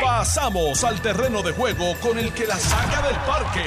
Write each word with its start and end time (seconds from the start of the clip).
Pasamos 0.00 0.84
al 0.84 1.00
terreno 1.00 1.42
de 1.42 1.52
juego 1.52 1.94
con 2.00 2.18
el 2.18 2.32
que 2.32 2.46
la 2.46 2.56
saca 2.56 3.02
del 3.06 3.16
parque. 3.16 3.62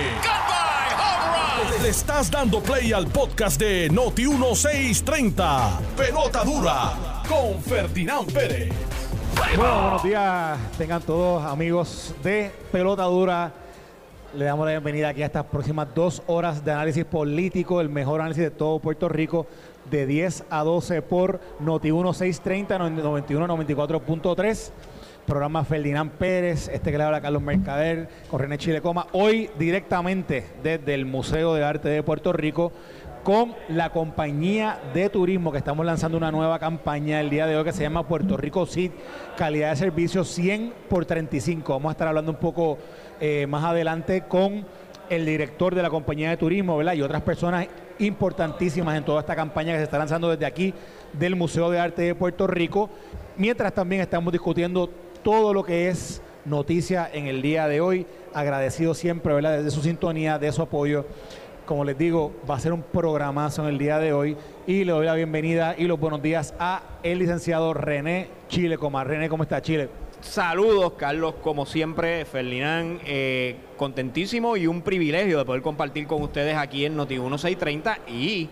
Le 1.81 1.89
estás 1.89 2.31
dando 2.31 2.61
play 2.61 2.93
al 2.93 3.07
podcast 3.07 3.59
de 3.59 3.89
Noti 3.89 4.27
1630. 4.27 5.79
Pelota 5.97 6.43
dura 6.43 7.23
con 7.27 7.61
Ferdinand 7.61 8.31
Pérez. 8.31 8.73
Bueno, 9.35 9.81
buenos 9.81 10.03
días, 10.03 10.57
tengan 10.77 11.01
todos 11.01 11.43
amigos 11.43 12.13
de 12.23 12.51
Pelota 12.71 13.03
Dura. 13.03 13.51
Le 14.33 14.45
damos 14.45 14.65
la 14.65 14.71
bienvenida 14.71 15.09
aquí 15.09 15.23
a 15.23 15.25
estas 15.27 15.45
próximas 15.45 15.87
dos 15.93 16.21
horas 16.27 16.63
de 16.63 16.71
análisis 16.71 17.05
político, 17.05 17.81
el 17.81 17.89
mejor 17.89 18.21
análisis 18.21 18.43
de 18.43 18.51
todo 18.51 18.79
Puerto 18.79 19.09
Rico, 19.09 19.47
de 19.89 20.05
10 20.05 20.45
a 20.49 20.63
12 20.63 21.01
por 21.01 21.39
Noti 21.59 21.91
1630, 21.91 22.77
91 22.77 23.47
94.3. 23.47 24.71
Programa 25.25 25.65
Ferdinand 25.65 26.11
Pérez, 26.11 26.67
este 26.67 26.91
que 26.91 26.97
le 26.97 27.03
habla 27.03 27.19
Carlos 27.19 27.41
Mercader, 27.41 28.07
con 28.29 28.39
René 28.39 28.59
Chilecoma. 28.59 29.07
Hoy 29.11 29.49
directamente 29.57 30.45
desde 30.61 30.93
el 30.93 31.05
Museo 31.05 31.55
de 31.55 31.63
Arte 31.63 31.89
de 31.89 32.03
Puerto 32.03 32.31
Rico 32.31 32.71
con 33.23 33.55
la 33.69 33.89
compañía 33.89 34.79
de 34.93 35.09
turismo 35.09 35.51
que 35.51 35.57
estamos 35.57 35.83
lanzando 35.83 36.15
una 36.15 36.31
nueva 36.31 36.59
campaña 36.59 37.19
el 37.19 37.31
día 37.31 37.47
de 37.47 37.57
hoy 37.57 37.63
que 37.63 37.71
se 37.71 37.81
llama 37.81 38.07
Puerto 38.07 38.37
Rico 38.37 38.67
SID, 38.67 38.91
calidad 39.35 39.71
de 39.71 39.77
servicio 39.77 40.23
100 40.23 40.73
por 40.87 41.05
35. 41.05 41.73
Vamos 41.73 41.89
a 41.89 41.93
estar 41.93 42.07
hablando 42.07 42.31
un 42.31 42.37
poco 42.37 42.77
eh, 43.19 43.47
más 43.47 43.63
adelante 43.63 44.25
con 44.27 44.63
el 45.09 45.25
director 45.25 45.73
de 45.73 45.81
la 45.81 45.89
compañía 45.89 46.29
de 46.29 46.37
turismo, 46.37 46.77
¿verdad? 46.77 46.93
Y 46.93 47.01
otras 47.01 47.23
personas 47.23 47.67
importantísimas 47.97 48.95
en 48.95 49.03
toda 49.03 49.21
esta 49.21 49.35
campaña 49.35 49.71
que 49.71 49.79
se 49.79 49.85
está 49.85 49.97
lanzando 49.97 50.29
desde 50.29 50.45
aquí 50.45 50.71
del 51.13 51.35
Museo 51.35 51.71
de 51.71 51.79
Arte 51.79 52.03
de 52.03 52.13
Puerto 52.13 52.45
Rico, 52.45 52.91
mientras 53.37 53.73
también 53.73 54.01
estamos 54.01 54.31
discutiendo 54.31 54.89
todo 55.25 55.55
lo 55.55 55.63
que 55.63 55.87
es 55.87 56.21
noticia 56.45 57.09
en 57.11 57.25
el 57.25 57.41
día 57.41 57.67
de 57.67 57.81
hoy. 57.81 58.05
Agradecido 58.31 58.93
siempre, 58.93 59.33
¿verdad? 59.33 59.63
De 59.63 59.71
su 59.71 59.81
sintonía, 59.81 60.37
de 60.37 60.51
su 60.51 60.61
apoyo. 60.61 61.03
Como 61.65 61.83
les 61.83 61.97
digo, 61.97 62.31
va 62.47 62.57
a 62.57 62.59
ser 62.59 62.71
un 62.71 62.83
programazo 62.83 63.63
en 63.63 63.69
el 63.69 63.79
día 63.79 63.97
de 63.97 64.13
hoy 64.13 64.37
y 64.67 64.83
le 64.83 64.91
doy 64.91 65.07
la 65.07 65.15
bienvenida 65.15 65.73
y 65.75 65.85
los 65.85 65.99
buenos 65.99 66.21
días 66.21 66.53
a 66.59 66.83
el 67.01 67.17
licenciado 67.17 67.73
René 67.73 68.27
Chile 68.49 68.77
Coma. 68.77 69.03
René, 69.03 69.27
¿cómo 69.27 69.41
está 69.41 69.63
Chile? 69.63 69.89
Saludos, 70.21 70.93
Carlos, 70.95 71.33
como 71.41 71.65
siempre, 71.65 72.23
Ferdinand, 72.25 73.01
eh, 73.07 73.55
contentísimo 73.77 74.57
y 74.57 74.67
un 74.67 74.83
privilegio 74.83 75.39
de 75.39 75.45
poder 75.45 75.63
compartir 75.63 76.05
con 76.05 76.21
ustedes 76.21 76.55
aquí 76.55 76.85
en 76.85 76.95
Noti 76.95 77.15
1630 77.15 77.97
y 78.09 78.47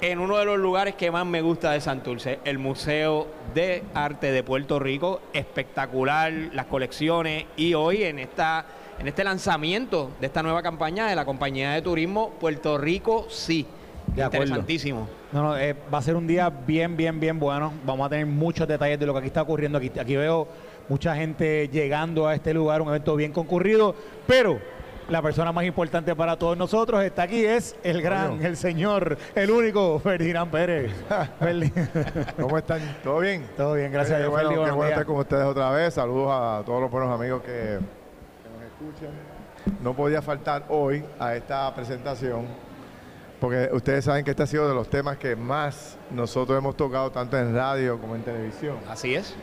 en 0.00 0.20
uno 0.20 0.36
de 0.36 0.44
los 0.44 0.58
lugares 0.58 0.94
que 0.94 1.10
más 1.10 1.26
me 1.26 1.40
gusta 1.40 1.72
de 1.72 1.80
Santurce, 1.80 2.38
el 2.44 2.58
Museo 2.58 3.26
de 3.54 3.82
Arte 3.94 4.30
de 4.30 4.42
Puerto 4.42 4.78
Rico, 4.78 5.20
espectacular, 5.32 6.32
las 6.52 6.66
colecciones 6.66 7.46
y 7.56 7.74
hoy 7.74 8.04
en 8.04 8.18
esta 8.18 8.64
en 8.98 9.06
este 9.06 9.22
lanzamiento 9.22 10.10
de 10.20 10.26
esta 10.26 10.42
nueva 10.42 10.60
campaña 10.62 11.06
de 11.06 11.14
la 11.14 11.24
compañía 11.24 11.70
de 11.70 11.82
turismo 11.82 12.30
Puerto 12.40 12.78
Rico 12.78 13.26
sí. 13.28 13.66
De 14.14 14.22
acuerdo. 14.22 14.46
Interesantísimo. 14.46 15.08
No, 15.32 15.42
no, 15.42 15.58
eh, 15.58 15.76
va 15.92 15.98
a 15.98 16.02
ser 16.02 16.16
un 16.16 16.26
día 16.26 16.48
bien, 16.48 16.96
bien, 16.96 17.20
bien 17.20 17.38
bueno. 17.38 17.72
Vamos 17.84 18.06
a 18.06 18.08
tener 18.08 18.24
muchos 18.24 18.66
detalles 18.66 18.98
de 18.98 19.04
lo 19.04 19.12
que 19.12 19.18
aquí 19.18 19.26
está 19.26 19.42
ocurriendo. 19.42 19.76
Aquí, 19.76 19.92
aquí 20.00 20.16
veo 20.16 20.48
mucha 20.88 21.14
gente 21.14 21.68
llegando 21.68 22.26
a 22.26 22.34
este 22.34 22.54
lugar, 22.54 22.80
un 22.80 22.88
evento 22.88 23.14
bien 23.16 23.32
concurrido, 23.32 23.94
pero 24.26 24.58
la 25.08 25.22
persona 25.22 25.52
más 25.52 25.64
importante 25.64 26.14
para 26.14 26.36
todos 26.36 26.56
nosotros 26.56 27.02
está 27.02 27.22
aquí, 27.22 27.44
es 27.44 27.74
el 27.82 28.02
gran, 28.02 28.44
el 28.44 28.56
señor, 28.56 29.16
el 29.34 29.50
único, 29.50 29.98
Ferdinand 30.00 30.50
Pérez. 30.50 30.92
¿Cómo 32.38 32.58
están? 32.58 32.80
¿Todo 33.02 33.20
bien? 33.20 33.46
Todo 33.56 33.74
bien, 33.74 33.90
gracias 33.90 34.16
a 34.16 34.20
Eh, 34.20 34.28
Dios. 34.28 34.30
bueno, 34.32 34.80
qué 34.80 34.88
estar 34.88 35.06
con 35.06 35.16
ustedes 35.16 35.44
otra 35.44 35.70
vez. 35.70 35.94
Saludos 35.94 36.28
a 36.30 36.62
todos 36.64 36.80
los 36.82 36.90
buenos 36.90 37.10
amigos 37.18 37.42
que, 37.42 37.48
que 37.48 38.48
nos 38.50 38.62
escuchan. 38.92 39.10
No 39.82 39.94
podía 39.94 40.20
faltar 40.22 40.64
hoy 40.68 41.02
a 41.18 41.34
esta 41.34 41.74
presentación, 41.74 42.46
porque 43.40 43.70
ustedes 43.72 44.04
saben 44.04 44.24
que 44.24 44.32
este 44.32 44.42
ha 44.42 44.46
sido 44.46 44.68
de 44.68 44.74
los 44.74 44.88
temas 44.90 45.16
que 45.16 45.36
más 45.36 45.96
nosotros 46.10 46.58
hemos 46.58 46.76
tocado 46.76 47.10
tanto 47.10 47.38
en 47.38 47.54
radio 47.54 47.98
como 47.98 48.14
en 48.14 48.22
televisión. 48.22 48.76
Así 48.88 49.14
es. 49.14 49.34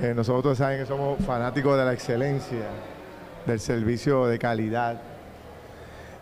Eh, 0.00 0.12
nosotros 0.14 0.56
saben 0.56 0.78
que 0.78 0.86
somos 0.86 1.18
fanáticos 1.24 1.76
de 1.76 1.84
la 1.84 1.92
excelencia, 1.92 2.64
del 3.46 3.60
servicio 3.60 4.26
de 4.26 4.38
calidad, 4.38 5.00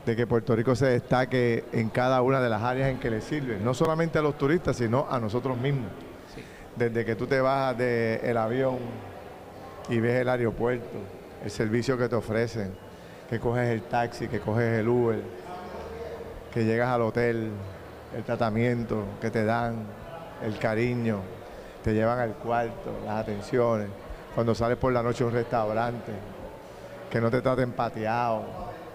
de 0.06 0.16
que 0.16 0.26
Puerto 0.26 0.56
Rico 0.56 0.74
se 0.74 0.86
destaque 0.86 1.64
en 1.72 1.90
cada 1.90 2.22
una 2.22 2.40
de 2.40 2.48
las 2.48 2.62
áreas 2.62 2.88
en 2.88 2.98
que 2.98 3.10
le 3.10 3.20
sirve, 3.20 3.58
no 3.58 3.74
solamente 3.74 4.18
a 4.18 4.22
los 4.22 4.38
turistas, 4.38 4.76
sino 4.76 5.06
a 5.10 5.20
nosotros 5.20 5.58
mismos. 5.58 5.90
Desde 6.76 7.04
que 7.04 7.14
tú 7.14 7.26
te 7.26 7.40
bajas 7.40 7.76
del 7.76 8.36
avión 8.36 8.78
y 9.88 10.00
ves 10.00 10.20
el 10.20 10.28
aeropuerto, 10.28 10.98
el 11.44 11.50
servicio 11.50 11.98
que 11.98 12.08
te 12.08 12.14
ofrecen, 12.14 12.72
que 13.28 13.38
coges 13.38 13.68
el 13.68 13.82
taxi, 13.82 14.28
que 14.28 14.40
coges 14.40 14.78
el 14.78 14.88
Uber, 14.88 15.20
que 16.54 16.64
llegas 16.64 16.88
al 16.88 17.02
hotel, 17.02 17.50
el 18.16 18.24
tratamiento 18.24 19.04
que 19.20 19.30
te 19.30 19.44
dan, 19.44 19.84
el 20.42 20.58
cariño, 20.58 21.20
te 21.82 21.92
llevan 21.92 22.18
al 22.18 22.34
cuarto, 22.34 23.00
las 23.04 23.20
atenciones, 23.20 23.88
cuando 24.34 24.54
sales 24.54 24.78
por 24.78 24.92
la 24.92 25.02
noche 25.02 25.24
a 25.24 25.26
un 25.26 25.32
restaurante, 25.32 26.12
que 27.10 27.20
no 27.20 27.30
te 27.30 27.40
traten 27.40 27.72
pateado, 27.72 28.42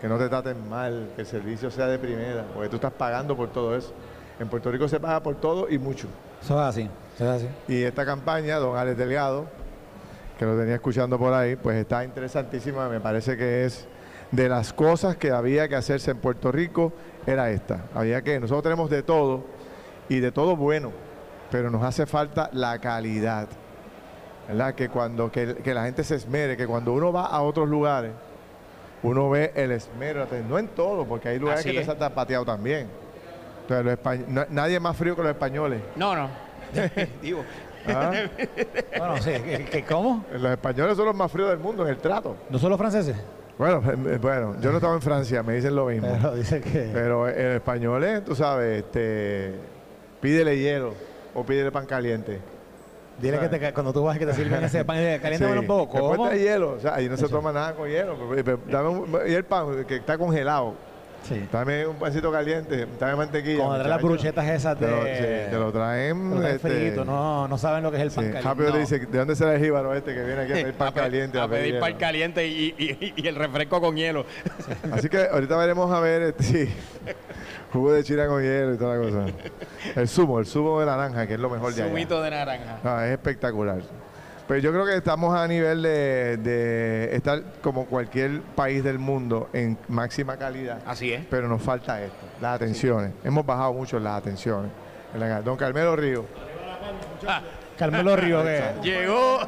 que 0.02 0.08
no 0.08 0.18
te 0.18 0.30
traten 0.30 0.70
mal, 0.70 1.12
que 1.16 1.22
el 1.22 1.28
servicio 1.28 1.72
sea 1.72 1.88
de 1.88 1.98
primera, 1.98 2.46
porque 2.54 2.70
tú 2.70 2.76
estás 2.76 2.94
pagando 2.94 3.36
por 3.36 3.52
todo 3.52 3.76
eso. 3.76 3.94
En 4.40 4.48
Puerto 4.48 4.72
Rico 4.72 4.88
se 4.88 5.00
paga 5.00 5.22
por 5.22 5.36
todo 5.36 5.70
y 5.70 5.78
mucho. 5.78 6.08
Eso 6.42 6.60
es 6.62 6.68
así, 6.68 6.90
eso 7.16 7.24
es 7.26 7.44
así. 7.44 7.48
Y 7.68 7.84
esta 7.84 8.06
campaña, 8.06 8.58
don 8.58 8.78
Alex 8.78 8.98
Delgado, 8.98 9.46
que 10.38 10.46
lo 10.46 10.58
tenía 10.58 10.76
escuchando 10.76 11.18
por 11.18 11.34
ahí, 11.34 11.56
pues 11.56 11.78
está 11.78 12.04
interesantísima. 12.04 12.90
Me 12.90 13.00
parece 13.00 13.38
que 13.38 13.66
es 13.66 13.88
de 14.32 14.50
las 14.50 14.74
cosas 14.74 15.16
que 15.16 15.32
había 15.32 15.68
que 15.68 15.76
hacerse 15.76 16.12
en 16.12 16.18
Puerto 16.18 16.52
Rico, 16.52 16.92
era 17.26 17.52
esta. 17.52 17.86
Había 17.94 18.22
que, 18.22 18.40
nosotros 18.40 18.64
tenemos 18.64 18.90
de 18.90 19.04
todo 19.04 19.44
y 20.10 20.20
de 20.20 20.32
todo 20.32 20.56
bueno, 20.56 20.92
pero 21.52 21.70
nos 21.70 21.84
hace 21.84 22.06
falta 22.06 22.50
la 22.52 22.80
calidad. 22.80 23.48
¿Verdad? 24.48 24.76
Que 24.76 24.90
cuando 24.90 25.32
que, 25.32 25.56
que 25.56 25.74
la 25.74 25.86
gente 25.86 26.04
se 26.04 26.16
esmere, 26.16 26.58
que 26.58 26.68
cuando 26.68 26.94
uno 26.94 27.12
va 27.14 27.26
a 27.28 27.42
otros 27.42 27.68
lugares, 27.70 28.12
uno 29.02 29.30
ve 29.30 29.52
el 29.56 29.72
esmero, 29.72 30.26
no 30.50 30.60
en 30.60 30.68
todo, 30.70 31.06
porque 31.06 31.30
hay 31.30 31.40
lugares 31.40 31.62
Así 31.62 31.70
que 31.70 31.76
te 31.76 31.82
es. 31.82 31.88
saltan 31.88 32.14
pateado 32.14 32.46
también. 32.46 32.88
Entonces, 33.62 33.86
los 33.86 33.94
españ- 34.00 34.28
na- 34.28 34.48
nadie 34.50 34.76
es 34.76 34.82
más 34.82 34.96
frío 34.98 35.16
que 35.16 35.22
los 35.24 35.32
españoles. 35.32 35.80
No, 35.96 36.16
no. 36.16 36.30
Definitivo. 36.74 37.44
¿ah? 37.88 38.12
Bueno, 38.98 39.18
sí, 39.22 39.32
¿qué- 39.32 39.68
qué- 39.72 39.84
¿cómo? 39.86 40.24
Los 40.34 40.52
españoles 40.52 40.96
son 40.98 41.06
los 41.08 41.16
más 41.16 41.32
fríos 41.32 41.50
del 41.50 41.60
mundo 41.60 41.84
en 41.84 41.90
el 41.90 41.98
trato. 41.98 42.36
¿No 42.50 42.58
son 42.60 42.70
los 42.70 42.80
franceses? 42.80 43.16
Bueno, 43.58 43.82
eh, 44.10 44.18
bueno, 44.22 44.56
yo 44.62 44.72
no 44.72 44.78
estaba 44.78 44.96
en 44.96 45.02
Francia, 45.02 45.44
me 45.44 45.54
dicen 45.56 45.76
lo 45.76 45.86
mismo. 45.86 46.08
Pero 46.22 46.36
dice 46.36 46.60
que... 46.62 46.90
Pero 46.94 47.28
el 47.28 47.56
español 47.58 48.04
es, 48.04 48.24
tú 48.26 48.36
sabes, 48.36 48.84
este, 48.84 49.54
pídele 50.22 50.58
hielo 50.58 50.94
o 51.36 51.44
pídele 51.46 51.72
pan 51.72 51.86
caliente. 51.86 52.40
Dile 53.22 53.40
que 53.40 53.48
te 53.50 53.74
cuando 53.74 53.94
tú 53.94 54.04
vas 54.04 54.18
que 54.18 54.26
te 54.26 54.34
sirven 54.34 54.64
ese 54.64 54.84
pan, 54.84 54.98
caliéntamelo 55.22 55.62
un 55.62 55.68
poco. 55.68 55.98
Después 55.98 56.18
¿Cómo? 56.18 56.30
de 56.30 56.40
hielo, 56.40 56.72
o 56.72 56.80
sea, 56.80 56.96
ahí 56.96 57.08
no 57.08 57.16
se 57.18 57.28
toma 57.30 57.52
nada 57.54 57.74
con 57.74 57.88
hielo. 57.90 58.18
pero- 58.36 58.44
pero 58.44 58.60
dame 58.68 58.90
un- 58.90 59.18
y 59.28 59.34
el 59.34 59.44
pan 59.46 59.86
que 59.86 59.98
está 59.98 60.18
congelado, 60.18 60.74
Sí. 61.24 61.48
dame 61.54 61.88
un 61.88 61.96
pancito 61.96 62.30
caliente, 62.34 62.86
dame 63.00 63.16
mantequilla. 63.16 63.60
Cuando 63.60 63.76
traen 63.76 63.90
las 63.92 64.02
bruchetas 64.02 64.46
esas 64.46 64.78
Te 64.78 64.86
de... 64.88 64.92
lo, 64.92 64.98
sí, 65.04 65.52
te 65.52 65.58
lo 65.58 65.72
traen. 65.72 66.30
Te 66.30 66.36
lo 66.36 66.42
traen 66.42 66.56
este, 66.58 66.70
frito, 66.70 67.06
no, 67.06 67.48
no 67.48 67.58
saben 67.58 67.82
lo 67.84 67.92
que 67.92 67.98
es 67.98 68.04
el 68.04 68.10
pan 68.10 68.26
sí, 68.26 68.32
caliente. 68.32 68.42
rápido 68.50 68.70
No. 68.72 68.78
dice, 68.78 69.00
¿de 69.00 69.18
dónde 69.20 69.36
será 69.38 69.56
el 69.56 69.64
jíbaro 69.64 69.94
este 69.96 70.14
que 70.14 70.22
viene 70.24 70.42
aquí 70.42 70.52
a 70.52 70.56
pedir 70.56 70.74
pan 70.78 70.92
caliente? 70.92 71.40
a 71.40 71.48
pedir 71.48 71.80
pan 71.80 71.94
caliente 71.96 72.46
y, 72.46 72.76
y- 72.78 73.14
y 73.16 73.28
el 73.28 73.36
refresco 73.36 73.80
con 73.80 73.96
hielo. 73.96 74.26
Así 74.92 75.08
que 75.08 75.28
ahorita 75.32 75.56
veremos 75.56 75.90
a 75.94 76.02
ver, 76.02 76.24
este, 76.24 76.44
sí, 76.44 76.70
jugo 77.74 77.92
de 77.92 78.04
china 78.04 78.28
con 78.28 78.42
hielo 78.42 78.76
y 78.76 78.78
toda 78.78 78.96
la 78.98 79.04
cosa. 79.04 79.26
El 79.96 80.08
zumo, 80.08 80.40
el 80.40 80.46
zumo 80.46 80.80
de 80.80 80.86
naranja, 80.86 81.28
que 81.28 81.34
es 81.34 81.40
lo 81.40 81.50
mejor 81.50 81.74
de 81.74 81.82
allá. 81.82 81.92
Zumito 81.92 82.22
de 82.22 82.30
naranja. 82.32 82.80
No, 82.84 83.02
es 83.02 83.12
espectacular. 83.12 83.82
Pero 84.48 84.60
yo 84.60 84.72
creo 84.72 84.86
que 84.86 84.96
estamos 84.96 85.36
a 85.36 85.48
nivel 85.48 85.82
de, 85.82 86.38
de 86.38 87.16
estar 87.16 87.42
como 87.62 87.86
cualquier 87.86 88.42
país 88.42 88.84
del 88.84 89.00
mundo 89.00 89.50
en 89.54 89.78
máxima 89.88 90.38
calidad. 90.38 90.80
Así 90.86 91.12
es. 91.12 91.26
Pero 91.30 91.48
nos 91.48 91.62
falta 91.62 92.02
esto, 92.02 92.26
las 92.42 92.56
atenciones. 92.56 93.12
Hemos 93.24 93.46
bajado 93.46 93.74
mucho 93.74 94.00
las 94.00 94.18
atenciones. 94.18 94.72
Don 95.44 95.58
Carmelo 95.58 95.96
Río. 95.96 96.26
Carmelo 97.78 98.16
Río, 98.16 98.44
que, 98.44 98.62
Llegó. 98.84 99.40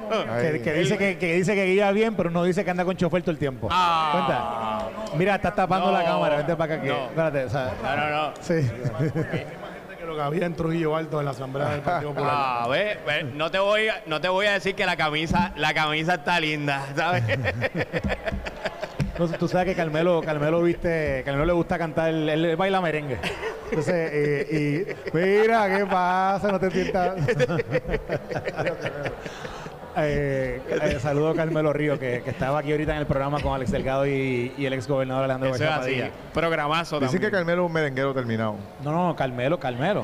que, 0.42 0.62
que 0.62 0.74
dice 0.74 0.98
que, 0.98 1.18
que 1.18 1.34
dice 1.36 1.54
que 1.56 1.66
guía 1.66 1.92
bien, 1.92 2.16
pero 2.16 2.30
no 2.30 2.44
dice 2.44 2.64
que 2.66 2.72
anda 2.72 2.84
con 2.86 2.96
chofer 2.98 3.22
todo 3.22 3.32
el 3.32 3.38
tiempo. 3.38 3.68
Ah. 3.72 4.90
Cuenta. 4.92 5.16
Mira, 5.18 5.36
estás 5.36 5.56
tapando 5.56 5.88
No. 5.92 5.98
la 5.98 6.04
cámara. 6.04 6.38
Vente 6.38 6.56
para 6.56 6.74
acá. 6.76 6.84
Que, 6.84 6.90
No. 6.90 7.06
Espérate, 7.06 7.44
o 7.46 7.50
sea, 7.50 7.72
No, 7.84 7.96
no, 7.96 8.10
no. 8.10 8.34
sí. 8.42 8.70
que 10.00 10.06
lo 10.06 10.16
que 10.16 10.22
había 10.22 10.46
en 10.46 10.56
Trujillo 10.56 10.96
Alto 10.96 11.20
en 11.20 11.26
la 11.26 11.32
Asamblea 11.32 11.70
del 11.70 11.82
Partido 11.82 12.14
Popular. 12.14 12.34
Ah, 12.36 12.68
ve, 12.70 12.98
ve, 13.08 13.24
no 13.24 13.50
te 13.52 13.60
voy 13.60 13.88
a, 13.88 14.02
no 14.08 14.20
te 14.22 14.28
voy 14.30 14.46
a 14.48 14.54
decir 14.54 14.76
que 14.76 14.86
la 14.86 14.96
camisa, 14.98 15.52
la 15.56 15.74
camisa 15.74 16.16
está 16.16 16.40
linda, 16.40 16.84
¿sabes? 16.96 17.24
No, 19.18 19.28
tú 19.30 19.48
sabes 19.48 19.68
que 19.68 19.76
Carmelo, 19.76 20.22
Carmelo 20.22 20.62
viste, 20.62 21.22
Carmelo 21.24 21.46
le 21.46 21.54
gusta 21.54 21.78
cantar, 21.78 22.10
él, 22.10 22.28
él 22.28 22.56
baila 22.58 22.82
merengue. 22.82 23.18
Entonces, 23.76 24.10
eh, 24.14 24.86
y 25.14 25.16
mira, 25.18 25.78
¿qué 25.78 25.86
pasa? 25.86 26.50
No 26.52 26.60
te 26.60 26.72
sientas. 26.72 27.16
Eh, 29.98 30.62
eh, 30.68 31.00
saludo 31.00 31.30
a 31.30 31.36
Carmelo 31.36 31.72
Río, 31.72 31.98
que, 31.98 32.22
que 32.22 32.30
estaba 32.30 32.60
aquí 32.60 32.70
ahorita 32.70 32.92
en 32.92 32.98
el 32.98 33.06
programa 33.06 33.40
con 33.40 33.54
Alex 33.54 33.72
Delgado 33.72 34.06
y, 34.06 34.52
y 34.58 34.66
el 34.66 34.74
ex 34.74 34.90
gobernador 34.90 35.24
Alejandro 35.24 35.58
García. 35.58 36.12
Programazo 36.34 37.00
Dicen 37.00 37.20
que 37.22 37.28
también. 37.28 37.32
Carmelo 37.32 37.64
es 37.64 37.68
un 37.68 37.74
merenguero 37.74 38.14
terminado. 38.14 38.58
No, 38.84 38.92
no, 38.92 39.16
Carmelo, 39.16 39.58
Carmelo. 39.58 40.04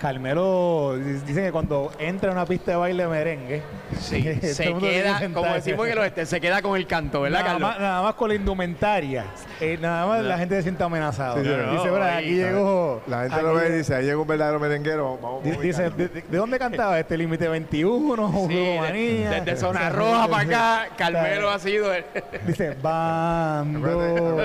Carmelo 0.00 0.96
di- 0.96 1.12
dice 1.26 1.42
que 1.44 1.52
cuando 1.52 1.92
entra 1.98 2.30
a 2.30 2.32
una 2.32 2.46
pista 2.46 2.72
de 2.72 2.76
baile 2.78 3.06
merengue, 3.06 3.62
Sí, 4.00 4.22
se 4.42 4.74
queda, 4.74 5.20
como 5.34 5.52
decimos 5.52 5.86
en 5.86 5.92
el 5.92 5.98
oeste, 5.98 6.24
se 6.26 6.40
queda 6.40 6.62
con 6.62 6.76
el 6.76 6.86
canto, 6.86 7.20
¿verdad, 7.22 7.40
nada, 7.40 7.52
Carlos? 7.52 7.68
más, 7.70 7.80
nada 7.80 8.02
más 8.02 8.14
con 8.14 8.28
la 8.28 8.34
indumentaria, 8.34 9.24
eh, 9.60 9.78
nada 9.80 10.06
más 10.06 10.22
No. 10.22 10.28
la 10.28 10.38
gente 10.38 10.56
se 10.56 10.62
siente. 10.62 10.80
Sí, 10.80 10.88
no, 10.88 11.72
dice, 11.72 11.86
no, 11.86 11.92
"Bra, 11.92 12.16
ahí, 12.16 12.24
aquí 12.24 12.34
llegó. 12.36 13.02
La 13.06 13.20
gente 13.20 13.34
aquí 13.36 13.44
lo 13.44 13.54
ve 13.54 13.60
y 13.60 13.64
llegó". 13.66 13.76
dice, 13.78 13.94
ahí 13.94 14.04
llega 14.04 14.16
un 14.18 14.26
verdadero 14.26 14.58
merenguero. 14.60 15.18
Vamos, 15.20 15.42
Di- 15.44 15.50
vamos 15.50 15.62
Dice. 15.64 15.90
¿de, 15.90 16.08
de 16.08 16.38
dónde 16.38 16.58
cantaba 16.58 16.98
este 16.98 17.18
límite 17.18 17.46
21? 17.48 18.26
Sí, 18.28 18.32
Juego 18.32 18.48
de- 18.48 18.80
Manía? 18.80 19.30
desde 19.30 19.56
Zona 19.56 19.90
Roja 19.90 20.28
para 20.28 20.42
acá, 20.42 20.88
Carmelo 20.96 21.50
ha 21.50 21.58
sido 21.58 21.92
el... 21.92 22.04
Dice, 22.46 22.70
Acuérdate- 22.70 22.82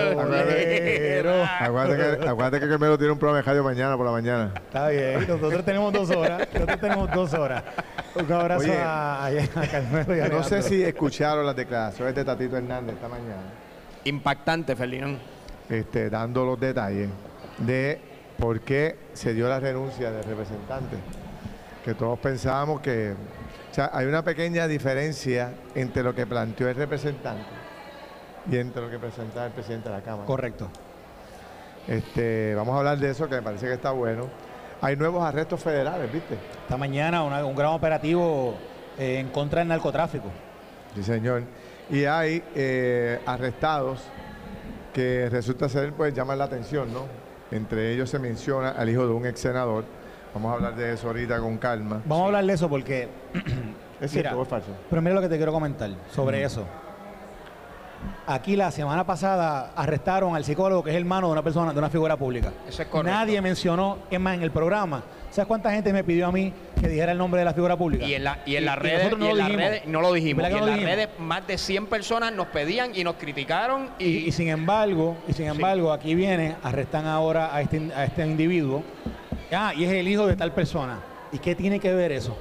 bandolero. 0.06 1.44
Acuérdate 1.60 2.20
que, 2.20 2.28
acuérdate 2.30 2.60
que 2.60 2.70
Carmelo 2.70 2.98
tiene 2.98 3.14
un 3.14 3.20
programa 3.20 3.38
de 3.42 3.44
radio 3.48 3.64
mañana 3.64 3.96
por 3.98 4.06
la 4.06 4.12
mañana. 4.12 4.52
Está 4.56 4.90
bien, 4.90 5.26
nosotros 5.46 5.66
tenemos 5.66 5.94
dos 5.94 6.10
horas. 6.12 6.48
Nosotros 6.54 6.80
tenemos 6.80 7.12
dos 7.12 7.34
horas. 7.34 7.64
Un 8.16 8.32
abrazo 8.32 8.64
Oye, 8.66 8.78
a, 8.78 9.26
a 9.26 9.68
Carmelo 9.70 10.16
y 10.16 10.20
a 10.20 10.30
No 10.30 10.44
sé 10.44 10.62
si 10.62 10.82
escucharon 10.84 11.46
las 11.46 11.56
declaraciones 11.56 12.16
de 12.16 12.24
Tatito 12.24 12.58
Hernández 12.58 12.96
esta 12.96 13.08
mañana, 13.08 13.42
Impactante, 14.06 14.76
Ferdinand. 14.76 15.20
este, 15.70 16.10
dando 16.10 16.46
los 16.46 16.60
detalles 16.60 17.10
de 17.58 18.00
por 18.38 18.62
qué 18.62 18.98
se 19.14 19.34
dio 19.34 19.48
la 19.50 19.60
renuncia 19.60 20.12
del 20.12 20.24
representante. 20.24 20.98
Que 21.84 21.94
todos 21.94 22.18
pensábamos 22.20 22.82
que... 22.82 23.14
O 23.72 23.74
sea, 23.76 23.90
hay 23.94 24.06
una 24.06 24.24
pequeña 24.24 24.68
diferencia 24.68 25.54
entre 25.76 26.02
lo 26.04 26.16
que 26.16 26.26
planteó 26.26 26.70
el 26.70 26.76
representante 26.76 27.44
y 28.50 28.58
entre 28.58 28.82
lo 28.82 28.90
que 28.90 28.98
presenta 29.00 29.46
el 29.46 29.52
presidente 29.52 29.90
de 29.90 29.96
la 29.96 30.02
Cámara. 30.02 30.26
Correcto. 30.26 30.70
Este, 31.88 32.56
vamos 32.56 32.74
a 32.76 32.80
hablar 32.80 32.98
de 32.98 33.10
eso, 33.12 33.28
que 33.28 33.36
me 33.36 33.42
parece 33.42 33.68
que 33.68 33.74
está 33.74 33.92
bueno. 33.92 34.28
Hay 34.82 34.96
nuevos 34.96 35.24
arrestos 35.24 35.62
federales, 35.62 36.12
¿viste? 36.12 36.36
Esta 36.64 36.78
mañana 36.78 37.24
una- 37.24 37.44
un 37.46 37.56
gran 37.56 37.72
operativo 37.72 38.56
eh, 38.98 39.20
en 39.20 39.30
contra 39.30 39.60
del 39.60 39.68
narcotráfico. 39.70 40.26
Sí, 40.96 41.04
señor. 41.04 41.44
Y 41.90 42.06
hay 42.06 42.44
eh, 42.56 43.20
arrestados 43.26 44.02
que 44.94 45.28
resulta 45.30 45.68
ser, 45.70 45.94
pues 45.94 46.14
llaman 46.14 46.38
la 46.38 46.46
atención, 46.46 46.92
¿no? 46.94 47.02
Entre 47.52 47.94
ellos 47.94 48.10
se 48.10 48.20
menciona 48.20 48.70
al 48.70 48.90
hijo 48.90 49.06
de 49.06 49.14
un 49.14 49.26
ex 49.26 49.40
senador. 49.40 49.84
Vamos 50.34 50.52
a 50.52 50.56
hablar 50.56 50.76
de 50.76 50.94
eso 50.94 51.08
ahorita 51.08 51.40
con 51.40 51.58
calma. 51.58 52.02
Vamos 52.06 52.24
a 52.24 52.26
hablar 52.28 52.46
de 52.46 52.54
eso 52.54 52.70
porque, 52.70 53.08
¿Es 54.02 54.12
cierto 54.12 54.30
Mira. 54.32 54.40
o 54.40 54.44
es 54.44 54.50
falso? 54.50 54.68
pero 54.90 55.02
mira 55.02 55.16
lo 55.16 55.22
que 55.22 55.30
te 55.30 55.38
quiero 55.38 55.52
comentar 55.54 55.90
sobre 56.14 56.44
eso. 56.44 56.66
Aquí 58.28 58.56
la 58.56 58.72
semana 58.72 59.06
pasada 59.06 59.72
arrestaron 59.76 60.36
al 60.36 60.44
psicólogo 60.44 60.84
que 60.84 60.90
es 60.90 60.96
hermano 60.96 61.28
de 61.28 61.34
una 61.34 61.44
persona, 61.44 61.72
de 61.74 61.80
una 61.80 61.90
figura 61.90 62.18
pública. 62.18 62.52
Eso 62.68 62.82
es 62.82 62.88
correcto. 62.88 63.18
Nadie 63.18 63.42
mencionó, 63.42 64.00
es 64.10 64.20
más, 64.20 64.36
en 64.36 64.44
el 64.44 64.52
programa. 64.52 65.04
¿Sabes 65.30 65.48
cuánta 65.48 65.72
gente 65.72 65.92
me 65.92 66.04
pidió 66.04 66.28
a 66.28 66.32
mí 66.32 66.54
que 66.80 66.88
dijera 66.88 67.12
el 67.12 67.18
nombre 67.18 67.40
de 67.40 67.46
la 67.46 67.54
figura 67.54 67.76
pública? 67.76 68.06
Y 68.06 68.16
en, 68.16 68.24
la, 68.24 68.40
y 68.46 68.56
en 68.56 68.66
las 68.66 68.78
redes, 68.80 69.18
no 69.18 69.34
redes 69.34 69.86
no 69.86 70.02
lo 70.02 70.14
dijimos. 70.14 70.44
¿Verdad 70.44 70.50
Y 70.50 70.54
que 70.54 70.60
en 70.60 70.66
no 70.66 70.76
las 70.78 70.86
redes 70.86 71.10
más 71.20 71.46
de 71.46 71.58
100 71.58 71.88
personas 71.88 72.32
nos 72.32 72.48
pedían 72.48 72.92
y 72.96 73.04
nos 73.04 73.16
criticaron 73.16 73.90
y, 74.00 74.06
Y, 74.06 74.18
y 74.28 74.32
sin 74.32 74.48
embargo, 74.48 75.18
y 75.28 75.34
sin 75.34 75.48
embargo, 75.48 75.92
aquí 75.92 76.16
viene, 76.16 76.56
arrestan 76.64 77.06
ahora 77.06 77.54
a 77.54 77.62
este, 77.62 77.92
a 77.94 78.06
este 78.06 78.26
individuo. 78.26 78.84
Ah, 79.52 79.74
y 79.76 79.84
es 79.84 79.92
el 79.92 80.08
hijo 80.08 80.26
de 80.26 80.36
tal 80.36 80.54
persona. 80.54 81.00
¿Y 81.32 81.40
qué 81.40 81.54
tiene 81.54 81.80
que 81.80 81.94
ver 81.94 82.12
eso? 82.12 82.38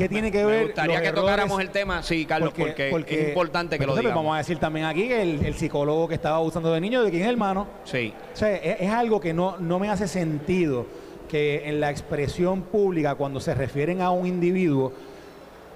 ¿Qué 0.00 0.08
tiene 0.08 0.32
que 0.32 0.44
ver? 0.44 0.58
me 0.60 0.64
gustaría 0.66 1.00
que 1.00 1.06
errores? 1.08 1.22
tocáramos 1.22 1.60
el 1.60 1.70
tema, 1.70 2.02
sí, 2.02 2.24
Carlos, 2.24 2.52
porque, 2.56 2.88
es 3.22 3.28
importante 3.28 3.78
que 3.78 3.86
lo 3.86 3.92
pues, 3.92 4.02
digamos. 4.02 4.22
Vamos 4.24 4.34
a 4.34 4.38
decir 4.38 4.58
también 4.58 4.86
aquí 4.86 5.08
que 5.08 5.22
el, 5.22 5.44
el 5.46 5.54
psicólogo 5.54 6.08
que 6.08 6.14
estaba 6.14 6.36
abusando 6.36 6.72
de 6.72 6.80
niños, 6.80 7.04
de 7.04 7.10
quién 7.10 7.22
es 7.22 7.28
hermano. 7.28 7.66
Sí, 7.84 8.12
O 8.32 8.36
sea, 8.36 8.54
es, 8.56 8.80
es 8.80 8.90
algo 8.90 9.20
que 9.20 9.32
no, 9.32 9.56
no 9.58 9.78
me 9.78 9.88
hace 9.90 10.08
sentido 10.08 10.86
que 11.28 11.68
en 11.68 11.80
la 11.80 11.90
expresión 11.90 12.62
pública, 12.62 13.14
cuando 13.14 13.38
se 13.40 13.54
refieren 13.54 14.00
a 14.00 14.10
un 14.10 14.26
individuo 14.26 14.92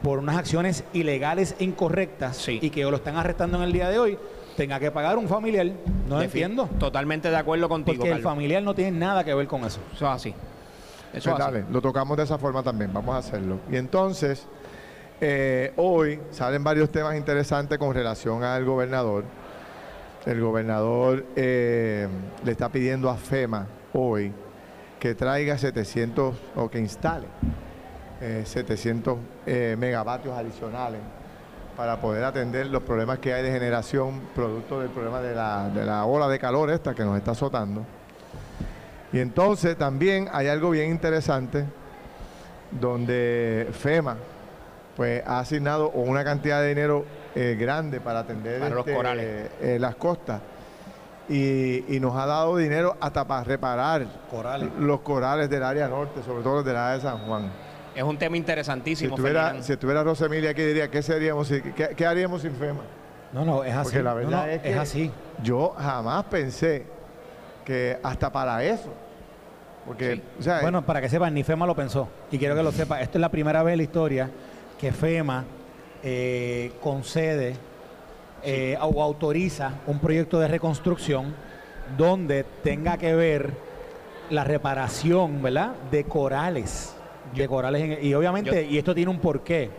por 0.03 0.19
unas 0.19 0.37
acciones 0.37 0.85
ilegales 0.93 1.55
e 1.59 1.65
incorrectas 1.65 2.37
Sí. 2.37 2.59
y 2.61 2.71
que 2.71 2.83
lo 2.83 2.97
están 2.97 3.17
arrestando 3.17 3.57
en 3.59 3.63
el 3.65 3.73
día 3.73 3.89
de 3.89 3.99
hoy, 3.99 4.19
tenga 4.57 4.79
que 4.81 4.91
pagar 4.91 5.17
un 5.17 5.29
familiar. 5.29 5.67
No 6.09 6.19
Defi- 6.21 6.25
entiendo. 6.25 6.69
Totalmente 6.79 7.31
de 7.31 7.37
acuerdo 7.37 7.69
contigo, 7.69 7.97
Porque 7.99 8.09
el 8.11 8.17
Carlos. 8.19 8.31
familiar 8.33 8.63
no 8.63 8.75
tiene 8.75 8.91
nada 8.99 9.25
que 9.25 9.33
ver 9.33 9.47
con 9.47 9.65
eso. 9.65 9.81
Eso 9.95 10.05
es 10.07 10.11
así. 10.13 10.35
Eso 11.15 11.31
Pues 11.31 11.45
dale, 11.45 11.65
lo 11.71 11.81
tocamos 11.81 12.17
de 12.17 12.25
esa 12.25 12.39
forma 12.39 12.63
también, 12.63 12.93
vamos 12.93 13.15
a 13.15 13.19
hacerlo. 13.19 13.61
Y 13.71 13.77
entonces, 13.77 14.47
eh, 15.21 15.73
hoy 15.77 16.21
salen 16.31 16.65
varios 16.65 16.91
temas 16.91 17.17
interesantes 17.17 17.79
con 17.79 17.95
relación 17.95 18.43
al 18.43 18.65
gobernador. 18.65 19.25
El 20.27 20.41
gobernador 20.41 21.25
eh, 21.37 22.09
le 22.45 22.51
está 22.51 22.69
pidiendo 22.71 23.11
a 23.11 23.17
FEMA 23.17 23.67
hoy 23.93 24.33
que 24.99 25.15
traiga 25.15 25.59
700 25.59 26.35
o 26.57 26.71
que 26.71 26.79
instale 26.79 27.27
eh, 28.21 28.43
700 28.47 29.19
eh, 29.45 29.77
megavatios 29.79 30.35
adicionales 30.35 31.01
para 31.77 32.01
poder 32.01 32.25
atender 32.25 32.69
los 32.69 32.83
problemas 32.83 33.19
que 33.19 33.35
hay 33.35 33.43
de 33.43 33.51
generación 33.51 34.23
producto 34.35 34.81
del 34.81 34.89
problema 34.89 35.21
de 35.21 35.35
la, 35.35 35.69
de 35.69 35.85
la 35.85 36.07
ola 36.07 36.27
de 36.29 36.39
calor 36.39 36.71
esta 36.71 36.95
que 36.95 37.05
nos 37.05 37.19
está 37.19 37.33
azotando. 37.33 37.85
Y 39.15 39.21
entonces 39.21 39.77
también 39.79 40.29
hay 40.33 40.49
algo 40.49 40.71
bien 40.71 40.91
interesante 40.91 41.65
donde 42.71 43.69
FEMA 43.73 44.17
pues 44.97 45.23
ha 45.27 45.39
asignado 45.41 45.91
una 45.91 46.25
cantidad 46.25 46.61
de 46.61 46.69
dinero 46.69 47.05
eh, 47.35 47.57
grande 47.59 48.01
para 48.01 48.21
atender 48.21 48.61
Para 48.61 48.75
los 48.75 48.81
este, 48.87 48.95
corales. 48.95 49.51
eh, 49.61 49.79
las 49.81 49.95
costas 49.97 50.41
y, 51.29 51.85
y 51.97 52.01
nos 52.01 52.15
ha 52.17 52.27
dado 52.27 52.57
dinero 52.57 52.97
hasta 53.01 53.25
para 53.27 53.45
reparar 53.45 54.05
Corales. 54.31 54.69
los 54.79 55.01
corales 55.01 55.49
del 55.49 55.63
área 55.63 55.89
norte, 55.89 56.23
sobre 56.23 56.43
todo 56.43 56.57
los 56.57 56.65
del 56.65 56.77
área 56.77 56.97
de 56.97 57.01
San 57.01 57.19
Juan. 57.27 57.51
Es 57.95 58.03
un 58.03 58.19
tema 58.19 58.35
Si 58.35 58.39
interesantísimo, 58.39 59.15
estuviera, 59.15 59.43
Ferdinand. 59.45 59.65
si 59.65 59.73
estuviera 59.73 60.03
Rosemilia 60.03 60.51
aquí 60.51 60.63
diría, 60.63 60.91
¿qué, 60.91 61.03
seríamos, 61.03 61.49
si- 61.49 61.63
qué, 61.63 61.95
qué 61.97 62.07
haríamos 62.07 62.43
sin 62.43 62.53
FEMA? 62.57 62.81
No, 63.33 63.45
no, 63.45 63.65
es 63.65 63.73
así. 63.75 63.85
Porque 63.85 64.03
la 64.03 64.11
No, 64.11 64.17
verdad 64.17 64.47
no, 64.47 64.53
es 64.53 64.61
que 64.63 64.75
así. 64.75 65.11
yo 65.43 65.71
jamás 65.79 66.25
pensé 66.25 66.85
que 67.65 67.99
hasta 68.03 68.31
para 68.31 68.63
eso, 68.63 68.93
porque, 69.87 70.15
Sí. 70.17 70.23
o 70.39 70.43
sea, 70.43 70.61
Bueno, 70.63 70.83
para 70.85 71.01
que 71.01 71.09
sepan, 71.09 71.35
ni 71.35 71.43
FEMA 71.43 71.67
lo 71.67 71.75
pensó. 71.75 72.09
Y 72.31 72.39
quiero 72.39 72.55
que 72.55 72.63
lo 72.63 72.73
sepa. 72.73 73.01
Esto 73.01 73.19
es 73.19 73.21
la 73.21 73.29
primera 73.31 73.63
vez 73.63 73.73
en 73.73 73.79
la 73.79 73.83
historia 73.85 74.31
que 74.79 74.93
FEMA 74.93 75.45
eh, 76.03 76.73
concede 76.83 77.57
eh, 78.43 78.77
o 78.81 79.03
autoriza 79.03 79.73
un 79.87 79.99
proyecto 80.01 80.39
de 80.39 80.49
reconstrucción 80.49 81.35
donde 81.97 82.45
tenga 82.63 82.99
que 82.99 83.15
ver 83.15 83.51
la 84.31 84.45
reparación, 84.45 85.43
¿verdad? 85.43 85.73
De 85.91 86.05
corales. 86.05 86.95
De 87.35 87.49
corales. 87.49 87.83
en- 87.83 88.05
y 88.07 88.13
obviamente, 88.15 88.65
y 88.67 88.77
esto 88.79 88.95
tiene 88.95 89.11
un 89.11 89.19
porqué. 89.19 89.71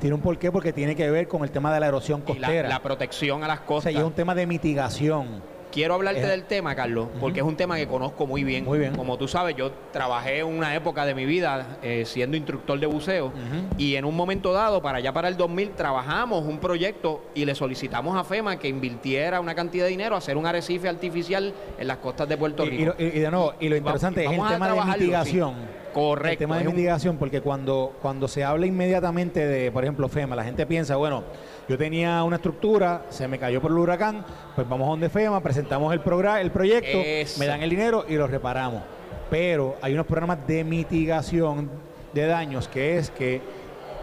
Tiene 0.00 0.14
un 0.14 0.20
porqué 0.22 0.50
porque 0.52 0.72
tiene 0.72 0.94
que 0.96 1.08
ver 1.10 1.26
con 1.28 1.42
el 1.44 1.50
tema 1.50 1.72
de 1.72 1.78
la 1.80 1.86
erosión 1.86 2.22
Y 2.26 2.34
la, 2.34 2.46
costera. 2.46 2.68
la 2.68 2.82
protección 2.82 3.44
a 3.44 3.48
las 3.48 3.60
o 3.60 3.64
costas. 3.66 3.84
sea, 3.84 3.92
y 3.92 3.96
es 3.96 4.06
un 4.06 4.12
tema 4.12 4.34
de 4.34 4.46
mitigación. 4.46 5.40
Quiero 5.74 5.94
hablarte 5.94 6.20
Es- 6.20 6.28
del 6.28 6.44
tema, 6.44 6.76
Carlos, 6.76 7.08
porque 7.20 7.40
es 7.40 7.46
un 7.46 7.56
tema 7.56 7.74
que 7.76 7.88
conozco 7.88 8.28
muy 8.28 8.44
bien. 8.44 8.64
Muy 8.64 8.78
bien. 8.78 8.94
Como 8.94 9.18
tú 9.18 9.26
sabes, 9.26 9.56
yo 9.56 9.72
trabajé 9.92 10.44
una 10.44 10.72
época 10.76 11.04
de 11.04 11.16
mi 11.16 11.26
vida 11.26 11.78
eh, 11.82 12.04
siendo 12.06 12.36
instructor 12.36 12.78
de 12.78 12.86
buceo 12.86 13.32
y 13.76 13.96
en 13.96 14.04
un 14.04 14.14
momento 14.14 14.52
dado, 14.52 14.80
para 14.80 14.98
allá 14.98 15.12
para 15.12 15.26
el 15.26 15.36
2000, 15.36 15.70
trabajamos 15.70 16.44
un 16.46 16.58
proyecto 16.58 17.24
y 17.34 17.44
le 17.44 17.56
solicitamos 17.56 18.16
a 18.16 18.22
FEMA 18.22 18.56
que 18.56 18.68
invirtiera 18.68 19.40
una 19.40 19.56
cantidad 19.56 19.84
de 19.84 19.90
dinero 19.90 20.14
a 20.14 20.18
hacer 20.18 20.36
un 20.36 20.46
arrecife 20.46 20.88
artificial 20.88 21.52
en 21.76 21.88
las 21.88 21.96
costas 21.96 22.28
de 22.28 22.36
Puerto 22.36 22.64
Rico. 22.64 22.74
y 22.80 22.84
lo- 22.84 22.94
y- 22.96 23.16
y 23.16 23.20
de 23.20 23.30
nuevo, 23.32 23.54
y 23.58 23.68
lo 23.68 23.76
interesante 23.76 24.24
es 24.24 24.30
el 24.30 24.36
tema 24.48 24.68
de 24.72 24.80
mitigación. 24.84 25.54
sí. 25.54 25.60
Correcto, 25.94 26.32
El 26.32 26.38
tema 26.38 26.58
de 26.58 26.66
un- 26.68 26.74
mitigación, 26.74 27.16
porque 27.18 27.40
cuando, 27.40 27.92
cuando 28.02 28.26
se 28.26 28.42
habla 28.42 28.66
inmediatamente 28.66 29.46
de, 29.46 29.70
por 29.70 29.84
ejemplo, 29.84 30.08
FEMA, 30.08 30.34
la 30.34 30.42
gente 30.42 30.66
piensa, 30.66 30.96
bueno, 30.96 31.22
yo 31.68 31.78
tenía 31.78 32.22
una 32.24 32.36
estructura, 32.36 33.06
se 33.08 33.26
me 33.26 33.38
cayó 33.38 33.60
por 33.60 33.70
el 33.70 33.78
huracán, 33.78 34.24
pues 34.54 34.68
vamos 34.68 34.86
a 34.86 34.90
donde 34.90 35.08
FEMA, 35.08 35.42
presentamos 35.42 35.92
el, 35.92 36.00
programa, 36.00 36.40
el 36.40 36.50
proyecto, 36.50 36.98
Eso. 37.04 37.38
me 37.38 37.46
dan 37.46 37.62
el 37.62 37.70
dinero 37.70 38.04
y 38.08 38.14
lo 38.16 38.26
reparamos. 38.26 38.82
Pero 39.30 39.76
hay 39.80 39.94
unos 39.94 40.06
programas 40.06 40.46
de 40.46 40.62
mitigación 40.64 41.70
de 42.12 42.26
daños, 42.26 42.68
que 42.68 42.98
es 42.98 43.10
que 43.10 43.40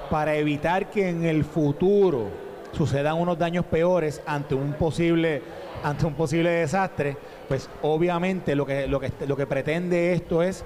para 0.09 0.35
evitar 0.35 0.89
que 0.89 1.09
en 1.09 1.25
el 1.25 1.45
futuro 1.45 2.29
sucedan 2.73 3.17
unos 3.17 3.37
daños 3.37 3.65
peores 3.65 4.21
ante 4.25 4.55
un 4.55 4.73
posible 4.73 5.41
ante 5.83 6.05
un 6.05 6.13
posible 6.13 6.49
desastre, 6.51 7.17
pues 7.47 7.67
obviamente 7.81 8.55
lo 8.55 8.65
que 8.65 8.87
lo 8.87 8.99
que 8.99 9.11
lo 9.27 9.35
que 9.35 9.47
pretende 9.47 10.13
esto 10.13 10.43
es 10.43 10.63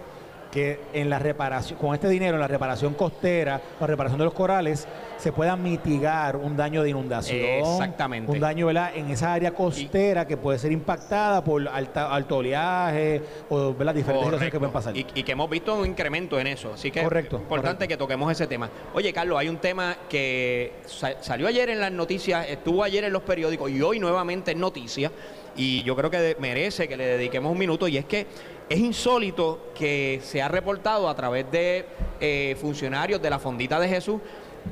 que 0.56 0.80
en 0.94 1.10
la 1.10 1.20
reparación, 1.20 1.78
con 1.78 1.94
este 1.94 2.08
dinero, 2.08 2.36
en 2.36 2.40
la 2.40 2.48
reparación 2.48 2.94
costera, 2.94 3.62
la 3.78 3.86
reparación 3.88 4.18
de 4.20 4.24
los 4.24 4.34
corales, 4.34 4.88
se 5.18 5.34
pueda 5.34 5.58
mitigar 5.58 6.38
un 6.38 6.56
daño 6.56 6.82
de 6.82 6.90
inundación. 6.92 7.38
Exactamente. 7.46 8.32
Un 8.32 8.40
daño 8.40 8.68
¿verdad? 8.68 8.92
en 8.96 9.10
esa 9.12 9.34
área 9.34 9.52
costera 9.52 10.26
que 10.26 10.38
puede 10.38 10.58
ser 10.58 10.72
impactada 10.72 11.44
por 11.44 11.68
alta, 11.68 12.10
alto 12.10 12.38
oleaje 12.38 13.22
o 13.50 13.74
¿verdad? 13.74 13.94
diferentes 13.96 14.24
situaciones 14.26 14.52
que 14.52 14.60
pueden 14.60 14.74
pasar. 14.74 14.96
Y, 14.96 15.06
y 15.14 15.24
que 15.24 15.34
hemos 15.34 15.50
visto 15.50 15.76
un 15.76 15.86
incremento 15.86 16.40
en 16.40 16.48
eso. 16.48 16.72
Así 16.74 16.90
que 16.90 17.04
Correcto, 17.04 17.36
es 17.36 17.42
importante 17.42 17.76
correcto. 17.80 17.88
que 17.94 17.98
toquemos 17.98 18.32
ese 18.32 18.48
tema. 18.48 18.70
Oye, 18.94 19.12
Carlos, 19.12 19.38
hay 19.38 19.50
un 19.50 19.58
tema 19.58 19.98
que 20.08 20.72
sa- 20.86 21.22
salió 21.22 21.48
ayer 21.48 21.70
en 21.70 21.82
las 21.82 21.92
noticias, 21.92 22.48
estuvo 22.48 22.82
ayer 22.82 23.04
en 23.04 23.12
los 23.12 23.24
periódicos 23.24 23.70
y 23.70 23.82
hoy 23.82 24.00
nuevamente 24.00 24.52
en 24.52 24.60
noticias. 24.62 25.12
Y 25.56 25.84
yo 25.84 25.96
creo 25.96 26.10
que 26.12 26.36
merece 26.40 26.88
que 26.88 26.98
le 26.98 27.06
dediquemos 27.06 27.52
un 27.52 27.58
minuto. 27.58 27.88
Y 27.88 27.98
es 27.98 28.06
que 28.06 28.26
es 28.70 28.80
insólito 28.80 29.72
que 29.76 30.20
se 30.24 30.42
ha 30.42 30.48
reportado 30.48 31.08
a 31.10 31.16
través 31.16 31.50
de 31.52 31.86
eh, 32.20 32.56
funcionarios 32.60 33.22
de 33.22 33.30
la 33.30 33.40
Fondita 33.40 33.80
de 33.80 33.88
Jesús 33.88 34.20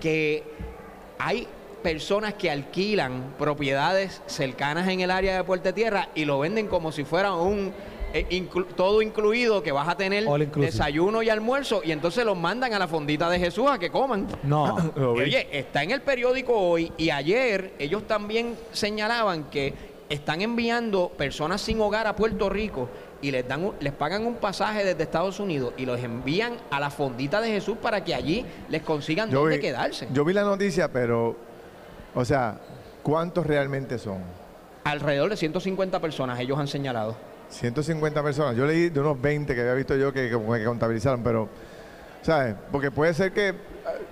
que 0.02 0.44
hay 1.20 1.48
personas 1.84 2.34
que 2.36 2.50
alquilan 2.50 3.34
propiedades 3.38 4.22
cercanas 4.25 4.88
en 4.88 5.02
el 5.02 5.12
área 5.12 5.36
de 5.38 5.44
Puerto 5.44 5.74
Tierra 5.74 6.10
y 6.16 6.25
lo 6.25 6.40
venden 6.40 6.68
como 6.68 6.92
si 6.92 7.04
fuera 7.04 7.34
un 7.34 7.72
eh, 8.13 8.25
inclu- 8.30 8.66
todo 8.75 9.02
incluido 9.02 9.62
que 9.62 9.72
vas 9.72 9.88
a 9.90 9.96
tener 9.98 10.25
desayuno 10.66 11.22
y 11.24 11.30
almuerzo 11.30 11.82
y 11.84 11.92
entonces 11.92 12.25
los 12.25 12.38
mandan 12.38 12.74
a 12.74 12.80
la 12.80 12.88
fondita 12.88 13.30
de 13.30 13.38
Jesús 13.38 13.66
a 13.70 13.78
que 13.78 13.90
coman. 13.92 14.28
No. 14.44 14.75
Oye, 14.96 15.48
está 15.52 15.84
en 15.84 15.92
el 15.92 16.02
periódico 16.02 16.54
hoy 16.58 16.92
y 16.98 17.10
ayer 17.10 17.74
ellos 17.80 18.08
también 18.08 18.56
señalaban 18.72 19.46
que 19.50 19.74
están 20.10 20.42
enviando 20.42 21.10
personas 21.10 21.62
sin 21.62 21.80
hogar 21.82 22.08
a 22.08 22.16
Puerto 22.16 22.50
Rico 22.50 22.90
y 23.22 23.32
les 23.32 23.48
dan 23.48 23.64
un- 23.66 23.74
les 23.80 23.94
pagan 23.94 24.26
un 24.26 24.36
pasaje 24.36 24.84
desde 24.84 25.04
Estados 25.04 25.40
Unidos 25.40 25.74
y 25.78 25.86
los 25.86 26.00
envían 26.02 26.54
a 26.72 26.80
la 26.80 26.90
fondita 26.90 27.40
de 27.42 27.50
Jesús 27.50 27.78
para 27.82 28.04
que 28.04 28.14
allí 28.14 28.46
les 28.70 28.82
consigan 28.82 29.30
Yo 29.30 29.40
dónde 29.42 29.56
vi, 29.58 29.62
quedarse. 29.62 30.08
yo 30.12 30.26
vi 30.26 30.34
la 30.34 30.44
noticia, 30.44 30.92
pero, 30.92 31.36
o 32.14 32.26
sea, 32.26 32.60
¿cuántos 33.02 33.46
realmente 33.48 33.98
son? 33.98 34.20
Alrededor 34.84 35.30
de 35.30 35.38
150 35.38 36.00
personas 36.02 36.40
ellos 36.40 36.60
han 36.60 36.68
señalado. 36.68 37.16
150 37.50 38.22
personas. 38.24 38.56
Yo 38.58 38.66
leí 38.66 38.90
de 38.90 39.00
unos 39.00 39.22
20 39.22 39.54
que 39.56 39.62
había 39.62 39.74
visto 39.76 39.96
yo 39.96 40.12
que 40.12 40.32
contabilizaron, 40.66 41.24
pero, 41.24 41.48
¿sabes? 42.22 42.56
Porque 42.72 42.92
puede 42.92 43.14
ser 43.14 43.32
que, 43.32 43.54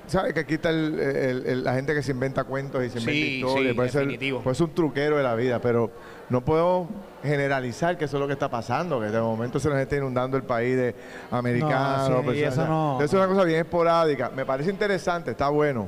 ¿sabes? 0.08 0.34
Que 0.34 0.42
aquí 0.42 0.56
está 0.56 0.70
el- 0.70 1.00
el- 1.00 1.46
el- 1.46 1.63
la 1.63 1.74
gente 1.74 1.94
que 1.94 2.04
se 2.04 2.12
inventa 2.12 2.44
cuentos 2.44 2.84
y 2.84 2.90
se 2.90 3.00
inventa 3.00 3.12
Sí, 3.12 3.36
historias. 3.38 3.68
sí, 3.70 3.74
puede, 3.74 3.90
ser, 3.90 4.42
puede 4.44 4.56
ser 4.56 4.66
un 4.68 4.74
truquero 4.75 5.18
de 5.18 5.24
la 5.24 5.36
vida, 5.36 5.60
pero 5.60 5.90
no 6.30 6.42
puedo 6.42 6.88
generalizar 7.24 7.98
que 7.98 8.06
eso 8.06 8.18
es 8.18 8.22
lo 8.22 8.28
que 8.28 8.34
está 8.34 8.50
pasando, 8.50 9.00
que 9.00 9.08
de 9.08 9.22
momento 9.22 9.60
se 9.60 9.70
nos 9.70 9.78
está 9.78 9.96
inundando 9.96 10.36
el 10.38 10.44
país 10.44 10.75
de 10.75 10.96
americanos. 11.32 12.10
No, 12.10 12.20
sí, 12.22 12.25
personas, 12.25 12.54
eso 12.54 12.68
no- 12.68 12.96
eso 12.98 13.06
es 13.06 13.13
una 13.13 13.28
cosa 13.28 13.44
bien 13.46 13.60
esporádica. 13.60 14.30
Me 14.30 14.46
parece 14.46 14.70
interesante, 14.72 15.32
está 15.32 15.50
bueno, 15.50 15.88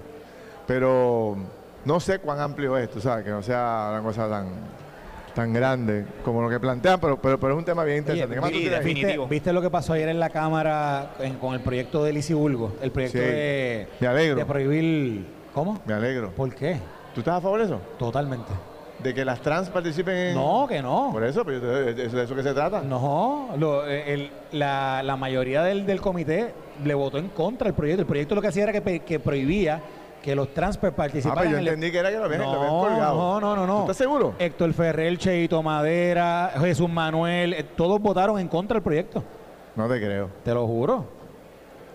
pero 0.68 1.36
no 1.86 2.00
sé 2.00 2.20
cuán 2.20 2.40
amplio 2.40 2.78
es, 2.78 2.90
tú 2.90 3.02
sabes, 3.02 3.24
que 3.26 3.32
no 3.32 3.42
sea 3.42 3.90
una 3.92 4.02
cosa 4.02 4.30
tan 4.30 4.48
tan 5.34 5.52
grande 5.54 6.06
como 6.24 6.42
lo 6.42 6.50
que 6.50 6.60
plantean, 6.60 7.00
pero, 7.00 7.18
pero, 7.20 7.40
pero 7.40 7.54
es 7.54 7.58
un 7.60 7.66
tema 7.66 7.84
bien 7.84 8.00
interesante. 8.00 8.40
¿Viste, 8.84 9.18
viste 9.30 9.54
lo 9.54 9.62
que 9.62 9.70
pasó 9.70 9.94
ayer 9.94 10.10
en 10.10 10.20
la 10.20 10.30
Cámara 10.30 11.14
en- 11.20 11.36
con 11.36 11.54
el 11.54 11.62
proyecto 11.62 12.04
de 12.04 12.14
Lisi 12.14 12.34
Bulgo? 12.34 12.74
El 12.82 12.92
proyecto 12.92 13.18
Sí. 13.18 13.24
de, 13.24 13.88
Me 14.00 14.08
alegro. 14.08 14.36
de 14.38 14.46
prohibir... 14.46 15.26
¿Cómo? 15.54 15.82
Me 15.86 15.94
alegro. 15.94 16.32
¿Por 16.32 16.54
qué? 16.54 16.78
¿Tú 17.14 17.22
estás 17.22 17.36
a 17.36 17.42
favor 17.42 17.60
de 17.60 17.66
eso? 17.66 17.80
Totalmente. 17.98 18.52
¿De 19.04 19.14
que 19.14 19.26
las 19.26 19.42
trans 19.42 19.70
participen 19.70 20.16
en...? 20.16 20.36
No, 20.36 20.66
que 20.68 20.82
no. 20.82 21.10
Por 21.12 21.24
eso, 21.24 21.44
pero 21.44 21.60
yo- 21.60 21.94
¿de 21.94 22.06
eso, 22.24 22.36
que 22.36 22.44
se 22.44 22.54
trata? 22.54 22.82
No, 22.82 23.50
lo- 23.58 23.88
eh, 23.88 24.14
el- 24.14 24.32
la, 24.54 25.02
la 25.04 25.16
mayoría 25.18 25.62
del, 25.64 25.86
del 25.86 26.00
comité 26.00 26.54
le 26.84 26.94
votó 26.94 27.18
en 27.18 27.30
contra 27.30 27.66
del 27.66 27.74
proyecto. 27.76 28.02
El 28.02 28.08
proyecto 28.08 28.34
lo 28.36 28.42
que 28.42 28.48
hacía 28.48 28.64
era 28.64 28.82
que, 28.82 29.00
que 29.02 29.20
prohibía 29.20 29.82
que 30.24 30.34
los 30.36 30.54
transfer 30.54 30.92
Ah, 30.92 30.96
participaran 30.96 31.38
pero 31.44 31.52
yo 31.52 31.58
en 31.58 31.62
el- 31.62 31.68
entendí 31.68 31.92
que 31.92 31.98
era 32.00 32.10
que 32.10 32.18
lo 32.18 32.24
habían, 32.26 32.42
lo 32.42 32.48
habían 32.50 32.68
No, 32.68 32.80
colgado. 32.80 33.16
no, 33.16 33.40
no, 33.42 33.56
no, 33.58 33.68
no. 33.68 33.76
¿Tú 33.76 33.82
estás 33.82 33.98
seguro? 33.98 34.34
Héctor 34.40 34.74
Ferrer, 34.74 35.18
Cheito 35.18 35.62
Madera, 35.62 36.54
Jesús 36.60 36.90
Manuel, 36.90 37.54
eh, 37.54 37.64
todos 37.76 38.02
votaron 38.02 38.40
en 38.40 38.48
contra 38.48 38.76
del 38.76 38.84
proyecto. 38.84 39.22
No 39.76 39.88
te 39.90 40.00
creo. 40.00 40.30
Te 40.44 40.54
lo 40.54 40.66
juro. 40.66 41.06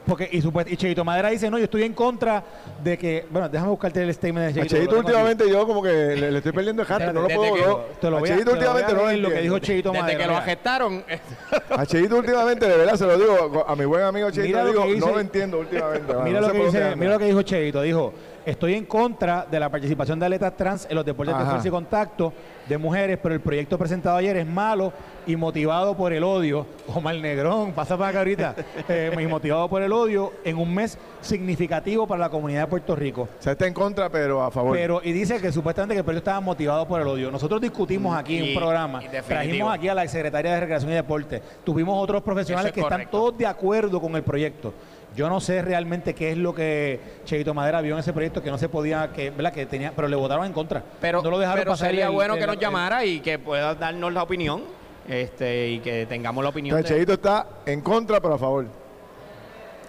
Porque, 0.09 0.29
y, 0.33 0.41
supuest- 0.41 0.69
y 0.71 0.77
Cheito 0.77 1.05
Madera 1.05 1.29
dice, 1.31 1.50
no, 1.50 1.59
yo 1.59 1.65
estoy 1.65 1.83
en 1.83 1.93
contra 1.93 2.43
de 2.83 2.97
que... 2.97 3.27
Bueno, 3.31 3.49
déjame 3.49 3.71
buscarte 3.71 4.03
el 4.03 4.12
statement 4.15 4.47
de 4.47 4.50
A 4.50 4.55
Cheito. 4.55 4.69
Cheito 4.77 4.87
tengo 4.88 5.00
aquí. 5.00 5.07
últimamente 5.11 5.50
yo 5.50 5.67
como 5.67 5.83
que 5.83 5.88
le, 5.91 6.31
le 6.33 6.38
estoy 6.38 6.53
perdiendo 6.53 6.83
el 6.83 6.88
jato, 6.88 7.12
no 7.12 7.21
lo 7.23 7.29
puedo... 7.29 7.55
que- 7.55 7.61
no- 7.61 7.77
Te 8.00 8.11
lo 8.11 8.17
a 8.17 8.21
voy 8.21 8.31
a, 8.31 8.35
Cheito 8.35 8.50
te 8.53 8.57
lo 8.65 8.73
voy 8.73 8.83
a 8.83 8.87
últimamente 8.87 8.93
no 8.95 8.99
lo 9.00 9.07
que 9.09 9.15
entiendo. 9.15 9.41
dijo 9.43 9.59
Cheito 9.59 9.93
Desde 9.93 10.17
que 10.17 10.27
lo 10.27 10.37
agestaron, 10.37 11.05
A 11.71 11.87
Cheito 11.87 12.17
últimamente, 12.17 12.67
de 12.69 12.77
verdad, 12.77 12.95
se 12.97 13.07
lo 13.07 13.19
digo, 13.19 13.65
a 13.69 13.77
mi 13.77 13.85
buen 13.85 14.03
amigo 14.03 14.31
Cheito, 14.31 14.67
digo, 14.67 14.83
que 14.85 14.95
dice- 14.95 15.07
no 15.07 15.12
lo 15.12 15.21
entiendo 15.21 15.59
últimamente. 15.61 16.07
que 16.12 16.97
mira 16.97 17.11
lo 17.12 17.19
que 17.19 17.25
dijo 17.27 17.43
Cheito. 17.43 17.83
Dijo, 17.83 18.12
estoy 18.49 18.75
en 18.75 18.87
contra 18.87 19.47
de 19.50 19.61
la 19.61 19.69
participación 19.69 20.19
de 20.19 20.26
atletas 20.26 20.57
trans 20.57 20.87
en 20.88 20.97
los 20.97 21.05
deportes 21.05 21.37
de 21.37 21.45
fuerza 21.45 21.69
y 21.69 21.71
contacto 21.71 22.33
de 22.67 22.78
mujeres, 22.78 23.19
pero 23.23 23.35
el 23.35 23.40
proyecto 23.40 23.76
presentado 23.78 24.17
ayer 24.17 24.37
es 24.38 24.47
malo 24.47 24.93
y 25.26 25.37
motivado 25.37 25.95
por 25.95 26.12
el 26.12 26.25
odio. 26.25 26.67
Omar 26.87 27.17
Negrón, 27.17 27.73
pasa 27.73 27.97
para 27.97 28.11
acá 28.11 28.19
ahorita. 28.21 28.55
eh, 28.88 29.12
y 29.21 29.26
motivado 29.26 29.69
por 29.69 29.83
el 29.83 29.93
odio 29.93 30.33
en 30.45 30.57
un 30.57 30.75
mes 30.75 30.99
significativo 31.21 32.07
para 32.07 32.21
la 32.21 32.31
comunidad 32.31 32.62
de 32.62 32.67
Puerto 32.69 32.97
Rico. 32.97 33.23
O 33.38 33.43
sea, 33.43 33.52
está 33.52 33.67
en 33.67 33.75
contra, 33.75 34.09
pero 34.09 34.43
a 34.43 34.50
favor. 34.50 34.75
Pero, 34.75 35.00
y 35.05 35.12
dice 35.12 35.40
que 35.40 35.52
supuestamente 35.52 35.95
que 35.95 35.99
el 35.99 36.05
proyecto 36.05 36.31
estaba 36.31 36.40
motivado 36.40 36.88
por 36.88 37.00
el 37.00 37.07
odio. 37.07 37.31
Nosotros 37.31 37.61
discutimos 37.61 38.17
aquí 38.17 38.38
en 38.38 38.45
Y- 38.47 38.49
un 38.55 38.59
programa, 38.62 39.00
trajimos 39.26 39.75
aquí 39.75 39.88
a 39.88 39.95
la 39.95 40.09
secretaria 40.09 40.55
de 40.55 40.61
Recreación 40.61 40.90
y 40.93 40.95
Deporte, 40.95 41.43
tuvimos 41.64 42.02
otros 42.02 42.23
profesionales 42.23 42.69
es 42.71 42.75
que 42.75 42.81
están 42.81 43.11
todos 43.11 43.37
de 43.37 43.47
acuerdo 43.47 44.00
con 44.00 44.17
el 44.17 44.23
proyecto. 44.23 44.73
Yo 45.18 45.28
no 45.28 45.40
sé 45.40 45.62
realmente 45.62 46.14
qué 46.14 46.30
es 46.30 46.38
lo 46.38 46.54
que 46.54 47.00
Cheito 47.25 47.52
Madera 47.52 47.80
vio 47.80 47.94
en 47.94 47.98
ese 47.98 48.12
proyecto 48.12 48.40
que 48.40 48.52
no 48.52 48.56
se 48.56 48.68
podía, 48.68 49.10
que, 49.12 49.30
¿verdad? 49.30 49.52
que 49.52 49.66
tenía, 49.66 49.90
pero 49.90 50.06
le 50.06 50.14
votaron 50.14 50.46
en 50.46 50.52
contra. 50.52 50.80
pero, 51.00 51.20
no 51.20 51.28
lo 51.30 51.40
dejaron 51.40 51.58
pero 51.58 51.72
pasar 51.72 51.88
sería 51.88 52.06
el- 52.06 52.12
bueno 52.12 52.34
el- 52.34 52.40
que 52.40 52.46
nos 52.46 52.56
llamara 52.56 53.04
y 53.04 53.18
que 53.18 53.37
pueda 53.37 53.75
darnos 53.75 54.12
la 54.12 54.22
opinión 54.22 54.62
este 55.08 55.70
y 55.70 55.80
que 55.80 56.06
tengamos 56.06 56.44
la 56.44 56.50
opinión. 56.50 56.76
Entonces, 56.78 56.94
de- 56.94 57.00
Cheito 57.00 57.12
está 57.14 57.46
en 57.66 57.80
contra, 57.80 58.20
pero 58.20 58.34
a 58.34 58.38
favor. 58.38 58.66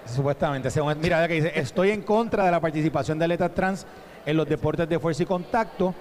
Supuestamente. 0.08 0.72
según- 0.72 1.00
mira 1.00 1.28
que 1.28 1.36
dice, 1.36 1.52
estoy 1.54 1.92
en 1.92 2.02
contra 2.02 2.46
de 2.46 2.50
la 2.50 2.60
participación 2.60 3.20
de 3.20 3.26
atletas 3.26 3.52
trans 3.54 3.86
en 4.26 4.36
los 4.36 4.50
deportes 4.50 4.90
de 4.90 4.98
fuerza 4.98 5.22
y 5.22 5.26
contacto, 5.28 5.94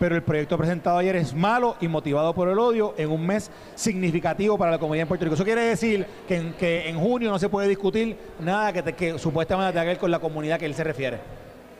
pero 0.00 0.16
el 0.16 0.22
proyecto 0.22 0.56
presentado 0.58 0.98
ayer 0.98 1.14
es 1.14 1.34
malo 1.34 1.76
y 1.80 1.86
motivado 1.86 2.34
por 2.34 2.48
el 2.48 2.58
odio 2.58 2.94
en 2.96 3.10
un 3.10 3.24
mes 3.24 3.50
significativo 3.74 4.56
para 4.58 4.72
la 4.72 4.78
comunidad 4.78 5.02
en 5.02 5.08
Puerto 5.08 5.24
Rico. 5.26 5.34
Eso 5.34 5.44
quiere 5.44 5.60
decir 5.60 6.06
que 6.26 6.36
en, 6.36 6.52
que 6.54 6.88
en 6.88 6.98
junio 6.98 7.30
no 7.30 7.38
se 7.38 7.50
puede 7.50 7.68
discutir 7.68 8.16
nada 8.40 8.72
que, 8.72 8.82
te- 8.82 8.94
que 8.94 9.18
supuestamente 9.18 9.72
tenga 9.72 9.82
que 9.82 9.88
ver 9.88 9.98
con 9.98 10.10
la 10.10 10.18
comunidad 10.18 10.58
que 10.58 10.64
él 10.66 10.74
se 10.74 10.82
refiere. 10.82 11.18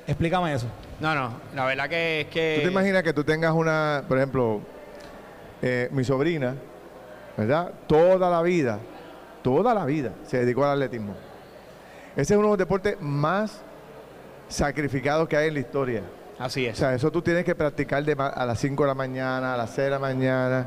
Explícame 0.06 0.52
eso. 0.52 0.66
No, 1.00 1.14
no, 1.14 1.32
la 1.54 1.64
verdad 1.64 1.88
que 1.88 2.20
es 2.20 2.26
que... 2.28 2.56
¿Tú 2.58 2.66
te 2.66 2.70
imaginas 2.72 3.02
que 3.02 3.12
tú 3.14 3.24
tengas 3.24 3.52
una, 3.54 4.04
por 4.06 4.18
ejemplo, 4.18 4.60
eh, 5.62 5.88
mi 5.90 6.04
sobrina, 6.04 6.54
¿verdad? 7.38 7.72
Toda 7.86 8.28
la 8.28 8.42
vida, 8.42 8.80
toda 9.42 9.72
la 9.72 9.86
vida 9.86 10.12
se 10.26 10.38
dedicó 10.40 10.64
al 10.66 10.72
atletismo. 10.72 11.14
Ese 12.16 12.34
es 12.34 12.38
uno 12.38 12.48
de 12.48 12.52
los 12.52 12.58
deportes 12.58 13.00
más 13.00 13.62
sacrificados 14.48 15.26
que 15.26 15.36
hay 15.38 15.48
en 15.48 15.54
la 15.54 15.60
historia. 15.60 16.02
Así 16.40 16.66
O 16.66 16.70
es. 16.70 16.78
sea, 16.78 16.94
eso 16.94 17.10
tú 17.12 17.22
tienes 17.22 17.44
que 17.44 17.54
practicar 17.54 18.02
de 18.02 18.16
a 18.18 18.44
las 18.46 18.58
5 18.58 18.82
de 18.82 18.88
la 18.88 18.94
mañana, 18.94 19.54
a 19.54 19.56
las 19.56 19.70
6 19.70 19.84
de 19.84 19.90
la 19.90 19.98
mañana, 19.98 20.66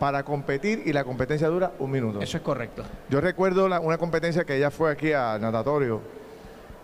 para 0.00 0.24
competir 0.24 0.82
y 0.86 0.92
la 0.92 1.04
competencia 1.04 1.46
dura 1.48 1.72
un 1.78 1.90
minuto. 1.90 2.20
Eso 2.20 2.38
es 2.38 2.42
correcto. 2.42 2.82
Yo 3.08 3.20
recuerdo 3.20 3.68
la- 3.68 3.78
una 3.78 3.98
competencia 3.98 4.44
que 4.44 4.56
ella 4.56 4.70
fue 4.70 4.90
aquí 4.90 5.12
al 5.12 5.40
natatorio, 5.40 6.00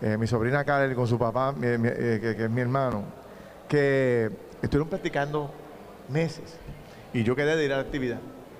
eh, 0.01 0.15
mi 0.17 0.27
sobrina 0.27 0.63
Karel 0.63 0.95
con 0.95 1.07
su 1.07 1.17
papá, 1.19 1.51
mi- 1.51 1.77
mi- 1.77 1.89
eh, 1.89 2.19
que, 2.21 2.35
que 2.37 2.43
es 2.45 2.49
mi 2.49 2.61
hermano, 2.61 3.03
que 3.67 4.29
estuvieron 4.61 4.87
practicando 4.89 5.51
meses. 6.07 6.57
Y 7.13 7.23
yo 7.23 7.35
quedé 7.35 7.55
de 7.57 7.65
ir 7.65 7.73
a 7.73 7.77
la 7.77 7.81
actividad. 7.81 8.19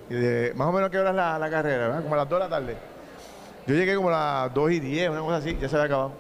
Y 0.09 0.15
de, 0.15 0.53
más 0.55 0.67
o 0.67 0.71
menos, 0.71 0.89
¿qué 0.89 0.97
hora 0.97 1.11
es 1.11 1.15
la, 1.15 1.37
la 1.37 1.49
carrera? 1.51 1.87
¿verdad? 1.87 2.01
Como 2.03 2.15
a 2.15 2.17
las 2.17 2.27
2 2.29 2.39
de 2.39 2.43
la 2.45 2.49
tarde. 2.49 2.77
Yo 3.67 3.75
llegué 3.75 3.95
como 3.95 4.09
a 4.09 4.45
las 4.45 4.53
2 4.55 4.71
y 4.71 4.79
10, 4.79 5.09
una 5.11 5.19
cosa 5.21 5.37
así, 5.37 5.55
ya 5.61 5.69
se 5.69 5.75
había 5.75 5.85
acabado. 5.85 6.11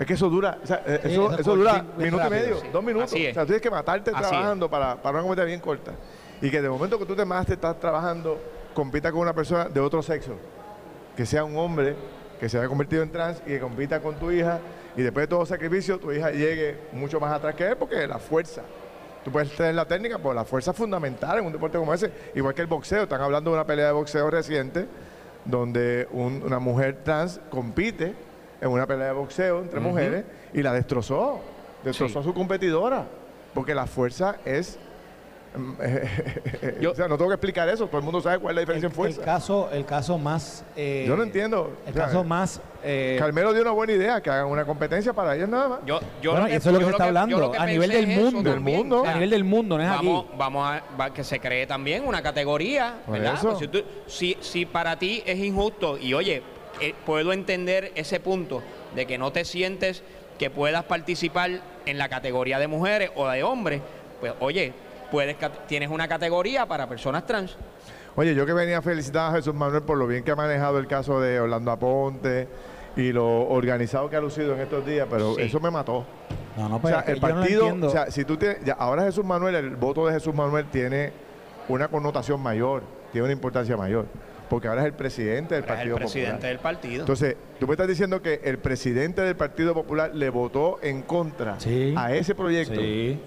Es 0.00 0.06
que 0.06 0.14
eso 0.14 0.28
dura, 0.30 0.58
o 0.62 0.66
sea, 0.66 0.82
eh, 0.86 1.00
Sí, 1.04 1.10
eso, 1.38 1.54
dura 1.54 1.84
minuto 1.98 2.26
y 2.26 2.30
medio, 2.30 2.58
sí. 2.60 2.66
dos 2.72 2.82
minutos. 2.82 3.12
O 3.12 3.16
sea, 3.16 3.32
tú 3.42 3.46
tienes 3.46 3.60
que 3.62 3.70
matarte 3.70 4.10
Así 4.10 4.22
es. 4.24 4.28
trabajando 4.30 4.68
para, 4.70 4.96
para 4.96 5.12
una 5.18 5.22
competencia 5.22 5.44
bien 5.46 5.60
corta. 5.60 5.92
Y 6.40 6.50
que 6.50 6.62
de 6.62 6.68
momento 6.70 6.98
que 6.98 7.04
tú 7.04 7.14
te 7.14 7.24
más 7.26 7.44
te 7.46 7.52
estás 7.52 7.78
trabajando, 7.78 8.40
compita 8.74 9.12
con 9.12 9.20
una 9.20 9.34
persona 9.34 9.68
de 9.68 9.78
otro 9.78 10.02
sexo 10.02 10.36
que 11.16 11.26
sea 11.26 11.44
un 11.44 11.56
hombre 11.58 11.94
que 12.40 12.48
se 12.48 12.56
haya 12.58 12.66
convertido 12.66 13.02
en 13.02 13.12
trans 13.12 13.42
y 13.44 13.50
que 13.50 13.60
compita 13.60 14.00
con 14.00 14.14
tu 14.14 14.30
hija 14.32 14.58
y 14.96 15.02
después 15.02 15.24
de 15.24 15.28
todo 15.28 15.44
sacrificio 15.44 15.98
tu 15.98 16.10
hija 16.12 16.30
llegue 16.30 16.78
mucho 16.92 17.20
más 17.20 17.32
atrás 17.34 17.54
que 17.54 17.68
él 17.68 17.76
porque 17.76 18.06
la 18.06 18.18
fuerza. 18.18 18.62
Tú 19.22 19.30
puedes 19.30 19.54
tener 19.54 19.74
la 19.74 19.84
técnica, 19.84 20.16
pero 20.16 20.32
la 20.32 20.46
fuerza 20.46 20.70
es 20.70 20.76
fundamental 20.78 21.38
en 21.40 21.44
un 21.44 21.52
deporte 21.52 21.76
como 21.76 21.92
ese, 21.92 22.10
igual 22.34 22.54
que 22.54 22.62
el 22.62 22.68
boxeo. 22.68 23.02
Están 23.02 23.20
hablando 23.20 23.50
de 23.50 23.56
una 23.58 23.66
pelea 23.66 23.88
de 23.88 23.92
boxeo 23.92 24.30
reciente 24.30 24.86
donde 25.44 26.08
un- 26.12 26.42
una 26.42 26.58
mujer 26.58 27.00
trans 27.04 27.38
compite 27.50 28.14
en 28.60 28.68
una 28.70 28.86
pelea 28.86 29.06
de 29.08 29.12
boxeo 29.12 29.60
entre 29.60 29.80
mujeres 29.80 30.24
y 30.52 30.62
la 30.62 30.72
destrozó. 30.72 31.40
Destrozó 31.84 32.12
Sí. 32.14 32.18
a 32.18 32.22
su 32.22 32.34
competidora 32.34 33.06
porque 33.54 33.74
la 33.74 33.86
fuerza 33.86 34.36
es 34.44 34.78
Yo- 36.80 36.92
o 36.92 36.94
sea, 36.94 37.08
no 37.08 37.16
tengo 37.16 37.28
que 37.30 37.34
explicar 37.34 37.68
eso, 37.68 37.86
todo 37.88 37.98
el 37.98 38.04
mundo 38.04 38.20
sabe 38.20 38.38
cuál 38.38 38.52
es 38.52 38.54
la 38.56 38.60
diferencia 38.60 38.86
en 38.86 38.92
El 38.92 38.96
fuerza. 38.96 39.22
caso, 39.22 39.68
el 39.72 39.84
caso 39.84 40.16
más... 40.16 40.64
eh, 40.76 41.04
Yo 41.08 41.16
no 41.16 41.24
entiendo. 41.24 41.72
El 41.86 41.90
O 41.90 41.96
sea, 41.96 42.04
caso 42.06 42.22
más... 42.22 42.60
eh, 42.84 43.16
Carmelo 43.18 43.52
dio 43.52 43.62
una 43.62 43.72
buena 43.72 43.92
idea, 43.92 44.20
que 44.20 44.30
hagan 44.30 44.46
una 44.46 44.64
competencia 44.64 45.12
para 45.12 45.34
ellos 45.34 45.48
nada 45.48 45.68
más. 45.68 45.78
Yo, 45.84 45.98
yo 46.22 46.32
bueno, 46.32 46.46
lo 46.46 46.52
y 46.52 46.56
eso 46.56 46.68
es 46.68 46.72
lo 46.74 46.78
que 46.78 46.84
se 46.84 46.90
está 46.92 47.04
hablando 47.06 47.52
a 47.58 47.66
nivel 47.66 47.90
del 47.90 48.06
mundo. 48.06 48.48
Del 48.50 48.60
mundo. 48.60 49.00
o 49.00 49.02
sea, 49.02 49.10
a 49.10 49.14
nivel 49.14 49.30
del 49.30 49.42
mundo, 49.44 49.76
no 49.76 49.82
es 49.82 49.90
vamos, 49.90 50.24
aquí. 50.26 50.34
vamos 50.38 50.68
a 50.70 50.82
va- 50.96 51.12
que 51.12 51.24
se 51.24 51.40
cree 51.40 51.66
también 51.66 52.06
una 52.06 52.22
categoría, 52.22 52.98
¿verdad? 53.08 53.34
eso. 53.34 53.48
Pues 53.48 53.58
si, 53.58 53.66
tú- 53.68 53.84
si, 54.06 54.36
si 54.40 54.66
para 54.66 54.96
ti 55.00 55.22
es 55.26 55.36
injusto 55.38 55.98
y 55.98 56.14
oye, 56.14 56.42
eh, 56.80 56.94
puedo 57.06 57.32
entender 57.32 57.92
ese 57.94 58.20
punto 58.20 58.62
de 58.94 59.06
que 59.06 59.18
no 59.18 59.32
te 59.32 59.44
sientes 59.44 60.02
que 60.38 60.50
puedas 60.50 60.84
participar 60.84 61.50
en 61.86 61.98
la 61.98 62.08
categoría 62.08 62.58
de 62.58 62.66
mujeres 62.66 63.10
o 63.14 63.28
de 63.28 63.42
hombres, 63.42 63.82
pues 64.20 64.32
oye, 64.40 64.72
puedes 65.10 65.36
tienes 65.66 65.90
una 65.90 66.08
categoría 66.08 66.66
para 66.66 66.88
personas 66.88 67.26
trans. 67.26 67.56
Oye, 68.16 68.34
yo 68.34 68.44
que 68.46 68.52
venía 68.52 68.78
a 68.78 68.82
felicitar 68.82 69.30
a 69.32 69.36
Jesús 69.36 69.54
Manuel 69.54 69.82
por 69.82 69.96
lo 69.98 70.06
bien 70.06 70.24
que 70.24 70.30
ha 70.32 70.36
manejado 70.36 70.78
el 70.78 70.86
caso 70.86 71.20
de 71.20 71.38
Orlando 71.40 71.70
Aponte 71.70 72.48
y 72.96 73.12
lo 73.12 73.48
organizado 73.48 74.10
que 74.10 74.16
ha 74.16 74.20
lucido 74.20 74.54
en 74.54 74.60
estos 74.60 74.84
días, 74.84 75.06
pero 75.08 75.34
Sí. 75.34 75.42
eso 75.42 75.60
me 75.60 75.70
mató. 75.70 76.04
No, 76.56 76.68
no, 76.68 76.76
O 76.76 76.80
pero 76.82 77.00
sea, 77.00 77.12
el 77.12 77.20
yo 77.20 77.20
no 77.20 77.28
lo 77.28 77.34
partido, 77.40 77.62
entiendo. 77.66 77.86
o 77.86 77.90
sea, 77.90 78.10
si 78.10 78.24
tú 78.24 78.36
tienes, 78.36 78.64
ya, 78.64 78.74
ahora 78.74 79.04
Jesús 79.04 79.24
Manuel, 79.24 79.54
el 79.54 79.76
voto 79.76 80.06
de 80.06 80.12
Jesús 80.14 80.34
Manuel 80.34 80.66
tiene 80.66 81.12
una 81.68 81.86
connotación 81.88 82.40
mayor, 82.42 82.82
tiene 83.12 83.24
una 83.26 83.32
importancia 83.32 83.76
mayor, 83.76 84.06
porque 84.50 84.68
ahora 84.68 84.82
es 84.82 84.86
el 84.88 84.92
presidente 84.92 85.54
del 85.54 85.62
Eres 85.64 85.70
el 85.70 85.76
Partido 85.76 85.96
presidente 85.96 86.30
Popular. 86.32 86.50
del 86.50 86.58
partido. 86.58 87.00
Entonces, 87.00 87.36
tú 87.58 87.66
me 87.66 87.72
estás 87.72 87.88
diciendo 87.88 88.20
que 88.20 88.40
el 88.44 88.58
presidente 88.58 89.22
del 89.22 89.36
Partido 89.36 89.72
Popular 89.72 90.10
le 90.14 90.28
votó 90.28 90.78
en 90.82 91.02
contra 91.02 91.58
Sí. 91.60 91.94
a 91.96 92.12
ese 92.14 92.34
proyecto. 92.34 92.74
Sí. 92.80 93.18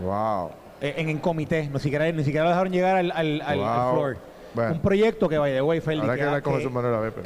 Wow. 0.00 0.50
Eh, 0.80 0.94
en, 0.96 1.08
en 1.10 1.18
comité, 1.18 1.68
ni 1.72 1.78
siquiera, 1.78 2.10
ni 2.10 2.24
siquiera 2.24 2.44
lo 2.44 2.50
dejaron 2.50 2.72
llegar 2.72 2.96
al, 2.96 3.10
al, 3.12 3.40
al- 3.42 3.42
al 3.42 3.58
Wow. 3.58 3.92
floor. 3.94 4.16
Bueno. 4.54 4.72
Un 4.72 4.80
proyecto 4.80 5.28
que, 5.28 5.36
by 5.38 5.52
the 5.52 5.62
way, 5.62 5.80
que, 5.80 6.42
con 6.42 6.54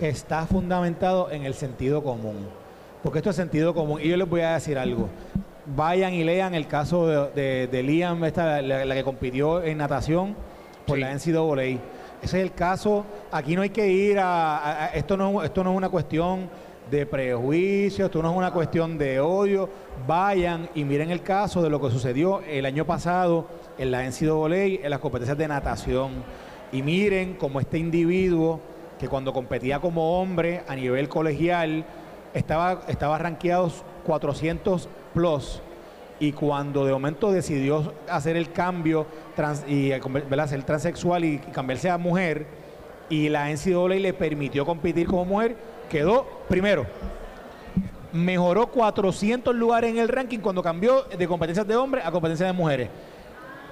está 0.09 0.47
fundamentado 0.47 1.31
en 1.31 1.45
el 1.45 1.55
sentido 1.55 2.03
común. 2.03 2.49
Porque 3.03 3.19
esto 3.19 3.31
es 3.31 3.37
sentido 3.37 3.73
común. 3.75 4.01
Y 4.03 4.09
yo 4.09 4.17
les 4.17 4.29
voy 4.29 4.41
a 4.41 4.55
decir 4.55 4.77
algo. 4.79 5.09
Vayan 5.77 6.13
y 6.15 6.25
lean 6.25 6.55
el 6.55 6.67
caso 6.67 7.07
de, 7.07 7.31
de- 7.41 7.67
de 7.69 7.83
Liam, 7.83 8.25
esta, 8.25 8.61
la, 8.63 8.85
la 8.85 8.95
que 8.95 9.05
compitió 9.05 9.63
en 9.63 9.79
natación 9.79 10.35
por 10.87 10.97
Sí. 10.97 11.03
la 11.03 11.13
NCAA. 11.13 11.79
Ese 12.23 12.39
es 12.39 12.45
el 12.45 12.53
caso. 12.53 13.05
Aquí 13.31 13.55
no 13.55 13.63
hay 13.63 13.71
que 13.71 13.87
ir 13.89 14.19
a... 14.19 14.91
esto, 14.95 15.17
no, 15.17 15.43
esto 15.43 15.63
no 15.63 15.73
es 15.73 15.77
una 15.77 15.89
cuestión 15.89 16.49
de 16.91 17.07
prejuicio, 17.07 18.07
esto 18.07 18.23
no 18.23 18.31
es 18.31 18.37
una 18.37 18.51
cuestión 18.51 18.99
de 18.99 19.21
odio. 19.21 19.69
Vayan 20.07 20.69
y 20.75 20.85
miren 20.85 21.11
el 21.11 21.23
caso 21.23 21.63
de 21.63 21.71
lo 21.71 21.81
que 21.81 21.91
sucedió 21.91 22.41
el 22.43 22.67
año 22.67 22.85
pasado 22.85 23.47
en 23.79 23.91
la 23.91 24.03
NCAA, 24.03 24.85
en 24.85 24.91
las 24.91 24.99
competencias 24.99 25.39
de 25.39 25.49
natación. 25.49 26.25
Y 26.73 26.83
miren 26.83 27.35
cómo 27.35 27.61
este 27.61 27.79
individuo, 27.79 28.61
que 28.99 29.09
cuando 29.09 29.33
competía 29.33 29.81
como 29.81 30.21
hombre 30.21 30.63
a 30.67 30.75
nivel 30.75 31.09
colegial, 31.09 31.85
estaba, 32.35 32.83
estaba 32.89 33.19
rankeado 33.19 33.71
400 34.05 34.89
plus. 35.15 35.63
Y 36.21 36.33
cuando 36.33 36.85
de 36.85 36.93
momento 36.93 37.31
decidió 37.31 37.93
hacer 38.11 38.37
el 38.37 38.51
cambio 38.51 39.07
trans- 39.37 39.65
y 39.69 39.93
eh, 39.93 40.01
ser 40.49 40.63
transexual 40.65 41.25
y, 41.25 41.39
cambiarse 41.39 41.89
a 41.91 41.97
mujer, 41.99 42.47
y 43.09 43.29
la 43.29 43.51
NCAA 43.51 43.89
le 44.01 44.13
permitió 44.13 44.67
competir 44.67 45.07
como 45.07 45.25
mujer, 45.25 45.57
quedó 45.89 46.27
primero. 46.49 46.87
Mejoró 48.13 48.67
400 48.69 49.55
lugares 49.55 49.91
en 49.91 49.99
el 49.99 50.09
ranking 50.09 50.39
cuando 50.39 50.63
cambió 50.63 51.03
de 51.05 51.29
competencias 51.29 51.67
de 51.67 51.77
hombres 51.77 52.05
a 52.05 52.11
competencias 52.11 52.49
de 52.49 52.53
mujeres. 52.53 52.89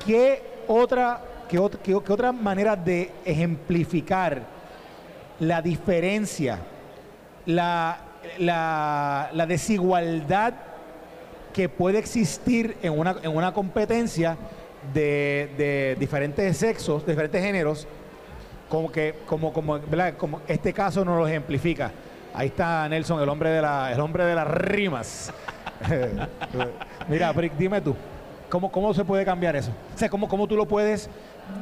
¿Qué 0.05 0.43
otra, 0.69 1.21
qué 1.49 1.59
qué- 1.83 1.99
qué 2.05 2.13
otra 2.13 2.33
manera 2.33 2.77
de 2.77 3.11
ejemplificar 3.25 4.43
la 5.41 5.61
diferencia, 5.63 6.59
la, 7.47 7.99
la- 8.39 9.31
la 9.33 9.47
desigualdad 9.47 10.55
que 11.57 11.71
puede 11.71 11.99
existir 11.99 12.77
en 12.83 12.99
una, 12.99 13.17
en 13.23 13.35
una 13.35 13.55
competencia 13.55 14.37
de, 14.93 15.49
de 15.57 15.97
diferentes 15.99 16.55
sexos, 16.59 17.07
de 17.07 17.13
diferentes 17.13 17.43
géneros, 17.43 17.89
como 18.69 18.93
que, 18.93 19.15
como, 19.25 19.55
como, 19.55 19.79
¿verdad? 19.81 20.19
como 20.19 20.43
este 20.49 20.75
caso 20.75 21.03
nos 21.03 21.19
lo 21.19 21.27
ejemplifica. 21.27 21.91
Ahí 22.35 22.49
está 22.49 22.87
Nelson, 22.91 23.23
el 23.23 23.29
hombre 23.31 23.49
de 23.49 23.63
la, 23.63 23.91
el 23.91 23.99
hombre 24.01 24.25
de 24.27 24.35
las 24.35 24.47
rimas. 24.47 25.33
Mira, 27.09 27.33
Brick, 27.33 27.55
dime 27.57 27.81
tú, 27.81 27.97
¿cómo, 28.51 28.71
¿cómo 28.71 28.93
se 28.93 29.03
puede 29.03 29.25
cambiar 29.25 29.57
eso? 29.57 29.71
O 29.95 29.99
sea, 29.99 30.11
¿cómo, 30.11 30.29
cómo 30.29 30.47
tú 30.47 30.57
lo 30.57 30.67
puedes, 30.67 31.09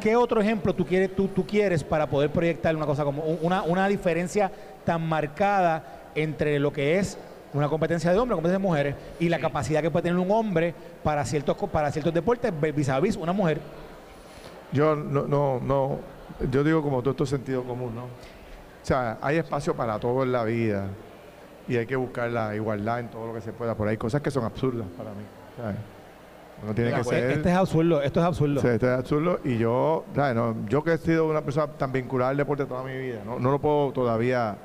qué 0.01 0.17
otro 0.17 0.41
ejemplo 0.41 0.75
tú 0.75 0.85
quieres, 0.85 1.15
tú, 1.15 1.29
tú 1.29 1.47
quieres 1.47 1.85
para 1.85 2.09
poder 2.09 2.31
proyectar 2.31 2.75
una 2.75 2.87
cosa 2.87 3.05
como 3.05 3.23
un- 3.23 3.39
una, 3.43 3.63
una 3.63 3.87
diferencia 3.87 4.51
tan 4.85 5.07
marcada 5.07 5.85
entre 6.17 6.59
lo 6.59 6.73
que 6.73 6.99
es 6.99 7.17
una 7.55 7.69
competencia 7.69 8.13
de 8.13 8.19
hombres, 8.19 8.35
una 8.35 8.43
competencia 8.43 8.59
de 8.59 8.63
mujeres, 8.69 8.95
y 9.21 9.29
la 9.29 9.39
capacidad 9.39 9.81
que 9.81 9.91
puede 9.91 10.03
tener 10.03 10.19
un 10.19 10.31
hombre 10.31 10.75
para 11.03 11.25
ciertos, 11.25 11.57
co- 11.57 11.69
para 11.69 11.91
ciertos 11.91 12.13
deportes 12.13 12.53
vis 12.75 12.89
a 12.89 13.01
vis 13.01 13.17
una 13.17 13.33
mujer? 13.33 13.61
Yo 14.73 14.97
no, 14.97 15.23
no, 15.27 15.61
no, 15.61 15.99
yo 16.51 16.65
digo 16.65 16.83
como 16.83 17.01
todo 17.01 17.13
esto 17.13 17.25
es 17.25 17.31
sentido 17.31 17.63
común, 17.63 17.95
¿no? 17.95 18.05
O 18.05 18.87
sea, 18.87 19.19
hay 19.23 19.37
espacio 19.39 19.75
para 19.75 19.99
todo 19.99 20.25
en 20.25 20.33
la 20.33 20.45
vida 20.45 20.87
y 21.69 21.77
hay 21.77 21.87
que 21.87 21.97
buscar 21.97 22.29
la 22.31 22.55
igualdad 22.55 23.01
en 23.01 23.09
todo 23.09 23.27
lo 23.29 23.35
que 23.35 23.41
se 23.41 23.53
pueda. 23.53 23.75
Por 23.75 23.87
ahí 23.89 23.93
hay 23.93 23.97
cosas 23.99 24.21
que 24.21 24.31
son 24.31 24.45
absurdas 24.45 24.87
para 24.99 25.11
mí. 25.11 25.23
¿sabes? 25.57 25.77
Uno 26.63 26.75
tiene 26.75 26.91
que 26.93 27.01
Este- 27.01 27.11
ser... 27.21 27.31
Este 27.31 27.51
es 27.51 27.57
absurdo, 27.57 28.03
esto 28.03 28.21
es 28.21 28.27
absurdo. 28.27 28.61
Sí, 28.61 28.67
esto 28.67 28.93
es 28.93 28.99
absurdo 28.99 29.41
y 29.45 29.57
yo, 29.59 30.05
¿sabes? 30.15 30.35
No, 30.35 30.57
yo 30.69 30.83
que 30.83 30.95
he 30.95 30.99
sido 30.99 31.27
una 31.29 31.41
persona 31.43 31.69
tan 31.69 31.93
vinculada 31.93 32.31
al 32.33 32.37
deporte 32.37 32.65
toda 32.67 32.83
mi 32.83 32.97
vida, 32.99 33.21
no, 33.25 33.39
no 33.39 33.51
lo 33.53 33.59
puedo 33.61 33.93
todavía 33.93 34.57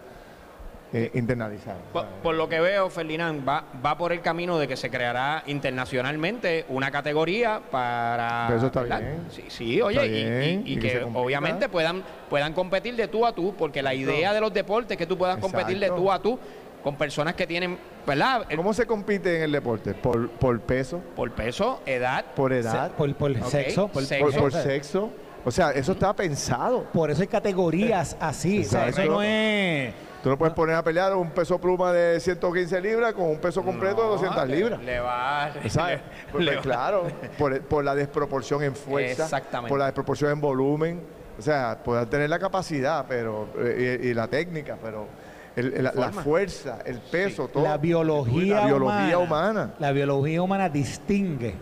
eh, 0.91 1.12
internalizar. 1.13 1.75
Por, 2.23 2.34
lo 2.36 2.49
que 2.49 2.60
veo, 2.60 2.89
Ferdinand, 2.89 3.47
va, 3.47 3.63
va 3.86 3.97
por 3.97 4.12
el 4.12 4.21
camino 4.21 4.58
de 4.58 4.67
que 4.67 4.75
se 4.75 4.89
creará 4.89 5.43
internacionalmente 5.47 6.65
una 6.69 6.89
categoría 6.91 7.62
para... 7.69 8.45
Pero 8.47 8.58
eso 8.58 8.67
está 8.67 8.82
¿verdad? 8.82 8.99
bien. 8.99 9.25
Sí, 9.30 9.43
sí, 9.49 9.82
oye, 9.82 10.06
y- 10.06 10.10
bien, 10.10 10.63
y, 10.65 10.71
y 10.71 10.73
y 10.73 10.80
que 10.80 11.04
obviamente 11.13 11.69
puedan, 11.69 12.04
puedan 12.30 12.54
competir 12.54 12.95
de 12.95 13.08
tú 13.08 13.25
a 13.25 13.34
tú, 13.34 13.54
porque 13.58 13.84
la 13.84 13.93
idea 13.93 14.34
de 14.34 14.41
los 14.41 14.54
deportes 14.54 14.91
es 14.91 14.97
que 14.97 15.06
tú 15.06 15.17
puedas 15.17 15.38
competir 15.38 15.80
de 15.80 15.89
tú 15.89 16.12
a 16.12 16.19
tú 16.19 16.39
con 16.84 16.95
personas 16.95 17.36
que 17.36 17.45
tienen, 17.45 17.78
¿verdad? 18.08 18.47
¿Cómo 18.56 18.73
se 18.73 18.86
compite 18.88 19.36
en 19.38 19.43
el 19.43 19.52
deporte? 19.52 19.93
¿Por, 19.93 20.30
por 20.30 20.60
peso? 20.62 21.02
por 21.15 21.30
peso, 21.32 21.82
edad. 21.86 22.25
¿Por 22.36 22.52
Se- 22.52 22.60
edad? 22.60 22.91
por, 22.91 23.13
por 23.15 23.34
sexo, 23.43 23.89
por, 23.89 24.04
sexo. 24.06 24.25
¿Por, 24.25 24.36
por 24.36 24.47
o 24.47 24.52
sea, 24.52 24.63
sexo? 24.63 25.10
O 25.45 25.52
sea, 25.52 25.71
eso 25.71 25.91
está 25.93 26.13
pensado. 26.15 26.84
por 26.93 27.12
eso 27.12 27.21
hay 27.21 27.28
categorías 27.28 28.17
así. 28.19 28.62
O 28.62 28.63
sea, 28.63 28.88
eso 28.88 29.06
no 29.06 29.21
es. 29.21 29.93
Tú 30.23 30.29
no 30.29 30.38
puedes 30.38 30.53
poner 30.53 30.75
a 30.75 30.84
pelear 30.84 31.15
un 31.15 31.29
peso 31.32 31.60
pluma 31.60 31.93
de 31.93 32.19
115 32.19 32.82
libras 32.82 33.13
con 33.13 33.25
un 33.25 33.38
peso 33.39 33.63
completo 33.63 34.01
de 34.01 34.08
No, 34.08 34.12
200 34.13 34.47
le- 34.49 34.55
libras. 34.58 34.84
Le 34.84 34.99
va... 34.99 35.51
¿Sabes? 35.69 36.01
Pues, 36.32 36.43
le 36.45 36.51
pues, 36.51 36.58
va- 36.58 36.62
claro, 36.62 37.08
por, 37.38 37.62
por 37.62 37.84
la 37.86 37.95
desproporción 37.95 38.62
en 38.63 38.75
fuerza, 38.75 39.23
Exactamente. 39.23 39.69
por 39.69 39.79
la 39.79 39.86
desproporción 39.86 40.32
en 40.32 40.41
volumen. 40.41 41.01
O 41.38 41.41
sea, 41.41 41.79
poder 41.84 42.05
tener 42.08 42.29
la 42.29 42.38
capacidad 42.38 43.05
pero 43.08 43.47
eh, 43.60 44.01
y, 44.03 44.08
y 44.10 44.13
la 44.13 44.27
técnica, 44.27 44.77
pero 44.84 45.08
el- 45.55 45.73
el- 45.73 45.84
la, 45.86 46.12
fuerza, 46.12 46.79
el 46.86 46.99
peso, 46.99 47.47
todo. 47.47 47.63
La 47.63 47.77
biología, 47.77 48.55
La 48.62 48.65
biología 48.65 49.17
humana, 49.19 49.49
humana. 49.51 49.73
La 49.79 49.91
biología 49.93 50.41
humana 50.41 50.67
distingue 50.67 51.55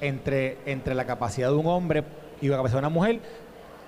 entre, 0.00 0.58
entre 0.66 0.94
la 0.96 1.04
capacidad 1.04 1.50
de 1.50 1.54
un 1.54 1.66
hombre 1.68 2.02
y 2.40 2.48
la 2.48 2.56
capacidad 2.56 2.80
de 2.80 2.86
una 2.86 2.94
mujer 2.94 3.20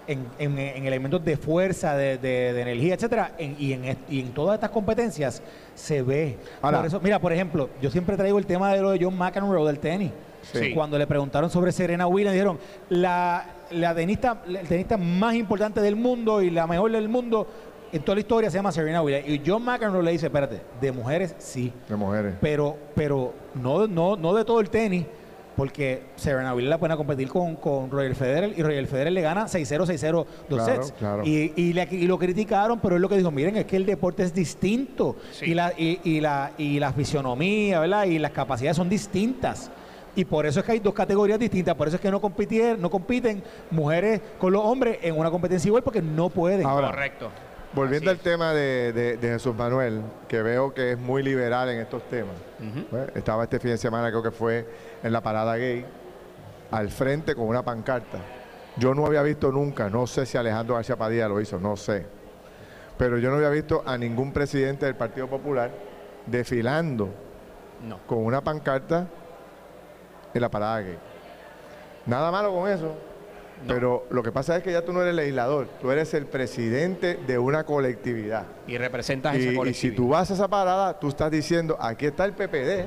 en, 0.07 0.27
en- 0.39 0.59
en 0.59 0.87
elementos 0.87 1.25
de 1.25 1.37
fuerza, 1.37 1.97
de, 1.97 2.19
de- 2.19 2.53
de 2.53 2.61
energía, 2.63 2.95
etcétera, 2.95 3.33
en- 3.39 3.57
y, 3.59 3.73
en, 3.73 3.85
est- 3.85 4.01
y 4.11 4.21
en 4.21 4.33
todas 4.33 4.55
estas 4.55 4.71
competencias 4.71 5.43
se 5.75 6.03
ve. 6.03 6.37
Ahora- 6.63 6.79
por 6.79 6.87
eso, 6.87 7.01
mira, 7.01 7.19
por 7.19 7.33
ejemplo, 7.33 7.71
yo 7.81 7.91
siempre 7.91 8.17
traigo 8.17 8.39
el 8.39 8.47
tema 8.47 8.73
de 8.75 8.81
lo 8.83 8.91
de 8.91 8.99
John 9.03 9.17
McEnroe 9.17 9.67
del 9.67 9.79
tenis. 9.79 10.11
Sí. 10.53 10.73
Cuando 10.75 10.99
le 10.99 11.07
preguntaron 11.07 11.49
sobre 11.49 11.73
Serena 11.73 12.07
Williams, 12.07 12.35
dijeron, 12.35 12.59
la, 12.91 13.47
la 13.71 13.95
tenista, 13.95 14.43
el 14.47 14.69
tenista 14.69 14.99
más 14.99 15.35
importante 15.35 15.81
del 15.81 15.97
mundo 15.97 16.43
y 16.43 16.51
la 16.51 16.67
mejor 16.67 16.93
del 16.93 17.09
mundo 17.09 17.47
en 17.91 18.03
toda 18.03 18.17
la 18.17 18.21
historia 18.21 18.51
se 18.51 18.59
llama 18.59 18.71
Serena 18.73 19.01
Williams. 19.01 19.27
Y 19.27 19.41
John 19.47 19.65
McEnroe 19.65 20.03
le 20.03 20.11
dice, 20.11 20.27
espérate, 20.27 20.61
de 20.81 20.93
mujeres 20.93 21.35
sí, 21.39 21.73
De 21.89 21.97
mujeres. 21.97 22.35
pero, 22.43 22.77
pero 22.95 23.33
no, 23.55 23.87
no, 23.87 24.17
no 24.17 24.35
de 24.35 24.45
todo 24.45 24.61
el 24.61 24.69
tenis, 24.69 25.07
porque 25.57 26.03
Serena 26.17 26.53
Williams 26.55 26.71
la 26.71 26.79
pone 26.79 26.95
a 26.95 26.97
competir 26.97 27.29
con, 27.29 27.57
con 27.57 27.91
Roger 27.91 28.15
Federer 28.15 28.53
y 28.57 28.63
Roger 28.63 28.87
Federer 28.87 29.13
le 29.13 29.21
gana 29.23 29.45
6-0, 29.47 29.87
6-0 29.87 30.13
dos 30.13 30.27
Claro, 30.49 30.83
sets. 30.83 30.93
claro. 30.99 31.23
Y, 31.25 31.53
y, 31.57 31.73
le- 31.73 31.89
y 31.91 32.07
lo 32.07 32.19
criticaron, 32.19 32.81
pero 32.81 32.97
es 32.97 33.01
lo 33.01 33.09
que 33.09 33.17
dijo, 33.17 33.31
miren, 33.31 33.57
es 33.57 33.65
que 33.67 33.77
el 33.77 33.87
deporte 33.87 34.23
es 34.25 34.35
distinto 34.35 35.17
Sí. 35.33 35.47
y, 35.51 35.55
la, 35.55 35.73
y, 35.77 36.01
y 36.05 36.21
la, 36.21 36.53
y 36.59 36.79
la 36.81 36.93
fisionomía, 36.93 37.81
¿verdad? 37.81 38.05
Y 38.07 38.19
las 38.19 38.33
capacidades 38.33 38.77
son 38.77 38.89
distintas. 38.89 39.71
Y 40.17 40.25
por 40.25 40.47
eso 40.47 40.61
es 40.61 40.67
que 40.67 40.73
hay 40.73 40.79
dos 40.79 40.95
categorías 40.95 41.41
distintas, 41.41 41.75
por 41.75 41.89
eso 41.89 41.97
es 41.97 42.01
que 42.01 42.09
no, 42.11 42.21
compitien, 42.21 42.81
no 42.81 42.89
compiten 42.89 43.43
mujeres 43.73 44.21
con 44.39 44.53
los 44.53 44.63
hombres 44.65 44.99
en 45.03 45.19
una 45.19 45.29
competencia 45.29 45.69
igual 45.69 45.83
porque 45.83 46.01
no 46.01 46.29
pueden. 46.31 46.65
Ahora, 46.65 46.89
Correcto. 46.91 47.31
Volviendo 47.75 48.11
al 48.11 48.19
tema 48.19 48.53
de, 48.53 48.93
de- 48.93 49.17
de 49.17 49.29
Jesús 49.29 49.55
Manuel, 49.55 50.01
que 50.29 50.43
veo 50.43 50.73
que 50.73 50.93
es 50.93 50.99
muy 50.99 51.23
liberal 51.23 51.69
en 51.71 51.81
estos 51.81 52.03
temas. 52.09 52.35
Pues, 52.91 53.11
estaba 53.17 53.45
este 53.45 53.59
fin 53.59 53.73
de 53.73 53.79
semana, 53.79 54.11
creo 54.11 54.23
que 54.23 54.31
fue 54.31 54.67
en 55.03 55.13
la 55.13 55.21
parada 55.21 55.57
gay. 55.57 55.85
al 56.71 56.89
frente 56.91 57.35
con 57.35 57.47
una 57.47 57.63
pancarta. 57.65 58.19
Yo 58.77 58.95
no 58.95 59.07
había 59.07 59.23
visto 59.23 59.53
nunca, 59.53 59.89
no 59.91 60.07
sé 60.09 60.27
si 60.27 60.37
Alejandro 60.37 60.75
García 60.75 60.97
Padilla 60.97 61.29
lo 61.29 61.41
hizo, 61.41 61.59
no 61.61 61.77
sé. 61.77 62.05
Pero 62.99 63.19
yo 63.19 63.31
no 63.31 63.37
había 63.37 63.51
visto 63.51 63.83
a 63.87 63.97
ningún 63.99 64.33
presidente 64.33 64.87
del 64.87 64.95
Partido 64.97 65.29
Popular 65.29 65.71
desfilando 66.27 67.09
No. 67.87 67.99
con 68.07 68.25
una 68.25 68.41
pancarta 68.43 69.07
en 70.33 70.41
la 70.41 70.49
parada 70.49 70.81
gay. 70.81 70.99
Nada 72.07 72.31
malo 72.33 72.53
con 72.53 72.69
eso. 72.69 72.95
Pero 73.67 74.07
lo 74.11 74.23
que 74.23 74.31
pasa 74.31 74.57
es 74.57 74.63
que 74.63 74.73
ya 74.73 74.83
tú 74.83 74.93
no 74.93 75.01
eres 75.03 75.15
legislador, 75.15 75.69
tú 75.81 75.91
eres 75.91 76.13
el 76.15 76.27
presidente 76.27 77.19
de 77.27 77.39
una 77.39 77.65
colectividad. 77.65 78.45
Y 78.67 78.77
representas 78.77 79.35
esa 79.37 79.45
Y, 79.45 79.47
y 79.47 79.51
si 79.53 79.57
colectividad. 79.57 79.97
tú 79.97 80.09
vas 80.09 80.31
a 80.31 80.35
esa 80.35 80.49
parada, 80.49 80.99
tú 80.99 81.09
estás 81.09 81.31
diciendo, 81.31 81.77
aquí 81.81 82.07
está 82.07 82.25
el 82.27 82.33
PPD. 82.33 82.87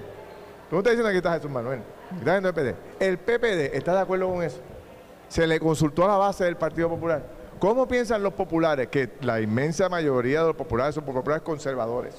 Tú 0.69 0.75
no 0.75 0.79
estás 0.79 0.91
diciendo 0.91 1.07
aquí 1.07 1.17
está 1.17 1.33
Jesús 1.33 1.49
Manuel, 1.49 1.79
aquí 2.11 2.19
está 2.19 2.37
el 2.37 2.43
PPD. 2.53 2.75
El 2.99 3.17
PPD 3.17 3.75
está 3.75 3.93
de 3.95 3.99
acuerdo 4.01 4.29
con 4.29 4.43
eso. 4.43 4.59
Se 5.29 5.47
le 5.47 5.59
consultó 5.59 6.05
a 6.05 6.09
la 6.09 6.17
base 6.17 6.43
del 6.43 6.57
Partido 6.57 6.89
Popular. 6.89 7.23
¿Cómo 7.59 7.87
piensan 7.87 8.21
los 8.21 8.33
populares? 8.33 8.87
Que 8.89 9.09
la 9.21 9.41
inmensa 9.41 9.89
mayoría 9.89 10.41
de 10.41 10.47
los 10.47 10.55
populares 10.55 10.93
son 10.93 11.03
populares 11.05 11.41
conservadores. 11.41 12.13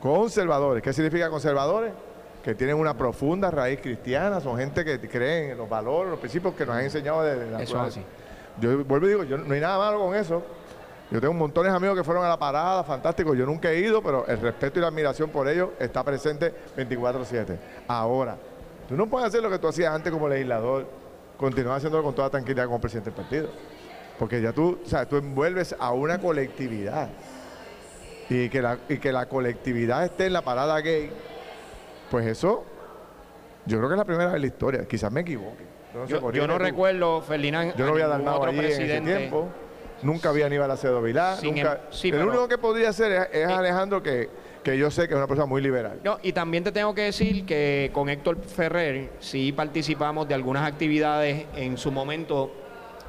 Conservadores. 0.00 0.82
¿Qué 0.82 0.92
significa 0.92 1.30
conservadores? 1.30 1.92
Que 2.48 2.54
tienen 2.54 2.76
una 2.76 2.96
profunda 2.96 3.50
raíz 3.50 3.78
cristiana, 3.78 4.40
son 4.40 4.56
gente 4.56 4.82
que 4.82 4.98
creen 5.06 5.50
en 5.50 5.58
los 5.58 5.68
valores, 5.68 6.08
los 6.08 6.18
principios 6.18 6.54
que 6.54 6.64
nos 6.64 6.76
han 6.76 6.84
enseñado 6.84 7.22
desde 7.22 7.50
la 7.50 7.62
Eso 7.62 7.76
es 7.76 7.88
así. 7.88 8.02
yo 8.58 8.82
vuelvo 8.86 9.04
y 9.04 9.10
digo, 9.10 9.24
yo, 9.24 9.36
no 9.36 9.52
hay 9.52 9.60
nada 9.60 9.76
malo 9.76 9.98
con 9.98 10.14
eso. 10.14 10.42
Yo 11.10 11.20
tengo 11.20 11.34
montones 11.34 11.70
de 11.72 11.76
amigos 11.76 11.94
que 11.94 12.02
fueron 12.02 12.24
a 12.24 12.28
la 12.30 12.38
parada, 12.38 12.82
fantástico. 12.84 13.34
Yo 13.34 13.44
nunca 13.44 13.70
he 13.70 13.80
ido, 13.80 14.02
pero 14.02 14.26
el 14.26 14.40
respeto 14.40 14.78
y 14.78 14.80
la 14.80 14.88
admiración 14.88 15.28
por 15.28 15.46
ellos 15.46 15.68
está 15.78 16.02
presente 16.02 16.54
24-7. 16.74 17.58
Ahora, 17.86 18.38
tú 18.88 18.96
no 18.96 19.06
puedes 19.08 19.28
hacer 19.28 19.42
lo 19.42 19.50
que 19.50 19.58
tú 19.58 19.68
hacías 19.68 19.92
antes 19.92 20.10
como 20.10 20.26
legislador, 20.26 20.86
continuar 21.36 21.76
haciéndolo 21.76 22.02
con 22.02 22.14
toda 22.14 22.30
tranquilidad 22.30 22.64
como 22.64 22.80
presidente 22.80 23.10
del 23.10 23.24
partido. 23.24 23.50
Porque 24.18 24.40
ya 24.40 24.54
tú, 24.54 24.78
o 24.82 24.88
sea, 24.88 25.04
tú 25.04 25.18
envuelves 25.18 25.76
a 25.78 25.92
una 25.92 26.18
colectividad. 26.18 27.10
Y 28.30 28.48
que, 28.48 28.62
la, 28.62 28.78
y 28.88 28.96
que 28.96 29.12
la 29.12 29.26
colectividad 29.26 30.02
esté 30.06 30.24
en 30.24 30.32
la 30.32 30.40
parada 30.40 30.80
gay, 30.80 31.10
pues 32.10 32.26
eso, 32.26 32.64
yo 33.66 33.78
creo 33.78 33.88
que 33.88 33.94
es 33.94 33.98
la 33.98 34.04
primera 34.04 34.26
vez 34.26 34.36
en 34.36 34.40
la 34.42 34.46
historia. 34.46 34.84
Quizás 34.86 35.10
me 35.12 35.20
equivoque. 35.20 35.64
No 35.94 36.06
sé, 36.06 36.12
Yo, 36.36 36.46
no 36.46 36.54
tú. 36.54 36.58
recuerdo, 36.58 37.22
Ferdinand, 37.22 37.74
Yo 37.76 37.86
no 37.86 37.92
había 37.92 38.08
otro 38.08 38.44
allí 38.50 38.58
en 38.58 38.64
ese 38.64 38.76
presidente. 38.76 39.16
tiempo. 39.16 39.48
Nunca 40.02 40.28
había 40.28 40.46
Aníbal 40.46 40.70
Acedo 40.70 41.02
Vilá. 41.02 41.36
Nunca. 41.42 41.72
em- 41.72 41.78
sí, 41.90 42.08
el 42.08 42.14
pero- 42.14 42.28
único 42.28 42.48
que 42.48 42.58
podría 42.58 42.92
ser 42.92 43.10
es, 43.12 43.20
es 43.32 43.48
Eh. 43.50 43.52
Alejandro, 43.52 44.02
que, 44.02 44.28
que 44.62 44.78
yo 44.78 44.90
sé 44.90 45.08
que 45.08 45.14
es 45.14 45.18
una 45.18 45.26
persona 45.26 45.46
muy 45.46 45.60
liberal. 45.60 45.98
No, 46.04 46.18
y 46.22 46.32
también 46.32 46.62
te 46.62 46.70
tengo 46.72 46.94
que 46.94 47.02
decir 47.02 47.44
que 47.44 47.90
con 47.92 48.08
Héctor 48.08 48.40
Ferrer 48.42 49.10
sí 49.18 49.50
participamos 49.52 50.28
de 50.28 50.34
algunas 50.34 50.66
actividades 50.68 51.46
en 51.56 51.76
su 51.78 51.90
momento 51.90 52.52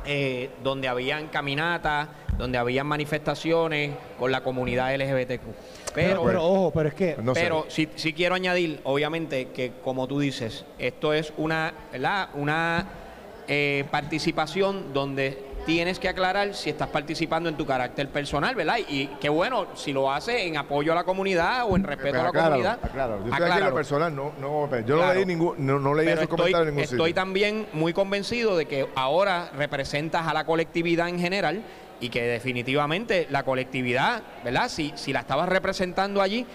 eh, 0.05 0.49
donde 0.63 0.87
habían 0.87 1.27
caminatas, 1.27 2.07
donde 2.39 2.57
habían 2.57 2.87
manifestaciones 2.87 3.91
con 4.17 4.31
la 4.31 4.41
comunidad 4.41 4.95
LGBTQ. 4.95 5.41
Pero, 5.93 6.07
Pero, 6.09 6.23
pero 6.23 6.43
ojo, 6.45 6.71
pero 6.71 6.89
es 6.89 6.95
que 6.95 7.17
No 7.21 7.33
pero 7.33 7.65
sí, 7.67 7.89
sí 7.95 8.13
quiero 8.13 8.33
añadir, 8.35 8.79
obviamente, 8.83 9.49
que 9.49 9.73
como 9.83 10.07
tú 10.07 10.19
dices, 10.19 10.65
esto 10.79 11.13
es 11.13 11.33
una, 11.37 11.73
¿verdad? 11.91 12.29
Una 12.35 12.87
eh, 13.47 13.83
participación 13.91 14.93
donde 14.93 15.45
tienes 15.65 15.99
que 15.99 16.07
aclarar 16.07 16.55
si 16.55 16.69
estás 16.69 16.87
participando 16.87 17.49
en 17.49 17.57
tu 17.57 17.65
carácter 17.65 18.07
personal, 18.09 18.55
¿verdad? 18.55 18.77
Y 18.87 19.07
qué 19.19 19.27
bueno, 19.29 19.67
si 19.75 19.91
lo 19.91 20.11
haces 20.11 20.43
en 20.43 20.55
apoyo 20.57 20.93
a 20.93 20.95
la 20.95 21.03
comunidad 21.03 21.65
o 21.69 21.75
en 21.75 21.83
respeto 21.83 22.11
Pues 22.13 22.21
a 22.21 22.23
la 22.23 22.29
acláralo, 22.29 22.51
comunidad. 22.55 22.79
acláralo. 22.81 23.17
Yo 23.17 23.23
estoy 23.25 23.33
aquí 23.33 23.35
en 23.35 23.39
lo 23.49 23.53
acláralo. 23.53 23.75
personal, 23.75 24.15
no, 24.15 24.31
no, 24.39 24.81
yo 24.85 24.95
no 24.95 25.13
leí 25.13 25.25
ningún, 25.25 25.55
no, 25.65 25.77
no 25.79 25.93
leí 25.93 26.07
esos 26.07 26.23
estoy, 26.23 26.37
comentarios 26.37 26.69
en 26.69 26.75
ningún 26.75 26.83
estoy 26.83 27.09
sitio. 27.09 27.15
también 27.15 27.67
muy 27.73 27.91
convencido 27.93 28.55
de 28.55 28.65
que 28.67 28.87
ahora 28.95 29.51
representas 29.57 30.25
a 30.27 30.33
la 30.33 30.45
colectividad 30.45 31.09
en 31.09 31.19
general 31.19 31.61
y 31.99 32.09
que 32.09 32.21
definitivamente 32.23 33.27
la 33.29 33.43
colectividad, 33.43 34.21
¿verdad? 34.43 34.69
Si, 34.69 34.93
si 34.95 35.13
la 35.13 35.19
estabas 35.21 35.49
representando 35.49 36.21
allí, 36.21 36.45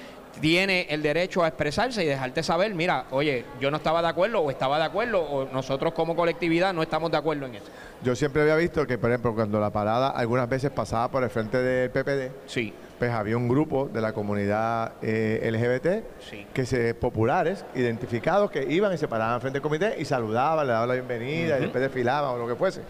tiene 0.41 0.87
el 0.91 1.01
derecho 1.01 1.45
a 1.45 1.49
expresarse 1.49 2.03
y 2.03 2.07
dejarte 2.09 2.43
saber, 2.43 2.75
mira, 2.75 3.05
oye, 3.13 3.45
yo 3.61 3.71
no 3.71 3.77
estaba 3.77 4.03
de 4.03 4.09
acuerdo 4.09 4.41
o 4.41 4.51
estaba 4.51 4.79
de 4.79 4.85
acuerdo 4.85 5.23
o 5.23 5.45
nosotros 5.53 5.93
como 5.95 6.17
colectividad 6.17 6.75
no 6.75 6.83
estamos 6.83 7.11
de 7.13 7.17
acuerdo 7.17 7.47
en 7.47 7.55
eso. 7.55 7.67
Yo 8.03 8.17
siempre 8.17 8.43
había 8.43 8.57
visto 8.57 8.85
que, 8.85 8.99
por 8.99 9.11
ejemplo, 9.11 9.33
cuando 9.33 9.61
la 9.61 9.71
parada 9.71 10.09
algunas 10.11 10.49
veces 10.49 10.73
pasaba 10.73 11.09
por 11.09 11.23
el 11.23 11.31
frente 11.31 11.59
del 11.63 11.89
PPD, 11.91 12.33
Sí, 12.47 12.75
pues 12.99 13.13
había 13.13 13.37
un 13.37 13.49
grupo 13.49 13.89
de 13.93 14.01
la 14.01 14.13
comunidad 14.13 14.95
eh, 15.03 15.41
LGBT 15.53 16.05
Sí. 16.29 16.47
que 16.53 16.67
se 16.67 16.95
populares, 16.95 17.65
identificados, 17.77 18.51
que 18.51 18.65
iban 18.65 18.93
y 18.93 18.99
se 18.99 19.07
paraban 19.07 19.41
frente 19.41 19.59
al 19.59 19.63
comité 19.63 19.95
y 19.99 20.05
saludaban, 20.05 20.67
le 20.67 20.73
daban 20.73 20.89
la 20.89 20.95
bienvenida 20.95 21.59
y 21.59 21.61
después 21.63 21.81
desfilaban 21.81 22.33
o 22.33 22.39
lo 22.39 22.49
que 22.49 22.57
fuese. 22.57 22.81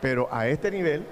Pero 0.00 0.28
a 0.32 0.48
este 0.48 0.70
nivel 0.70 1.04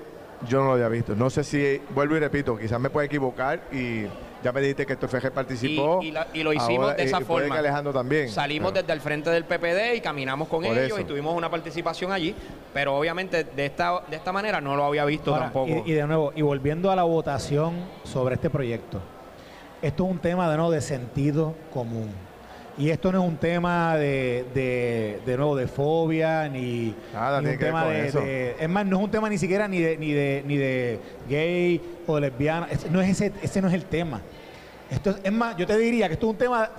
yo 0.48 0.58
no 0.60 0.66
lo 0.66 0.72
había 0.72 0.88
visto. 0.88 1.14
No 1.14 1.30
sé 1.30 1.44
si, 1.44 1.80
vuelvo 1.94 2.16
y 2.16 2.20
repito, 2.20 2.56
quizás 2.56 2.80
me 2.80 2.90
pueda 2.90 3.06
equivocar 3.06 3.62
y 3.72 4.04
ya 4.42 4.50
me 4.52 4.60
dijiste 4.60 4.84
que 4.86 4.94
Héctor 4.94 5.32
participó. 5.32 6.00
Y- 6.02 6.08
y 6.08 6.10
la- 6.10 6.26
y 6.34 6.42
lo 6.42 6.52
hicimos 6.52 6.84
Ahora, 6.86 6.94
de 6.96 7.04
esa 7.04 7.20
y 7.20 7.24
puede 7.24 7.42
forma. 7.46 7.54
que 7.54 7.58
Alejandro 7.60 7.92
también. 7.92 8.28
Salimos 8.28 8.72
Pero- 8.72 8.82
desde 8.82 8.92
el 8.94 9.00
frente 9.00 9.30
del 9.30 9.44
PPD 9.44 9.94
y 9.96 10.00
caminamos 10.00 10.48
con 10.48 10.62
Por 10.64 10.72
ellos 10.76 10.86
eso. 10.98 11.00
y 11.00 11.04
tuvimos 11.04 11.36
una 11.36 11.48
participación 11.50 12.10
allí, 12.10 12.34
pero 12.74 12.96
obviamente 12.96 13.44
de 13.44 13.66
esta, 13.66 14.02
de 14.10 14.16
esta 14.16 14.32
manera 14.32 14.60
no 14.60 14.74
lo 14.76 14.84
había 14.84 15.04
visto 15.04 15.32
Ahora, 15.32 15.44
tampoco. 15.46 15.68
Y, 15.86 15.90
y 15.90 15.94
de 15.94 16.06
nuevo, 16.06 16.32
y 16.34 16.42
volviendo 16.42 16.90
a 16.90 16.96
la 16.96 17.04
votación 17.04 17.74
sobre 18.04 18.34
este 18.34 18.50
proyecto, 18.50 19.00
esto 19.80 20.04
es 20.04 20.10
un 20.10 20.18
tema 20.18 20.50
de 20.50 20.56
nuevo 20.56 20.72
de 20.72 20.80
sentido 20.80 21.54
común. 21.72 22.10
Y 22.78 22.88
esto 22.88 23.12
no 23.12 23.22
es 23.22 23.28
un 23.28 23.36
tema 23.36 23.96
de, 23.96 24.46
de, 24.54 25.20
de 25.26 25.36
nuevo 25.36 25.54
de 25.56 25.66
fobia 25.66 26.48
ni, 26.48 26.94
Nada 27.12 27.42
ni 27.42 27.50
un 27.50 27.58
tema 27.58 27.82
con 27.84 27.92
de, 27.92 28.06
eso. 28.08 28.20
de- 28.20 28.56
es 28.58 28.68
más 28.68 28.86
no 28.86 28.96
es 28.98 29.04
un 29.04 29.10
tema 29.10 29.28
ni 29.28 29.36
siquiera 29.36 29.68
ni 29.68 29.78
de 29.80 29.98
ni 29.98 30.12
de 30.12 30.42
ni 30.46 30.56
de 30.56 30.98
gay 31.28 31.80
o 32.06 32.18
lesbiana. 32.18 32.68
Es- 32.70 32.90
no 32.90 33.00
es 33.02 33.10
ese 33.10 33.32
ese 33.42 33.60
no 33.60 33.68
es 33.68 33.74
el 33.74 33.84
tema. 33.84 34.22
Esto 34.90 35.10
es, 35.10 35.16
es 35.22 35.32
más 35.32 35.56
yo 35.56 35.66
te 35.66 35.76
diría 35.76 36.06
que 36.08 36.14
esto 36.14 36.26
es 36.26 36.32
un 36.32 36.38
tema 36.38 36.70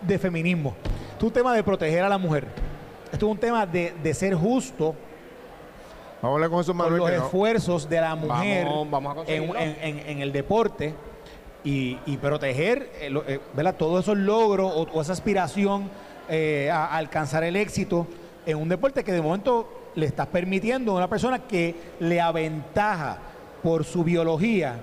de 0.00 0.18
feminismo. 0.18 0.74
Esto 1.12 1.18
es 1.18 1.24
un 1.24 1.32
tema 1.32 1.54
de 1.54 1.62
proteger 1.62 2.02
a 2.04 2.08
la 2.08 2.18
mujer. 2.18 2.46
Esto 3.12 3.26
es 3.26 3.32
un 3.32 3.38
tema 3.38 3.66
de, 3.66 3.92
de 4.02 4.14
ser 4.14 4.34
justo 4.34 4.94
Vamos 6.22 6.40
a 6.40 6.44
hablar 6.46 6.50
con 6.50 6.64
por 6.64 6.74
Manuel. 6.74 6.98
los 7.00 7.10
que 7.10 7.16
no- 7.18 7.24
esfuerzos 7.26 7.88
de 7.88 8.00
la 8.00 8.14
mujer 8.14 8.64
Vamos- 8.64 8.90
vamos 8.90 9.28
a 9.28 9.30
en, 9.30 9.42
en- 9.56 9.76
en- 9.82 9.98
en 10.08 10.18
el 10.20 10.32
deporte 10.32 10.94
y, 11.64 11.98
y 12.06 12.16
proteger 12.18 12.90
eh, 13.00 13.10
lo- 13.10 13.24
eh, 13.26 13.40
¿verdad? 13.54 13.74
todos 13.76 14.04
esos 14.04 14.18
logros 14.18 14.70
o, 14.74 14.82
o 14.92 15.00
esa 15.00 15.12
aspiración 15.12 15.88
eh, 16.28 16.70
a, 16.72 16.84
a 16.86 16.96
alcanzar 16.98 17.42
el 17.44 17.56
éxito 17.56 18.06
en 18.46 18.58
un 18.58 18.68
deporte 18.68 19.02
que 19.02 19.12
de 19.12 19.22
momento 19.22 19.68
le 19.94 20.06
estás 20.06 20.26
permitiendo 20.26 20.92
a 20.92 20.96
una 20.96 21.08
persona 21.08 21.38
que 21.40 21.74
le 22.00 22.20
aventaja 22.20 23.16
por 23.62 23.84
su 23.84 24.04
biología 24.04 24.74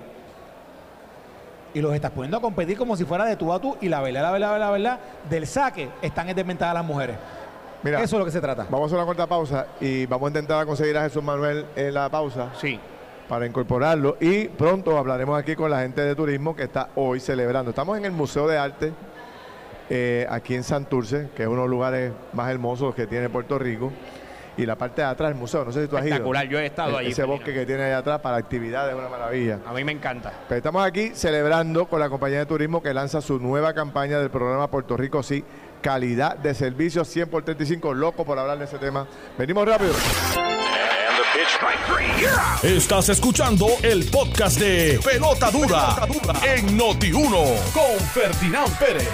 y 1.74 1.80
los 1.80 1.94
estás 1.94 2.10
poniendo 2.10 2.36
a 2.36 2.40
competir 2.40 2.76
como 2.76 2.96
si 2.96 3.04
fuera 3.04 3.24
de 3.24 3.36
tú 3.36 3.52
a 3.52 3.58
tú 3.60 3.76
y 3.80 3.88
la 3.88 4.00
verdad, 4.02 4.22
la 4.22 4.30
verdad, 4.32 4.58
la 4.60 4.70
verdad, 4.70 4.98
del 5.30 5.46
saque 5.46 5.88
están 6.02 6.28
en 6.28 6.36
desventaja 6.36 6.74
las 6.74 6.84
mujeres. 6.84 7.16
Mira, 7.82 8.00
Eso 8.02 8.16
es 8.16 8.18
lo 8.20 8.24
que 8.24 8.30
se 8.30 8.40
trata. 8.40 8.64
vamos 8.70 8.82
a 8.82 8.86
hacer 8.86 8.98
una 8.98 9.06
corta 9.06 9.26
pausa 9.26 9.66
y 9.80 10.06
vamos 10.06 10.26
a 10.26 10.28
intentar 10.30 10.66
conseguir 10.66 10.96
a 10.98 11.02
Jesús 11.02 11.22
Manuel 11.22 11.64
en 11.74 11.94
la 11.94 12.08
pausa. 12.08 12.50
Sí. 12.60 12.78
Para 13.28 13.46
incorporarlo 13.46 14.16
y 14.20 14.48
pronto 14.48 14.98
hablaremos 14.98 15.38
aquí 15.38 15.54
con 15.56 15.70
la 15.70 15.80
gente 15.80 16.02
de 16.02 16.14
turismo 16.14 16.54
que 16.54 16.64
está 16.64 16.90
hoy 16.96 17.18
celebrando. 17.20 17.70
Estamos 17.70 17.96
en 17.98 18.04
el 18.04 18.12
Museo 18.12 18.46
de 18.48 18.58
Arte 18.58 18.92
eh, 19.90 20.26
aquí 20.30 20.54
en 20.54 20.62
Santurce, 20.64 21.28
que 21.34 21.42
es 21.42 21.48
uno 21.48 21.62
de 21.62 21.62
los 21.62 21.70
lugares 21.70 22.12
más 22.32 22.50
hermosos 22.50 22.94
que 22.94 23.06
tiene 23.06 23.28
Puerto 23.28 23.58
Rico. 23.58 23.92
Y 24.54 24.66
la 24.66 24.76
parte 24.76 25.00
de 25.00 25.08
atrás 25.08 25.30
del 25.30 25.38
museo, 25.38 25.64
no 25.64 25.72
sé 25.72 25.80
si 25.82 25.88
tú 25.88 25.96
has 25.96 26.02
ido. 26.02 26.10
Espectacular, 26.12 26.46
yo 26.46 26.58
he 26.58 26.66
estado 26.66 26.92
E- 26.92 27.00
allí. 27.00 27.10
Ese 27.12 27.24
bosque 27.24 27.54
que 27.54 27.64
tiene 27.64 27.84
allá 27.84 27.98
atrás 27.98 28.20
para 28.20 28.36
actividades 28.36 28.92
es 28.92 28.98
una 29.00 29.08
maravilla. 29.08 29.60
A 29.66 29.72
mí 29.72 29.82
me 29.82 29.92
encanta. 29.92 30.30
Pero 30.46 30.58
estamos 30.58 30.84
aquí 30.84 31.12
celebrando 31.14 31.86
con 31.86 32.00
la 32.00 32.10
compañía 32.10 32.40
de 32.40 32.44
turismo 32.46 32.82
que 32.82 32.92
lanza 32.92 33.22
su 33.22 33.38
nueva 33.38 33.72
campaña 33.72 34.18
del 34.18 34.28
programa 34.28 34.70
Puerto 34.70 34.94
Rico 34.98 35.22
Sí, 35.22 35.42
calidad 35.80 36.36
de 36.36 36.52
servicio 36.54 37.02
100 37.02 37.30
por 37.30 37.44
35. 37.44 37.94
Loco 37.94 38.26
por 38.26 38.38
hablar 38.38 38.58
de 38.58 38.66
ese 38.66 38.76
tema. 38.76 39.06
Venimos 39.38 39.66
rápido. 39.66 39.94
Estás 42.62 43.08
escuchando 43.08 43.66
el 43.82 44.04
podcast 44.10 44.58
de 44.58 45.00
Pelota 45.02 45.50
Dura, 45.50 45.96
en 46.44 46.78
Noti1 46.78 47.72
con 47.72 48.06
Ferdinand 48.12 48.78
Pérez. 48.78 49.08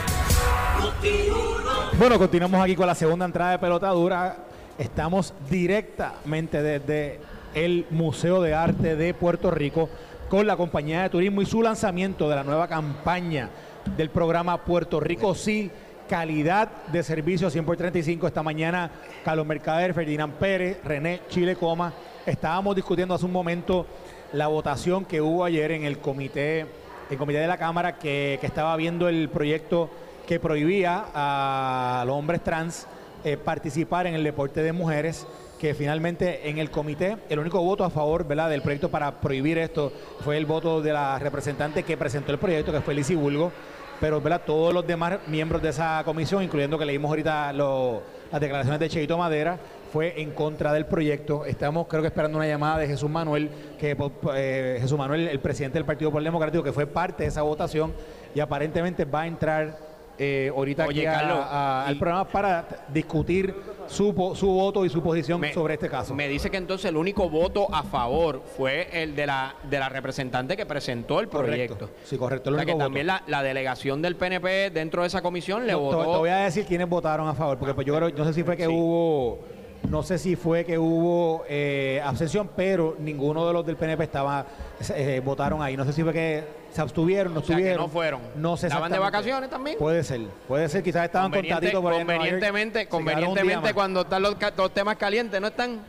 Bueno, 1.96 2.18
continuamos 2.18 2.60
aquí 2.60 2.74
con 2.74 2.88
la 2.88 2.96
segunda 2.96 3.24
entrada 3.24 3.52
de 3.52 3.58
pelota 3.60 3.88
dura. 3.90 4.36
Estamos 4.78 5.32
directamente 5.48 6.60
desde 6.60 7.20
el 7.54 7.86
Museo 7.90 8.42
de 8.42 8.52
Arte 8.52 8.96
de 8.96 9.14
Puerto 9.14 9.52
Rico 9.52 9.88
con 10.28 10.44
la 10.46 10.56
compañía 10.56 11.02
de 11.02 11.10
turismo 11.10 11.40
y 11.40 11.46
su 11.46 11.62
lanzamiento 11.62 12.28
de 12.28 12.34
la 12.34 12.42
nueva 12.42 12.66
campaña 12.66 13.48
del 13.96 14.10
programa 14.10 14.64
Puerto 14.64 14.98
Rico 14.98 15.36
Sí, 15.36 15.70
calidad 16.08 16.68
de 16.90 17.02
servicio 17.02 17.50
100 17.50 17.64
por 17.64 17.76
35. 17.76 18.26
Esta 18.26 18.42
mañana 18.42 18.90
Carlos 19.24 19.46
Mercader, 19.46 19.94
Ferdinand 19.94 20.34
Pérez, 20.34 20.78
René 20.82 21.20
Chile 21.28 21.54
Coma. 21.54 21.92
Estábamos 22.26 22.74
discutiendo 22.74 23.14
hace 23.14 23.26
un 23.26 23.32
momento 23.32 23.86
la 24.32 24.48
votación 24.48 25.04
que 25.04 25.20
hubo 25.20 25.44
ayer 25.44 25.70
en 25.70 25.84
el 25.84 25.98
comité, 25.98 26.66
el 27.10 27.18
comité 27.18 27.38
de 27.38 27.46
la 27.46 27.58
Cámara 27.58 27.98
que, 27.98 28.38
que 28.40 28.46
estaba 28.46 28.74
viendo 28.76 29.08
el 29.08 29.28
proyecto 29.28 29.90
que 30.26 30.40
prohibía 30.40 31.04
a 31.14 32.04
los 32.06 32.16
hombres 32.16 32.42
trans 32.42 32.86
eh, 33.24 33.36
participar 33.36 34.06
en 34.06 34.14
el 34.14 34.22
deporte 34.22 34.62
de 34.62 34.72
mujeres, 34.72 35.26
que 35.58 35.74
finalmente 35.74 36.48
en 36.48 36.58
el 36.58 36.70
comité 36.70 37.16
el 37.28 37.40
único 37.40 37.60
voto 37.60 37.84
a 37.84 37.90
favor 37.90 38.26
¿verdad? 38.26 38.48
del 38.48 38.62
proyecto 38.62 38.90
para 38.90 39.20
prohibir 39.20 39.58
esto 39.58 39.92
fue 40.20 40.36
el 40.36 40.46
voto 40.46 40.80
de 40.80 40.92
la 40.92 41.18
representante 41.18 41.82
que 41.82 41.96
presentó 41.96 42.30
el 42.30 42.38
proyecto, 42.38 42.70
que 42.70 42.80
fue 42.80 42.94
Lizzie 42.94 43.16
Bulgo, 43.16 43.50
pero 44.00 44.20
¿verdad? 44.20 44.42
todos 44.44 44.72
los 44.72 44.86
demás 44.86 45.18
miembros 45.26 45.62
de 45.62 45.70
esa 45.70 46.02
comisión, 46.04 46.42
incluyendo 46.42 46.78
que 46.78 46.84
leímos 46.84 47.08
ahorita 47.08 47.52
las 47.52 48.40
declaraciones 48.40 48.80
de 48.80 48.88
Cheito 48.88 49.18
Madera, 49.18 49.58
fue 49.92 50.20
en 50.20 50.32
contra 50.32 50.72
del 50.72 50.86
proyecto. 50.86 51.44
Estamos 51.46 51.86
creo 51.88 52.02
que 52.02 52.08
esperando 52.08 52.38
una 52.38 52.46
llamada 52.46 52.78
de 52.78 52.86
Jesús 52.86 53.08
Manuel, 53.08 53.50
que 53.78 53.96
eh, 54.34 54.78
Jesús 54.80 54.98
Manuel, 54.98 55.28
el 55.28 55.40
presidente 55.40 55.78
del 55.78 55.84
Partido 55.84 56.10
Popular 56.10 56.24
Democrático, 56.24 56.62
que 56.62 56.72
fue 56.72 56.86
parte 56.86 57.24
de 57.24 57.30
esa 57.30 57.42
votación 57.42 57.92
y 58.34 58.40
aparentemente 58.40 59.04
va 59.04 59.22
a 59.22 59.26
entrar 59.26 59.87
eh, 60.18 60.50
ahorita 60.54 60.84
aquí 60.84 61.06
al 61.06 61.96
programa 61.98 62.24
para 62.24 62.66
discutir 62.88 63.54
su, 63.86 64.34
su 64.34 64.46
voto 64.48 64.84
y 64.84 64.90
su 64.90 65.02
posición 65.02 65.42
sobre 65.52 65.74
este 65.74 65.88
caso. 65.88 66.14
Me 66.14 66.28
dice 66.28 66.50
que 66.50 66.56
entonces 66.56 66.86
el 66.90 66.96
único 66.96 67.28
voto 67.30 67.72
a 67.72 67.82
favor 67.82 68.42
fue 68.56 68.88
el 68.92 69.14
de 69.14 69.26
la 69.26 69.54
de 69.68 69.78
la 69.78 69.88
representante 69.88 70.56
que 70.56 70.66
presentó 70.66 71.20
el 71.20 71.28
proyecto. 71.28 71.90
Sí, 72.04 72.16
correcto. 72.16 72.54
que 72.56 72.74
también 72.74 73.06
la, 73.06 73.42
delegación 73.42 74.02
del 74.02 74.16
PNP 74.16 74.70
dentro 74.70 75.02
de 75.02 75.08
esa 75.08 75.22
comisión 75.22 75.66
le 75.66 75.74
votó. 75.74 76.12
Te, 76.12 76.18
voy 76.18 76.30
a 76.30 76.38
decir 76.38 76.66
quiénes 76.66 76.88
votaron 76.88 77.28
a 77.28 77.34
favor, 77.34 77.56
porque 77.58 77.74
pues 77.74 77.86
yo 77.86 77.96
creo, 77.96 78.10
no 78.10 78.24
sé 78.24 78.32
si 78.32 78.42
fue 78.42 78.56
que 78.56 78.68
hubo 78.68 79.38
no 79.88 80.02
sé 80.02 80.18
si 80.18 80.36
fue 80.36 80.64
que 80.64 80.78
hubo 80.78 81.44
eh, 81.48 82.02
abstención, 82.04 82.50
pero 82.54 82.96
ninguno 82.98 83.46
de 83.46 83.52
los 83.52 83.64
del 83.64 83.76
PNP 83.76 84.04
estaba 84.04 84.44
eh, 84.94 85.22
votaron 85.24 85.62
ahí. 85.62 85.76
No 85.76 85.84
sé 85.84 85.92
si 85.92 86.02
fue 86.02 86.12
que 86.12 86.44
se 86.72 86.80
abstuvieron, 86.80 87.34
no 87.34 87.40
estuvieron. 87.40 87.82
no 87.82 87.88
fueron. 87.88 88.20
No 88.36 88.56
sé 88.56 88.66
¿Estaban 88.66 88.92
de 88.92 88.98
vacaciones 88.98 89.50
también? 89.50 89.78
Puede 89.78 90.04
ser, 90.04 90.20
puede 90.46 90.68
ser. 90.68 90.82
Quizás 90.82 91.04
estaban 91.04 91.30
contaditos 91.30 91.82
por 91.82 91.92
ahí 91.92 91.98
Convenientemente, 92.00 92.88
convenientemente 92.88 93.74
cuando 93.74 94.02
están 94.02 94.22
los, 94.22 94.36
temas 94.72 94.96
calientes, 94.96 95.40
¿no 95.40 95.48
están? 95.48 95.80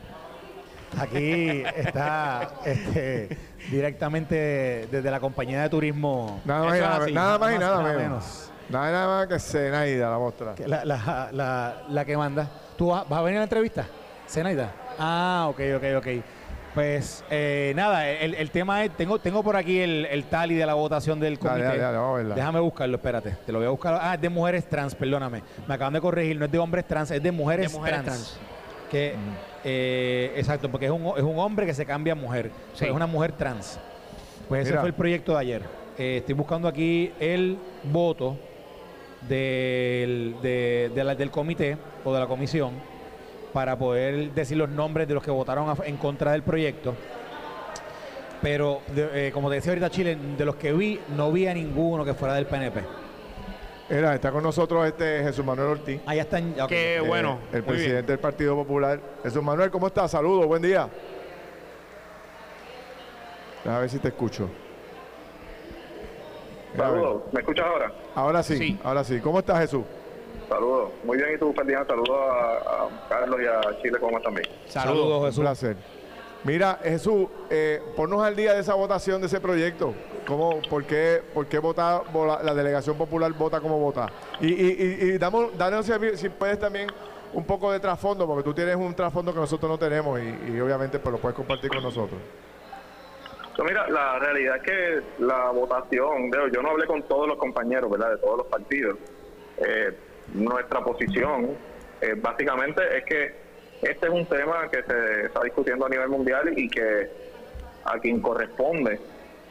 Aquí 0.98 1.62
está 1.76 2.50
este, 2.64 3.36
directamente 3.70 4.88
desde 4.90 5.10
la 5.10 5.20
compañía 5.20 5.62
de 5.62 5.68
turismo. 5.68 6.40
Nada 6.44 6.64
más, 6.64 6.76
y 6.76 6.80
nada, 6.80 7.06
nada, 7.08 7.38
más 7.38 7.54
y 7.54 7.58
nada, 7.58 7.82
menos. 7.82 8.50
Nada, 8.68 8.90
nada 8.90 9.06
más 9.06 9.26
que 9.28 9.38
Zenaida 9.38 10.10
la 10.10 10.18
mostra. 10.18 10.54
La, 10.66 10.84
la, 10.84 11.28
la, 11.32 11.82
la 11.88 12.04
que 12.04 12.16
manda. 12.16 12.48
¿Tú 12.76 12.88
vas, 12.88 13.04
a 13.08 13.22
venir 13.22 13.36
a 13.36 13.40
la 13.40 13.44
entrevista? 13.44 13.86
Zenaida. 14.28 14.72
Ah, 14.98 15.46
ok, 15.50 15.60
ok, 15.76 15.84
ok. 15.98 16.06
Pues 16.74 17.24
eh, 17.30 17.72
nada, 17.74 18.08
el, 18.08 18.50
tema 18.50 18.84
es, 18.84 18.96
tengo, 18.96 19.18
tengo 19.18 19.42
por 19.42 19.56
aquí 19.56 19.80
el, 19.80 20.06
el 20.06 20.24
tally 20.24 20.54
de 20.54 20.64
la 20.64 20.74
votación 20.74 21.18
del 21.18 21.38
comité. 21.38 21.80
Déjame 22.34 22.60
buscarlo, 22.60 22.96
espérate. 22.96 23.36
Te 23.44 23.50
lo 23.50 23.58
voy 23.58 23.66
a 23.66 23.70
buscar. 23.70 23.98
Ah, 24.00 24.14
es 24.14 24.20
de 24.20 24.28
mujeres 24.28 24.68
trans, 24.68 24.94
perdóname. 24.94 25.42
Me 25.66 25.74
acaban 25.74 25.92
de 25.92 26.00
corregir, 26.00 26.38
no 26.38 26.44
es 26.44 26.52
de 26.52 26.58
hombres 26.58 26.86
trans, 26.86 27.10
es 27.10 27.22
de 27.22 27.32
mujeres, 27.32 27.76
trans. 27.76 28.38
Que, 28.88 29.14
eh, 29.64 30.32
exacto, 30.36 30.70
porque 30.70 30.86
es 30.86 30.92
un, 30.92 31.06
es 31.16 31.22
un 31.22 31.38
hombre 31.38 31.66
que 31.66 31.74
se 31.74 31.84
cambia 31.84 32.12
a 32.12 32.16
mujer. 32.16 32.52
es 32.74 32.90
una 32.90 33.06
mujer 33.06 33.32
trans. 33.32 33.78
Pues 34.48 34.68
ese 34.68 34.78
fue 34.78 34.88
el 34.88 34.94
proyecto 34.94 35.32
de 35.32 35.38
ayer. 35.38 35.62
Eh, 35.98 36.18
estoy 36.18 36.34
buscando 36.34 36.68
aquí 36.68 37.12
el 37.18 37.58
voto 37.84 38.36
del, 39.28 40.36
del 40.42 41.30
comité 41.30 41.76
o 42.04 42.14
de 42.14 42.20
la 42.20 42.26
comisión 42.26 42.89
para 43.52 43.78
poder 43.78 44.32
decir 44.32 44.56
los 44.56 44.68
nombres 44.68 45.08
de 45.08 45.14
los 45.14 45.22
que 45.22 45.30
votaron 45.30 45.74
en 45.84 45.96
contra 45.96 46.32
del 46.32 46.42
proyecto. 46.42 46.94
Pero, 48.42 48.80
eh, 48.96 49.30
como 49.34 49.48
te 49.50 49.56
decía 49.56 49.72
ahorita 49.72 49.90
Chile, 49.90 50.16
de 50.38 50.44
los 50.44 50.56
que 50.56 50.72
vi, 50.72 51.00
no 51.16 51.30
vi 51.30 51.46
a 51.46 51.54
ninguno 51.54 52.04
que 52.04 52.14
fuera 52.14 52.34
del 52.34 52.46
PNP. 52.46 52.80
Era, 53.90 54.14
está 54.14 54.30
con 54.30 54.42
nosotros 54.42 54.86
este 54.86 55.24
Jesús 55.24 55.44
Manuel 55.44 55.70
Ortiz. 55.70 56.00
Ahí 56.06 56.20
está. 56.20 56.40
Qué 56.68 56.96
eh, 56.96 57.00
bueno. 57.00 57.40
el 57.52 57.64
presidente 57.64 58.12
del 58.12 58.20
Partido 58.20 58.54
Popular. 58.54 59.00
Jesús 59.22 59.42
Manuel, 59.42 59.70
¿cómo 59.70 59.88
estás? 59.88 60.12
Saludos, 60.12 60.46
buen 60.46 60.62
día. 60.62 60.88
A 63.66 63.78
ver 63.78 63.90
si 63.90 63.98
te 63.98 64.08
escucho. 64.08 64.48
Saludos, 66.76 67.22
¿me 67.32 67.40
escuchas 67.40 67.66
ahora? 67.66 67.92
Ahora 68.14 68.42
sí, 68.44 68.78
ahora 68.84 69.02
sí. 69.02 69.18
¿Cómo 69.20 69.40
estás, 69.40 69.58
Jesús? 69.58 69.82
Saludos, 70.50 70.90
muy 71.04 71.16
bien, 71.16 71.36
¿y 71.36 71.38
tú, 71.38 71.52
Ferdinand? 71.52 71.86
Saludos 71.86 72.18
a, 72.18 72.88
Carlos 73.08 73.40
y 73.40 73.46
a 73.46 73.80
Chile, 73.80 73.98
¿cómo 74.00 74.20
también? 74.20 74.48
Saludos, 74.66 75.26
Jesús. 75.26 75.38
Un 75.38 75.44
placer. 75.44 75.76
Mira, 76.42 76.80
Jesús, 76.82 77.28
eh, 77.50 77.80
ponnos 77.94 78.20
al 78.20 78.34
día 78.34 78.54
de 78.54 78.60
esa 78.60 78.74
votación 78.74 79.20
de 79.20 79.28
ese 79.28 79.38
proyecto. 79.40 79.94
¿Cómo, 80.26 80.60
por, 80.68 80.84
qué, 80.84 81.22
por 81.32 81.46
qué 81.46 81.60
vota, 81.60 82.02
la 82.42 82.52
delegación 82.52 82.98
popular 82.98 83.32
vota 83.32 83.60
como 83.60 83.78
vota? 83.78 84.08
Y, 84.40 84.48
y, 84.48 85.12
y, 85.12 85.18
damos, 85.18 85.56
danos 85.56 85.86
si, 85.86 86.28
puedes 86.30 86.58
también 86.58 86.88
un 87.32 87.44
poco 87.44 87.70
de 87.70 87.78
trasfondo, 87.78 88.26
porque 88.26 88.42
tú 88.42 88.52
tienes 88.52 88.74
un 88.74 88.92
trasfondo 88.92 89.32
que 89.32 89.38
nosotros 89.38 89.70
no 89.70 89.78
tenemos 89.78 90.18
y, 90.20 90.60
obviamente 90.60 90.98
pues, 90.98 91.12
lo 91.12 91.20
puedes 91.20 91.36
compartir 91.36 91.70
con 91.70 91.82
nosotros 91.82 92.18
mira, 93.62 93.86
la 93.90 94.18
realidad 94.18 94.56
es 94.56 94.62
que 94.62 95.02
la 95.22 95.50
votación, 95.50 96.30
yo 96.50 96.62
no 96.62 96.70
hablé 96.70 96.86
con 96.86 97.02
todos 97.02 97.28
los 97.28 97.36
compañeros, 97.36 97.90
¿verdad? 97.90 98.12
De 98.12 98.16
todos 98.16 98.38
los 98.38 98.46
partidos. 98.46 98.96
Eh, 99.58 99.94
nuestra 100.34 100.80
posición 100.80 101.56
eh, 102.00 102.14
básicamente 102.16 102.82
es 102.96 103.04
que 103.04 103.34
este 103.82 104.06
es 104.06 104.12
un 104.12 104.26
tema 104.26 104.68
que 104.70 104.82
se 104.82 105.26
está 105.26 105.42
discutiendo 105.42 105.86
a 105.86 105.88
nivel 105.88 106.08
mundial 106.08 106.52
y 106.56 106.68
que 106.68 107.10
a 107.84 107.98
quien 107.98 108.20
corresponde 108.20 109.00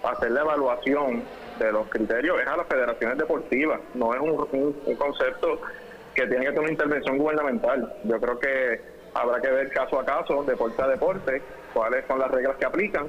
hacer 0.04 0.32
la 0.32 0.42
evaluación 0.42 1.24
de 1.58 1.72
los 1.72 1.88
criterios 1.90 2.40
es 2.40 2.48
a 2.48 2.58
las 2.58 2.68
federaciones 2.68 3.18
deportivas, 3.18 3.80
no 3.96 4.14
es 4.14 4.22
un, 4.22 4.76
un 4.86 4.96
concepto 4.96 5.60
que 6.14 6.28
tiene 6.28 6.46
que 6.46 6.52
tener 6.52 6.62
una 6.62 6.72
intervención 6.72 7.18
gubernamental. 7.18 7.94
Yo 8.04 8.20
creo 8.20 8.40
que 8.40 8.82
habrá 9.14 9.42
que 9.42 9.50
ver 9.50 9.70
caso 9.72 10.00
a 10.00 10.06
caso, 10.06 10.44
deporte 10.44 10.82
a 10.82 10.88
deporte, 10.88 11.42
cuáles 11.74 12.06
son 12.08 12.20
las 12.20 12.32
reglas 12.32 12.58
que 12.58 12.66
aplican 12.66 13.08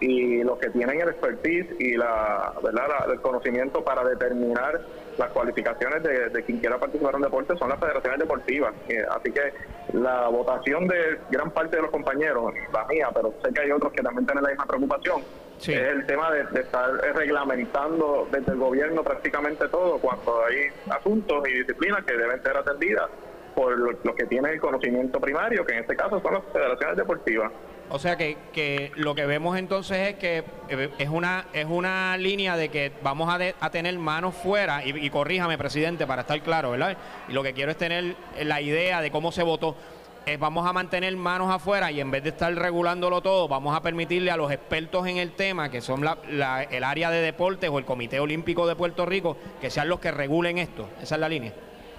y 0.00 0.42
los 0.42 0.58
que 0.58 0.70
tienen 0.70 1.00
el 1.00 1.08
expertise 1.10 1.66
y 1.78 1.96
la, 1.96 2.52
¿verdad? 2.62 3.10
el 3.12 3.20
conocimiento 3.20 3.84
para 3.84 4.04
determinar 4.04 4.80
las 5.18 5.30
cualificaciones 5.30 6.02
de, 6.02 6.42
quien 6.44 6.58
quiera 6.58 6.78
participar 6.78 7.14
en 7.14 7.22
deporte 7.22 7.56
son 7.56 7.68
las 7.68 7.78
federaciones 7.78 8.18
deportivas. 8.18 8.72
Eh, 8.88 9.04
así 9.10 9.32
que 9.32 9.52
la 9.92 10.28
votación 10.28 10.88
de 10.88 11.18
gran 11.30 11.50
parte 11.50 11.76
de 11.76 11.82
los 11.82 11.90
compañeros, 11.90 12.52
la 12.72 12.84
mía, 12.86 13.10
pero 13.14 13.34
sé 13.44 13.52
que 13.52 13.60
hay 13.60 13.70
otros 13.70 13.92
que 13.92 14.02
también 14.02 14.26
tienen 14.26 14.44
la 14.44 14.50
misma 14.50 14.66
preocupación, 14.66 15.22
es 15.58 15.68
el 15.68 16.06
tema 16.06 16.30
de, 16.32 16.60
estar 16.60 16.90
reglamentando 17.14 18.26
desde 18.32 18.52
el 18.52 18.58
gobierno 18.58 19.04
prácticamente 19.04 19.68
todo 19.68 19.98
cuando 19.98 20.44
hay 20.44 20.68
asuntos 20.90 21.48
y 21.48 21.52
disciplinas 21.52 22.04
que 22.04 22.16
deben 22.16 22.42
ser 22.42 22.56
atendidas 22.56 23.08
por 23.54 23.78
los 23.78 24.14
que 24.16 24.26
tienen 24.26 24.52
el 24.52 24.60
conocimiento 24.60 25.20
primario, 25.20 25.64
que 25.64 25.74
en 25.74 25.80
este 25.80 25.96
caso 25.96 26.20
son 26.20 26.34
las 26.34 26.42
federaciones 26.52 26.96
deportivas. 26.96 27.52
O 27.90 27.98
sea 27.98 28.16
que, 28.16 28.38
que, 28.52 28.90
lo 28.94 29.14
que 29.14 29.26
vemos 29.26 29.58
entonces 29.58 30.08
es 30.08 30.14
que 30.14 30.44
eh, 30.70 30.90
es 30.98 31.08
una 31.10 31.46
es 31.52 31.66
una 31.66 32.16
línea 32.16 32.56
de 32.56 32.70
que 32.70 32.90
vamos 33.02 33.28
a, 33.28 33.38
a 33.60 33.70
tener 33.70 33.98
manos 33.98 34.34
fuera, 34.34 34.82
y, 34.84 35.10
corríjame, 35.10 35.58
presidente, 35.58 36.06
para 36.06 36.22
estar 36.22 36.40
claro, 36.42 36.70
¿verdad? 36.70 36.96
Y 37.28 37.32
lo 37.32 37.42
que 37.42 37.52
quiero 37.52 37.70
es 37.70 37.76
tener 37.76 38.16
la 38.42 38.60
idea 38.62 39.02
de 39.02 39.10
cómo 39.10 39.30
se 39.30 39.42
votó. 39.42 39.76
Es, 40.24 40.38
vamos 40.38 40.66
a 40.66 40.72
mantener 40.72 41.14
manos 41.16 41.50
afuera 41.50 41.90
y 41.90 42.00
en 42.00 42.10
vez 42.10 42.22
de 42.22 42.30
estar 42.30 42.54
regulándolo 42.54 43.20
todo, 43.20 43.48
vamos 43.48 43.76
a 43.76 43.82
permitirle 43.82 44.30
a 44.30 44.36
los 44.36 44.52
expertos 44.52 45.06
en 45.08 45.16
el 45.16 45.32
tema, 45.32 45.68
que 45.68 45.80
son 45.80 46.02
la, 46.02 46.62
el 46.62 46.84
área 46.84 47.10
de 47.10 47.20
deportes 47.20 47.68
o 47.68 47.78
el 47.78 47.84
Comité 47.84 48.20
Olímpico 48.20 48.66
de 48.66 48.76
Puerto 48.76 49.04
Rico, 49.04 49.36
que 49.60 49.68
sean 49.68 49.88
los 49.88 49.98
que 49.98 50.12
regulen 50.12 50.58
esto. 50.58 50.88
Esa 51.02 51.16
es 51.16 51.20
la 51.20 51.28
línea. 51.28 51.52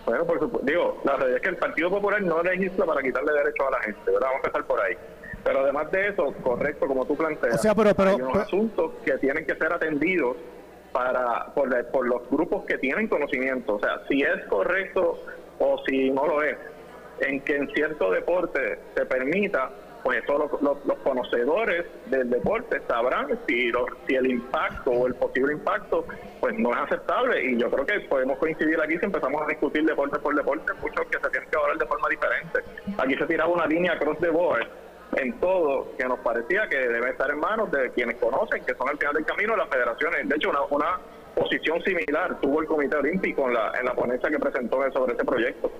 Bueno, 0.05 0.25
por 0.25 0.39
supuesto, 0.39 0.65
digo, 0.65 1.01
la 1.03 1.15
realidad 1.15 1.37
es 1.37 1.43
que 1.43 1.49
el 1.49 1.57
Partido 1.57 1.89
Popular 1.89 2.21
no 2.21 2.43
legisla 2.43 2.85
para 2.85 3.01
quitarle 3.01 3.31
derechos 3.31 3.67
a 3.67 3.71
la 3.71 3.81
gente, 3.81 3.99
¿verdad? 4.05 4.27
Vamos 4.27 4.33
a 4.33 4.47
empezar 4.47 4.65
por 4.65 4.81
ahí. 4.81 4.97
Pero 5.43 5.59
además 5.59 5.91
de 5.91 6.07
eso, 6.07 6.33
correcto, 6.43 6.87
como 6.87 7.05
tú 7.05 7.15
planteas, 7.15 7.55
o 7.55 7.57
sea, 7.57 7.75
pero, 7.75 7.93
pero, 7.93 8.09
hay 8.11 8.15
unos 8.15 8.37
asuntos 8.37 8.91
que 9.05 9.17
tienen 9.17 9.45
que 9.45 9.55
ser 9.55 9.73
atendidos 9.73 10.37
para 10.93 11.47
por, 11.53 11.85
por, 11.87 12.07
los 12.07 12.29
grupos 12.29 12.65
que 12.65 12.77
tienen 12.77 13.07
conocimiento. 13.07 13.75
O 13.75 13.79
sea, 13.79 14.01
si 14.07 14.21
es 14.21 14.45
correcto 14.47 15.21
o 15.59 15.81
si 15.85 16.11
no 16.11 16.27
lo 16.27 16.43
es, 16.43 16.57
en 17.19 17.41
que 17.41 17.57
en 17.57 17.69
cierto 17.73 18.11
deporte 18.11 18.79
se 18.95 19.05
permita, 19.05 19.69
pues 20.03 20.25
todos 20.25 20.51
los, 20.61 20.97
conocedores 21.03 21.85
del 22.07 22.29
deporte 22.29 22.81
sabrán 22.87 23.27
si, 23.47 23.71
si 24.07 24.15
el 24.15 24.27
impacto 24.27 24.91
o 24.91 25.07
el 25.07 25.15
posible 25.15 25.53
impacto 25.53 26.05
pues 26.39 26.57
no 26.59 26.71
es 26.71 26.77
aceptable 26.77 27.43
y 27.43 27.57
yo 27.57 27.69
creo 27.71 27.85
que 27.85 27.99
podemos 28.01 28.37
coincidir 28.37 28.79
aquí 28.81 28.97
si 28.97 29.05
empezamos 29.05 29.41
a 29.41 29.47
discutir 29.47 29.85
deporte 29.85 30.19
por 30.19 30.35
deporte, 30.35 30.73
muchos 30.81 31.05
que 31.07 31.17
se 31.19 31.29
tienen 31.29 31.49
que 31.49 31.57
hablar 31.57 31.77
de 31.77 31.85
forma 31.85 32.07
diferente. 32.09 32.59
Aquí 32.97 33.15
se 33.15 33.25
tiraba 33.25 33.51
una 33.51 33.65
línea 33.65 33.97
cross 33.97 34.17
the 34.19 34.29
board 34.29 34.67
en 35.15 35.39
todo 35.39 35.95
que 35.97 36.05
nos 36.05 36.19
parecía 36.19 36.67
que 36.67 36.77
debe 36.77 37.11
estar 37.11 37.29
en 37.29 37.39
manos 37.39 37.71
de 37.71 37.91
quienes 37.91 38.17
conocen, 38.17 38.63
que 38.65 38.75
son 38.75 38.89
al 38.89 38.97
final 38.97 39.13
del 39.13 39.25
camino 39.25 39.55
las 39.55 39.69
federaciones. 39.69 40.27
De 40.27 40.35
hecho, 40.35 40.49
una, 40.49 40.61
una 40.69 40.99
posición 41.35 41.81
similar 41.83 42.39
tuvo 42.41 42.61
el 42.61 42.67
Comité 42.67 42.97
Olímpico 42.97 43.47
en 43.47 43.53
la, 43.53 43.71
en 43.79 43.85
la 43.85 43.93
ponencia 43.93 44.29
que 44.29 44.39
presentó 44.39 44.77
sobre 44.91 45.13
este 45.13 45.23
proyecto. 45.23 45.71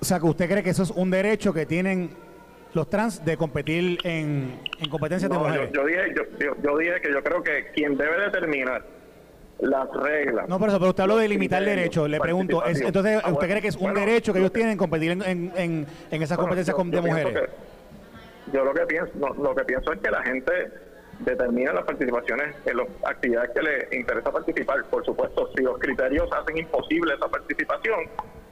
O 0.00 0.04
sea, 0.04 0.18
que 0.20 0.26
usted 0.26 0.48
cree 0.48 0.62
que 0.62 0.70
eso 0.70 0.82
es 0.82 0.90
un 0.90 1.10
derecho 1.10 1.52
que 1.52 1.66
tienen 1.66 2.10
los 2.74 2.88
trans 2.90 3.24
de 3.24 3.36
competir 3.36 3.98
en, 4.04 4.60
en 4.80 4.90
competencias 4.90 5.30
de 5.30 5.38
mujeres. 5.38 5.70
Yo, 5.72 5.84
dije, 5.86 6.00
yo, 6.40 6.54
yo, 6.62 6.78
dije 6.78 7.00
que 7.00 7.12
yo 7.12 7.22
creo 7.22 7.42
que 7.42 7.70
quien 7.74 7.96
debe 7.96 8.20
determinar 8.20 8.84
las 9.60 9.88
reglas. 9.92 10.48
No, 10.48 10.58
por 10.58 10.68
eso, 10.68 10.78
pero 10.78 10.90
usted 10.90 11.02
habló 11.04 11.16
de 11.16 11.28
limitar 11.28 11.64
derechos. 11.64 12.08
Le 12.10 12.18
pregunto, 12.20 12.64
es, 12.64 12.80
entonces, 12.80 13.16
Ah, 13.16 13.18
¿usted 13.28 13.32
bueno, 13.32 13.48
cree 13.48 13.62
que 13.62 13.68
es 13.68 13.76
un 13.76 13.82
bueno, 13.82 14.00
derecho 14.00 14.32
que 14.32 14.40
lo 14.40 14.46
ellos 14.46 14.52
tienen 14.52 14.76
competir 14.76 15.12
en, 15.12 15.22
en, 15.22 15.52
en, 15.56 15.86
esas 16.22 16.36
Bueno, 16.36 16.48
competencias 16.50 16.74
yo- 16.74 16.76
con- 16.76 16.90
de 16.90 16.96
yo 16.96 17.02
pienso 17.04 17.28
mujeres? 17.28 17.48
que- 17.50 18.52
yo 18.52 18.64
lo 18.64 18.74
que 18.74 18.86
pienso, 18.86 19.12
no, 19.14 19.28
lo 19.42 19.54
que 19.54 19.64
pienso 19.64 19.92
es 19.92 20.00
que 20.00 20.10
la 20.10 20.22
gente 20.22 20.52
determina 21.20 21.72
las 21.72 21.84
participaciones 21.84 22.54
en 22.66 22.76
las 22.76 22.86
actividades 23.06 23.50
que 23.54 23.62
le 23.62 23.96
interesa 23.98 24.30
participar. 24.32 24.84
Por 24.90 25.04
supuesto, 25.04 25.48
si 25.56 25.62
los 25.62 25.78
criterios 25.78 26.28
hacen 26.32 26.58
imposible 26.58 27.14
esa 27.14 27.28
participación, 27.28 28.00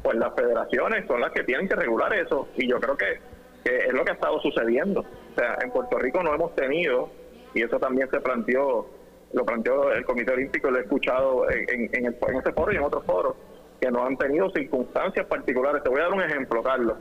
pues 0.03 0.17
las 0.17 0.33
federaciones 0.35 1.05
son 1.09 1.21
las 1.21 1.33
que 1.33 1.43
tienen 1.43 1.69
que 1.69 1.75
regular 1.75 2.13
eso. 2.15 2.49
Y 2.57 2.69
yo 2.69 2.79
creo 2.81 2.97
que, 2.97 3.19
que 3.65 3.77
es 3.77 3.93
lo 3.93 4.05
que 4.05 4.11
ha 4.13 4.15
estado 4.15 4.41
sucediendo. 4.41 5.01
O 5.01 5.35
sea, 5.39 5.57
en 5.63 5.71
Puerto 5.71 5.99
Rico 5.99 6.23
no 6.23 6.35
hemos 6.35 6.55
tenido, 6.55 7.11
y 7.55 7.63
eso 7.63 7.79
también 7.79 8.09
se 8.11 8.21
planteó, 8.21 8.87
lo 9.33 9.45
planteó 9.45 9.93
el 9.93 10.05
Comité 10.05 10.33
Olímpico, 10.33 10.71
lo 10.71 10.79
he 10.79 10.83
escuchado 10.83 11.51
en, 11.51 11.91
en, 11.95 12.05
en 12.07 12.37
ese 12.37 12.53
foro 12.53 12.73
y 12.73 12.77
en 12.77 12.83
otros 12.83 13.05
foros, 13.05 13.35
que 13.81 13.91
no 13.91 14.05
han 14.05 14.17
tenido 14.17 14.51
circunstancias 14.51 15.27
particulares. 15.27 15.83
Te 15.83 15.89
voy 15.89 16.01
a 16.01 16.05
dar 16.05 16.13
un 16.13 16.23
ejemplo, 16.23 16.63
Carlos 16.63 16.97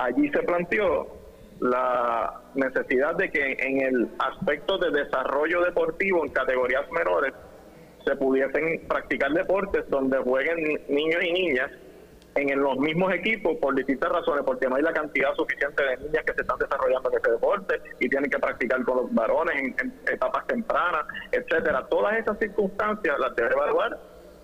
allí 0.00 0.28
se 0.30 0.38
planteó 0.44 1.08
la 1.58 2.40
necesidad 2.54 3.16
de 3.16 3.30
que 3.30 3.56
en 3.58 3.80
el 3.80 4.08
aspecto 4.20 4.78
de 4.78 4.90
desarrollo 4.92 5.62
deportivo 5.62 6.24
en 6.24 6.30
categorías 6.32 6.88
menores 6.92 7.32
se 8.04 8.14
pudiesen 8.14 8.86
practicar 8.86 9.32
deportes 9.32 9.88
donde 9.90 10.18
jueguen 10.18 10.56
ni- 10.62 10.94
niños 10.94 11.20
y 11.24 11.32
niñas 11.32 11.70
en 12.50 12.60
los 12.60 12.76
mismos 12.78 13.12
equipos 13.12 13.56
por 13.60 13.74
distintas 13.74 14.10
razones, 14.10 14.44
porque 14.44 14.68
no 14.68 14.76
hay 14.76 14.82
la 14.82 14.92
cantidad 14.92 15.32
suficiente 15.34 15.82
de 15.82 15.96
niñas 15.96 16.22
que 16.24 16.34
se 16.34 16.42
están 16.42 16.58
desarrollando 16.58 17.10
en 17.10 17.18
ese 17.18 17.30
deporte 17.32 17.80
y 18.00 18.08
tienen 18.08 18.30
que 18.30 18.38
practicar 18.38 18.82
con 18.84 18.96
los 18.98 19.14
varones 19.14 19.56
en, 19.56 19.74
en 19.80 19.94
etapas 20.12 20.46
tempranas, 20.46 21.04
etcétera. 21.32 21.86
Todas 21.88 22.16
esas 22.18 22.38
circunstancias 22.38 23.16
las 23.18 23.34
debe 23.34 23.50
evaluar 23.52 23.98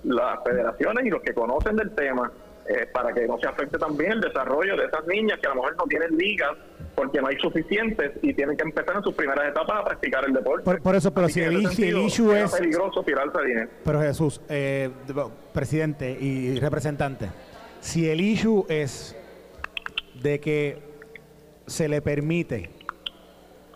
las 0.04 0.42
federaciones 0.44 1.06
y 1.06 1.10
los 1.10 1.22
que 1.22 1.32
conocen 1.34 1.76
del 1.76 1.90
tema 1.94 2.30
eh, 2.68 2.86
para 2.92 3.12
que 3.12 3.26
no 3.26 3.38
se 3.38 3.46
afecte 3.46 3.78
también 3.78 4.12
el 4.12 4.20
desarrollo 4.22 4.76
de 4.76 4.86
esas 4.86 5.06
niñas 5.06 5.38
que 5.40 5.46
a 5.46 5.50
lo 5.50 5.56
mejor 5.56 5.76
no 5.76 5.84
tienen 5.84 6.16
ligas 6.16 6.50
porque 6.94 7.20
no 7.20 7.26
hay 7.26 7.36
suficientes 7.38 8.12
y 8.22 8.32
tienen 8.34 8.56
que 8.56 8.62
empezar 8.62 8.96
en 8.96 9.02
sus 9.02 9.14
primeras 9.14 9.48
etapas 9.48 9.80
a 9.80 9.84
practicar 9.84 10.24
el 10.24 10.32
deporte. 10.32 10.64
Por- 10.64 10.80
por 10.80 10.94
eso, 10.94 11.12
pero 11.12 11.26
Así 11.26 11.34
si 11.34 11.88
el 11.88 11.98
issue 11.98 12.32
es- 12.34 12.52
peligroso 12.54 13.02
tirarse 13.02 13.42
dinero. 13.44 13.68
Pero 13.84 14.00
Jesús, 14.00 14.40
eh, 14.48 14.90
de- 15.06 15.24
presidente 15.52 16.10
y 16.18 16.58
representante, 16.60 17.28
si 17.84 18.08
el 18.08 18.20
issue 18.22 18.64
es 18.70 19.14
de 20.22 20.40
que 20.40 20.78
se 21.66 21.86
le 21.86 22.00
permite 22.00 22.70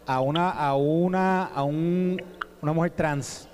a 0.06 0.20
una 0.22 0.48
a 0.50 0.74
una 0.76 1.44
a 1.44 1.62
un- 1.62 2.16
una 2.62 2.72
mujer 2.72 2.92
trans 2.92 3.48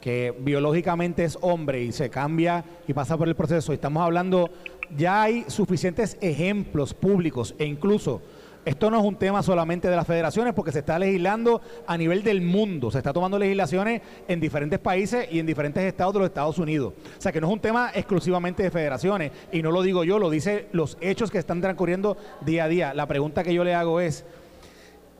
que 0.00 0.34
biológicamente 0.40 1.22
es 1.22 1.38
hombre 1.40 1.84
y 1.84 1.92
se 1.92 2.10
cambia 2.10 2.64
y 2.88 2.92
pasa 2.92 3.16
por 3.16 3.28
el 3.28 3.36
proceso, 3.36 3.72
estamos 3.72 4.02
hablando, 4.02 4.50
ya 4.96 5.22
hay 5.22 5.44
suficientes 5.46 6.18
ejemplos 6.20 6.92
públicos 6.94 7.54
e 7.60 7.64
incluso 7.64 8.20
esto 8.64 8.90
no 8.90 8.98
es 8.98 9.04
un 9.04 9.16
tema 9.16 9.42
solamente 9.42 9.88
de 9.88 9.96
las 9.96 10.06
federaciones 10.06 10.54
porque 10.54 10.72
se 10.72 10.80
está 10.80 10.98
legislando 10.98 11.60
a 11.86 11.96
nivel 11.96 12.22
del 12.22 12.42
mundo, 12.42 12.90
se 12.90 12.98
está 12.98 13.12
tomando 13.12 13.38
legislaciones 13.38 14.02
en 14.28 14.40
diferentes 14.40 14.78
países 14.78 15.26
y 15.30 15.40
en 15.40 15.46
diferentes 15.46 15.82
estados 15.82 16.14
de 16.14 16.20
los 16.20 16.28
Estados 16.28 16.58
Unidos. 16.58 16.92
O 17.18 17.20
sea 17.20 17.32
que 17.32 17.40
no 17.40 17.48
es 17.48 17.52
un 17.52 17.60
tema 17.60 17.90
exclusivamente 17.94 18.62
de 18.62 18.70
federaciones 18.70 19.32
y 19.50 19.62
no 19.62 19.70
lo 19.70 19.82
digo 19.82 20.04
yo, 20.04 20.18
lo 20.18 20.30
dice 20.30 20.66
los 20.72 20.96
hechos 21.00 21.30
que 21.30 21.38
están 21.38 21.60
transcurriendo 21.60 22.16
día 22.42 22.64
a 22.64 22.68
día. 22.68 22.94
La 22.94 23.06
pregunta 23.06 23.42
que 23.42 23.52
yo 23.52 23.64
le 23.64 23.74
hago 23.74 24.00
es, 24.00 24.24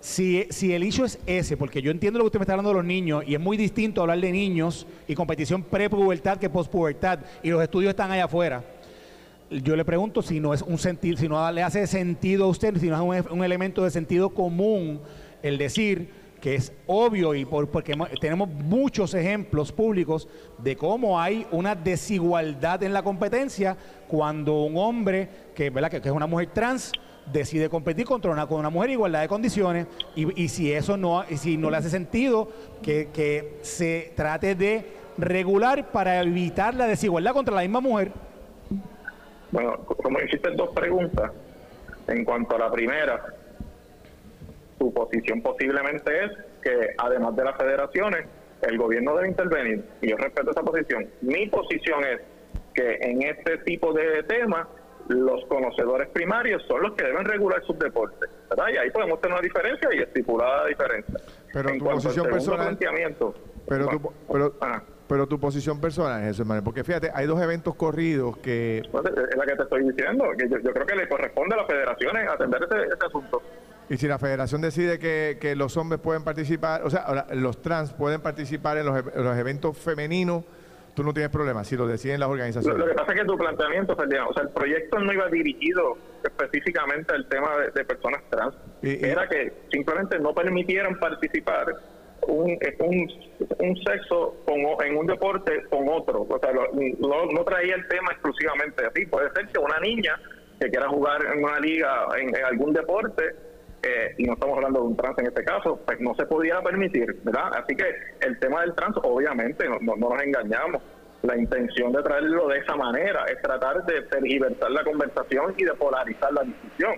si, 0.01 0.47
si 0.51 0.73
el 0.73 0.83
issue 0.83 1.05
es 1.05 1.19
ese, 1.27 1.57
porque 1.57 1.81
yo 1.81 1.91
entiendo 1.91 2.19
lo 2.19 2.25
que 2.25 2.29
usted 2.29 2.41
me 2.41 2.45
está 2.45 2.55
hablando 2.55 2.71
de 2.71 2.77
los 2.77 2.85
niños, 2.85 3.23
y 3.27 3.35
es 3.35 3.41
muy 3.41 3.57
distinto 3.57 4.01
hablar 4.01 4.21
de 4.21 4.33
niños 4.33 4.87
y 5.07 5.15
competición 5.15 5.63
pre-pubertad 5.63 6.39
que 6.39 6.51
post-pubertad, 6.51 7.21
y 7.43 7.51
los 7.51 7.63
estudios 7.63 7.91
están 7.91 8.11
allá 8.11 8.25
afuera. 8.25 8.65
Yo 9.63 9.77
le 9.77 9.85
pregunto 9.85 10.23
si 10.23 10.41
no 10.41 10.55
es 10.55 10.63
un 10.63 10.79
sentido, 10.79 11.17
si 11.17 11.29
no 11.29 11.51
le 11.53 11.63
hace 11.63 11.87
sentido 11.87 12.45
a 12.45 12.49
usted, 12.49 12.77
si 12.79 12.89
no 12.89 13.15
es 13.15 13.25
un, 13.27 13.39
un 13.39 13.45
elemento 13.45 13.85
de 13.85 13.91
sentido 13.91 14.31
común 14.31 15.01
el 15.43 15.59
decir 15.59 16.23
que 16.43 16.57
es 16.57 16.73
obvio 16.89 17.37
y 17.37 17.45
por, 17.45 17.69
porque 17.69 17.95
tenemos 18.21 18.49
muchos 18.49 19.15
ejemplos 19.15 19.71
públicos 19.71 20.29
de 20.59 20.77
cómo 20.77 21.21
hay 21.21 21.47
una 21.53 21.77
desigualdad 21.77 22.83
en 22.83 22.93
la 22.93 23.05
competencia 23.05 23.77
cuando 24.09 24.63
un 24.63 24.77
hombre 24.77 25.29
que, 25.55 25.69
es 25.69 26.11
una 26.11 26.27
mujer 26.27 26.51
trans 26.53 26.91
decide 27.33 27.69
competir 27.69 28.07
contra 28.07 28.33
una, 28.33 28.49
con 28.49 28.59
una 28.59 28.71
mujer 28.71 28.91
en 28.91 28.95
igualdad 28.95 29.21
de 29.21 29.29
condiciones 29.29 29.87
y, 30.17 30.49
si 30.49 30.73
eso 30.73 30.97
no, 30.97 31.23
si 31.37 31.57
no 31.57 31.71
le 31.71 31.77
hace 31.77 31.91
sentido 31.91 32.49
que 32.83 33.59
se 33.63 34.13
trate 34.17 34.57
de 34.57 34.85
regular 35.19 35.93
para 35.93 36.21
evitar 36.23 36.75
la 36.75 36.89
desigualdad 36.89 37.35
contra 37.35 37.55
la 37.55 37.63
misma 37.63 37.81
mujer. 37.81 38.11
Bueno, 39.53 39.77
co- 39.87 39.95
como 39.97 40.21
hiciste 40.21 40.51
dos 40.57 40.71
preguntas, 40.75 41.31
en 42.09 42.25
cuanto 42.25 42.57
a 42.57 42.59
la 42.59 42.71
primera, 42.71 43.25
su 44.79 44.93
posición 44.93 45.41
posiblemente 45.43 46.25
es 46.25 46.31
que 46.63 46.95
además 46.99 47.37
de 47.37 47.45
las 47.45 47.57
federaciones, 47.57 48.27
el 48.63 48.79
gobierno 48.79 49.15
debe 49.17 49.29
intervenir. 49.29 49.85
Y 50.01 50.11
yo 50.11 50.17
respeto 50.17 50.51
esa 50.51 50.63
posición. 50.63 51.09
Mi 51.21 51.47
posición 51.49 52.05
es 52.05 52.21
que 52.75 52.97
en 53.03 53.23
este 53.23 53.59
tipo 53.59 53.93
de 53.93 54.23
temas, 54.25 54.67
los 55.09 55.45
conocedores 55.47 56.09
primarios 56.11 56.63
son 56.69 56.81
los 56.83 56.93
que 56.95 57.05
deben 57.05 57.25
regular 57.25 57.63
sus 57.65 57.79
deportes. 57.79 58.31
¿verdad? 58.49 58.67
Y 58.73 58.77
ahí 58.79 58.91
podemos 58.91 59.21
tener 59.21 59.35
una 59.37 59.43
diferencia 59.43 59.89
y 59.95 59.99
estipulada 59.99 60.63
la 60.63 60.69
diferencia. 60.69 61.21
Pero 61.53 61.69
en 61.71 61.79
tu 61.79 61.85
posición 61.85 62.27
personal- 62.31 62.67
planteamiento, 62.69 63.35
Pero 63.69 63.89
tu, 63.89 64.13
pero, 64.31 64.55
pero 65.13 65.27
tu 65.27 65.39
posición 65.39 65.79
personal 65.79 66.23
es 66.23 66.31
eso, 66.31 66.41
hermano. 66.43 66.65
Porque 66.65 66.85
fíjate, 66.85 67.11
hay 67.15 67.27
dos 67.27 67.39
eventos 67.43 67.75
corridos 67.75 68.39
que 68.39 68.83
pues, 68.91 69.05
es 69.05 69.37
la 69.37 69.45
que 69.45 69.57
te 69.57 69.63
estoy 69.65 69.85
diciendo, 69.85 70.25
que 70.39 70.49
yo, 70.49 70.57
yo 70.59 70.73
creo 70.73 70.87
que 70.87 70.97
le 70.97 71.07
corresponde 71.07 71.55
a 71.55 71.59
las 71.59 71.67
federaciones 71.67 72.27
atender 72.31 72.63
ese, 72.63 72.83
ese 72.87 73.07
asunto. 73.07 73.43
Y 73.91 73.99
si 73.99 74.09
la 74.09 74.19
federación 74.19 74.63
decide 74.63 74.99
que, 74.99 75.37
que 75.39 75.55
los 75.55 75.77
hombres 75.77 76.01
pueden 76.01 76.25
participar, 76.25 76.81
o 76.85 76.89
sea, 76.89 77.27
los 77.35 77.61
trans 77.61 77.93
pueden 77.93 78.23
participar 78.23 78.79
en 78.79 78.87
los, 78.87 79.05
los 79.15 79.37
eventos 79.37 79.77
femeninos, 79.77 80.45
tú 80.95 81.05
no 81.05 81.13
tienes 81.13 81.31
problema 81.31 81.63
si 81.63 81.77
lo 81.77 81.87
deciden 81.87 82.19
las 82.19 82.29
Lo, 82.31 82.33
organizaciones. 82.33 82.79
lo 82.79 82.87
que 82.87 82.95
pasa 82.95 83.13
es 83.13 83.21
que 83.21 83.27
tu 83.27 83.37
planteamiento, 83.37 83.95
Ferdinand, 83.95 84.31
o 84.31 84.33
sea, 84.33 84.45
el 84.45 84.49
proyecto 84.49 84.99
no 84.99 85.13
iba 85.13 85.29
dirigido 85.29 85.99
específicamente 86.25 87.15
al 87.15 87.29
tema 87.29 87.55
de, 87.59 87.71
de 87.71 87.85
personas 87.85 88.23
trans, 88.31 88.55
Y- 88.81 88.93
y- 88.93 89.11
era 89.11 89.29
que 89.29 89.53
simplemente 89.71 90.19
no 90.21 90.33
permitieran 90.35 90.99
participar 90.99 91.67
un, 92.29 92.59
un, 92.79 93.13
un 93.59 93.77
sexo 93.85 94.37
con 94.47 94.61
en 94.87 94.97
un 94.97 95.07
deporte 95.07 95.65
con 95.71 95.89
otro. 95.89 96.23
O 96.29 96.39
sea, 96.39 96.53
lo- 96.53 96.69
no, 96.73 97.27
no 97.27 97.45
traía 97.45 97.75
el 97.75 97.87
tema 97.89 98.13
exclusivamente 98.13 98.85
así. 98.87 99.07
Puede 99.07 99.31
ser 99.33 99.47
que 99.49 99.59
una 99.59 99.79
niña 99.81 100.19
que 100.61 100.69
quiera 100.71 100.89
jugar 100.89 101.25
en 101.35 101.43
una 101.45 101.59
liga, 101.59 102.07
en, 102.19 102.29
en 102.37 102.45
algún 102.45 102.73
deporte, 102.73 103.35
eh, 103.83 104.15
y 104.19 104.25
no 104.25 104.35
estamos 104.35 104.57
hablando 104.57 104.81
de 104.81 104.87
un 104.87 104.97
trans 104.97 105.19
en 105.19 105.27
este 105.27 105.43
caso, 105.45 105.81
pues 105.85 105.99
no 106.01 106.15
se 106.15 106.25
pudiera 106.27 106.63
permitir, 106.63 107.17
¿verdad? 107.25 107.51
Así 107.57 107.75
que 107.75 107.85
el 108.21 108.39
tema 108.39 108.61
del 108.63 108.75
trans, 108.75 108.97
obviamente, 109.03 109.69
no, 109.69 109.79
no- 109.81 109.97
no 109.97 110.11
nos 110.11 110.23
engañamos. 110.23 110.81
La 111.23 111.37
intención 111.37 111.93
de 111.93 112.03
traerlo 112.03 112.49
de 112.49 112.59
esa 112.59 112.75
manera 112.75 113.25
es 113.27 113.41
tratar 113.43 113.85
de 113.87 114.03
tergiversar 114.03 114.71
la 114.73 114.83
conversación 114.83 115.55
y 115.57 115.65
de 115.65 115.73
polarizar 115.75 116.33
la 116.33 116.43
discusión. 116.43 116.95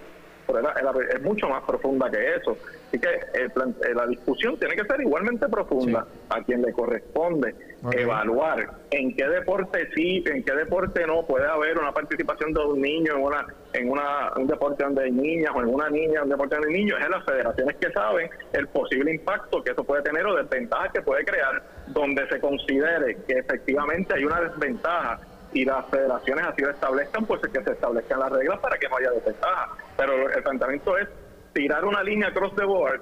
Pero 0.47 0.59
era- 0.61 0.73
era- 0.79 0.93
es 1.15 1.23
mucho 1.23 1.49
más 1.49 1.63
profunda 1.65 2.11
que 2.11 2.37
eso. 2.37 2.57
Así 2.89 2.99
que 2.99 3.09
el 3.35 3.51
plan- 3.51 3.75
eh, 3.89 3.95
la 3.95 4.07
discusión 4.07 4.57
tiene 4.59 4.77
que 4.77 4.85
ser 4.85 5.01
igualmente 5.01 5.49
profunda 5.49 6.07
a 6.29 6.43
quien 6.43 6.63
le 6.63 6.73
corresponde 6.73 7.55
evaluar 7.93 8.71
en 8.91 9.15
qué 9.17 9.27
deporte 9.29 9.89
sí, 9.95 10.23
en 10.27 10.43
qué 10.45 10.53
deporte 10.53 11.07
no 11.07 11.27
puede 11.27 11.47
haber 11.47 11.79
una 11.79 11.93
participación 11.93 12.53
de 12.53 12.61
un 12.61 12.81
niño 12.81 13.17
en 13.17 13.23
una 13.23 13.47
en 13.73 13.91
una, 13.91 14.33
un 14.37 14.47
deporte 14.47 14.85
donde 14.85 15.03
hay 15.05 15.11
niñas 15.11 15.51
o 15.55 15.61
en 15.61 15.69
una 15.75 15.91
niña 15.91 16.19
en 16.19 16.23
un 16.25 16.29
deporte 16.29 16.55
donde 16.55 16.69
hay 16.73 16.75
niños. 16.85 16.99
Es 17.03 17.09
las 17.11 17.25
federaciones 17.25 17.77
que 17.77 17.91
saben 17.91 18.31
el 18.53 18.69
posible 18.69 19.13
impacto 19.15 19.63
que 19.65 19.73
eso 19.73 19.83
puede 19.83 20.03
tener 20.03 20.25
o 20.27 20.37
desventajas 20.37 20.93
que 20.93 21.03
puede 21.03 21.25
crear 21.25 21.61
donde 21.89 22.27
se 22.29 22.39
considere 22.39 23.17
que 23.27 23.39
efectivamente 23.39 24.15
hay 24.15 24.25
una 24.25 24.41
desventaja 24.43 25.19
y 25.55 25.65
las 25.65 25.87
federaciones 25.89 26.45
así 26.47 26.63
lo 26.63 26.71
establezcan, 26.71 27.25
pues 27.25 27.41
es 27.45 27.51
que 27.51 27.63
se 27.65 27.71
establezcan 27.73 28.19
las 28.21 28.31
reglas 28.31 28.59
para 28.61 28.77
que 28.77 28.89
no 28.89 28.97
haya 28.97 29.11
desventaja. 29.13 29.71
Pero 29.97 30.29
el 30.31 30.43
planteamiento 30.43 30.99
es 30.99 31.09
tirar 31.55 31.85
una 31.85 32.03
línea 32.03 32.33
cross 32.35 32.55
the 32.57 32.65
board 32.65 33.01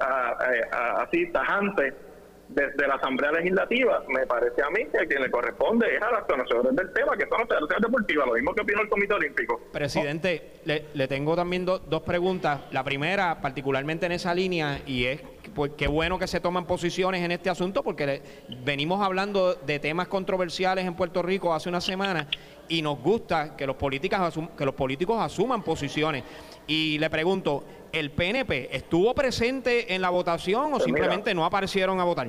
a- 0.00 1.02
así 1.02 1.26
tajante 1.30 1.92
desde 2.48 2.86
la 2.86 2.94
Asamblea 2.96 3.32
Legislativa, 3.32 4.02
me 4.08 4.26
parece 4.26 4.62
a 4.62 4.68
mí 4.70 4.84
que 4.92 4.98
a 4.98 5.06
quien 5.06 5.22
le 5.22 5.30
corresponde 5.30 5.86
es 5.96 6.02
a 6.02 6.10
las 6.10 6.24
conocedores 6.24 6.76
del 6.76 6.92
tema, 6.92 7.16
que 7.16 7.26
son 7.26 7.38
las 7.38 7.48
federaciones 7.48 7.82
deportivas, 7.82 8.26
lo 8.26 8.34
mismo 8.34 8.54
que 8.54 8.60
opinó 8.60 8.82
el 8.82 8.88
Comité 8.90 9.14
Olímpico. 9.14 9.60
Presidente, 9.72 10.52
le, 10.64 10.84
le 10.92 11.08
tengo 11.08 11.34
también 11.34 11.64
do- 11.64 11.78
dos 11.78 12.02
preguntas. 12.02 12.60
La 12.70 12.84
primera, 12.84 13.40
particularmente 13.40 14.06
en 14.06 14.12
esa 14.12 14.34
línea, 14.34 14.80
y 14.86 15.06
es 15.06 15.22
pues, 15.54 15.72
qué 15.76 15.86
bueno 15.86 16.18
que 16.18 16.26
se 16.26 16.40
toman 16.40 16.66
posiciones 16.66 17.22
en 17.22 17.30
este 17.30 17.48
asunto, 17.48 17.82
porque 17.82 18.06
le- 18.06 18.22
venimos 18.64 19.00
hablando 19.00 19.54
de 19.54 19.78
temas 19.78 20.08
controversiales 20.08 20.84
en 20.84 20.94
Puerto 20.94 21.22
Rico 21.22 21.54
hace 21.54 21.68
una 21.68 21.80
semana 21.80 22.26
y 22.68 22.82
nos 22.82 22.98
gusta 23.00 23.56
que 23.56 23.66
los, 23.66 23.76
políticos 23.76 24.18
asum- 24.18 24.48
que 24.56 24.64
los 24.64 24.74
políticos 24.74 25.18
asuman 25.20 25.62
posiciones. 25.62 26.24
Y 26.66 26.98
le 26.98 27.08
pregunto, 27.10 27.64
¿el 27.92 28.10
PNP 28.10 28.74
estuvo 28.74 29.14
presente 29.14 29.94
en 29.94 30.02
la 30.02 30.10
votación 30.10 30.66
o 30.66 30.70
Pues 30.78 30.86
mira. 30.86 30.98
simplemente 30.98 31.34
no 31.34 31.44
aparecieron 31.44 32.00
a 32.00 32.04
votar? 32.04 32.28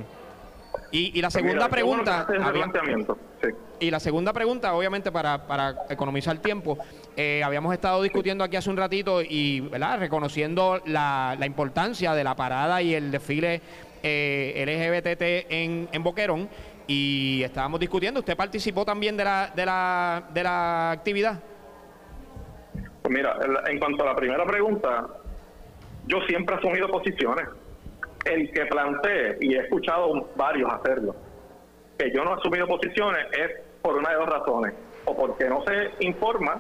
Y, 0.92 1.18
y 1.18 1.22
la 1.22 1.28
Pues 1.30 1.34
segunda 1.34 1.68
mira, 1.70 1.84
bueno 1.84 2.04
pregunta... 2.04 2.28
había-. 2.48 3.16
Sí. 3.42 3.50
y 3.80 3.92
la 3.92 4.00
segunda 4.00 4.34
pregunta, 4.34 4.74
obviamente, 4.76 5.12
para, 5.12 5.48
para 5.48 5.86
economizar 5.90 6.38
tiempo, 6.40 6.78
eh, 7.16 7.42
habíamos 7.44 7.74
estado 7.74 8.02
discutiendo 8.02 8.44
aquí 8.44 8.56
hace 8.56 8.70
un 8.70 8.78
ratito 8.78 9.22
y, 9.22 9.62
¿verdad?, 9.62 10.00
reconociendo 10.00 10.82
la, 10.86 11.36
la 11.40 11.46
importancia 11.46 12.14
de 12.14 12.24
la 12.24 12.36
parada 12.36 12.82
y 12.82 12.94
el 12.94 13.12
desfile 13.12 13.62
eh, 14.04 14.64
LGBT 14.66 15.52
en, 15.52 16.04
Boquerón. 16.04 16.50
Y 16.88 17.42
estábamos 17.44 17.80
discutiendo, 17.80 18.20
¿usted 18.20 18.36
participó 18.38 18.86
también 18.86 19.18
de 19.18 19.24
la, 19.24 19.52
de 19.56 19.66
la, 19.66 20.24
de 20.34 20.44
la 20.44 20.92
actividad? 20.92 21.40
Pues 23.02 23.14
mira, 23.14 23.38
en- 23.68 23.80
cuanto 23.80 24.04
a 24.04 24.08
la 24.08 24.16
primera 24.16 24.46
pregunta, 24.46 25.08
yo 26.08 26.20
siempre 26.28 26.56
he 26.56 26.60
asumido 26.60 26.88
posiciones. 26.90 27.48
El 28.26 28.52
que 28.52 28.66
plantee, 28.66 29.38
y 29.42 29.56
he 29.56 29.60
escuchado 29.62 30.30
varios 30.36 30.72
hacerlo, 30.74 31.16
que 31.98 32.12
yo 32.12 32.24
no 32.24 32.32
he 32.32 32.34
asumido 32.40 32.68
posiciones 32.68 33.26
es 33.34 33.52
por 33.82 33.96
una 33.96 34.10
de 34.10 34.16
dos 34.16 34.30
razones. 34.30 34.74
O 35.06 35.16
porque 35.16 35.46
no 35.48 35.64
se 35.66 35.92
informa, 36.06 36.60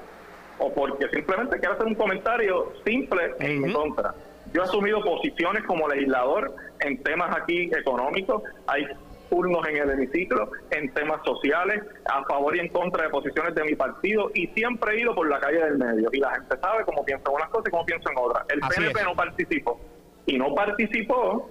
o 0.59 0.73
porque 0.73 1.07
simplemente 1.09 1.59
quiere 1.59 1.73
hacer 1.75 1.87
un 1.87 1.95
comentario 1.95 2.71
simple 2.85 3.33
en 3.39 3.61
mi 3.61 3.73
contra. 3.73 4.13
Yo 4.53 4.61
he 4.61 4.65
asumido 4.65 5.01
posiciones 5.01 5.63
como 5.65 5.87
legislador 5.87 6.55
en 6.79 7.01
temas 7.03 7.35
aquí 7.35 7.69
económicos. 7.73 8.41
Hay 8.67 8.85
turnos 9.29 9.67
en 9.67 9.77
el 9.77 9.89
hemiciclo, 9.89 10.49
en 10.71 10.93
temas 10.93 11.19
sociales, 11.25 11.83
a 12.05 12.23
favor 12.25 12.55
y 12.55 12.59
en 12.59 12.69
contra 12.69 13.03
de 13.03 13.09
posiciones 13.09 13.55
de 13.55 13.63
mi 13.63 13.75
partido, 13.75 14.29
y 14.33 14.47
siempre 14.47 14.93
he 14.93 15.01
ido 15.01 15.15
por 15.15 15.27
la 15.27 15.39
calle 15.39 15.63
del 15.63 15.77
medio. 15.77 16.09
Y 16.13 16.19
la 16.19 16.31
gente 16.35 16.57
sabe 16.61 16.85
cómo 16.85 17.03
pienso 17.03 17.29
en 17.29 17.35
unas 17.35 17.49
cosas 17.49 17.67
y 17.67 17.71
cómo 17.71 17.85
pienso 17.85 18.09
en 18.09 18.17
otras. 18.17 18.45
El 18.49 18.59
Así 18.63 18.79
PNP 18.79 18.99
es. 18.99 19.05
no 19.05 19.15
participó. 19.15 19.79
Y 20.27 20.37
no 20.37 20.53
participó 20.55 21.49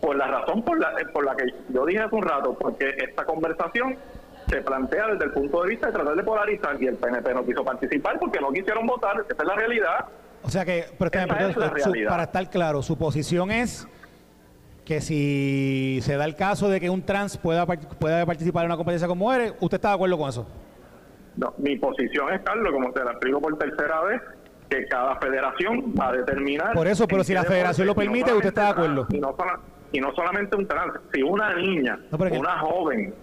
por 0.00 0.16
la 0.16 0.26
razón 0.28 0.62
por 0.64 0.80
la, 0.80 0.92
por 1.12 1.24
la 1.24 1.36
que 1.36 1.44
yo 1.68 1.84
dije 1.84 2.00
hace 2.00 2.14
un 2.14 2.22
rato, 2.22 2.56
porque 2.58 2.94
esta 2.96 3.24
conversación 3.24 3.96
se 4.50 4.60
plantea 4.62 5.06
desde 5.08 5.24
el 5.26 5.30
punto 5.32 5.62
de 5.62 5.68
vista 5.70 5.86
de 5.86 5.92
tratar 5.92 6.14
de 6.16 6.22
polarizar 6.24 6.82
y 6.82 6.86
el 6.86 6.96
PNP 6.96 7.32
no 7.34 7.44
quiso 7.44 7.64
participar 7.64 8.18
porque 8.18 8.40
no 8.40 8.50
quisieron 8.52 8.86
votar, 8.86 9.24
esa 9.28 9.42
es 9.42 9.48
la 9.48 9.54
realidad. 9.54 10.06
O 10.42 10.50
sea 10.50 10.64
que, 10.64 10.86
pero 10.98 11.10
es 11.48 11.54
su- 11.84 11.92
para 12.08 12.24
estar 12.24 12.50
claro, 12.50 12.82
su 12.82 12.96
posición 12.98 13.50
es 13.50 13.86
que 14.84 15.00
si 15.00 16.00
se 16.02 16.16
da 16.16 16.24
el 16.24 16.34
caso 16.34 16.68
de 16.68 16.80
que 16.80 16.90
un 16.90 17.02
trans 17.02 17.36
pueda, 17.38 17.64
pueda 17.66 18.26
participar 18.26 18.64
en 18.64 18.70
una 18.70 18.76
competencia 18.76 19.06
como 19.06 19.26
mujeres, 19.26 19.54
¿usted 19.60 19.76
está 19.76 19.88
de 19.90 19.94
acuerdo 19.94 20.18
con 20.18 20.28
eso? 20.28 20.46
No, 21.36 21.54
mi 21.58 21.76
posición 21.76 22.32
es, 22.32 22.40
Carlos, 22.40 22.72
como 22.72 22.90
te 22.92 23.04
la 23.04 23.12
explico 23.12 23.40
por 23.40 23.56
tercera 23.56 24.00
vez, 24.02 24.20
que 24.68 24.84
cada 24.86 25.16
federación 25.16 25.94
va 25.98 26.08
a 26.08 26.12
determinar... 26.12 26.72
Por 26.72 26.88
eso, 26.88 27.06
pero 27.06 27.22
si 27.22 27.34
la 27.34 27.44
federación 27.44 27.86
lo 27.86 27.94
permite, 27.94 28.32
¿usted 28.32 28.48
está 28.48 28.64
de 28.64 28.70
acuerdo? 28.70 29.06
Y 29.10 29.20
no, 29.20 29.36
y 29.92 30.00
no 30.00 30.12
solamente 30.14 30.56
un 30.56 30.66
trans, 30.66 30.92
si 31.12 31.22
una 31.22 31.54
niña, 31.54 31.98
No, 32.10 32.18
una 32.18 32.58
joven, 32.58 33.14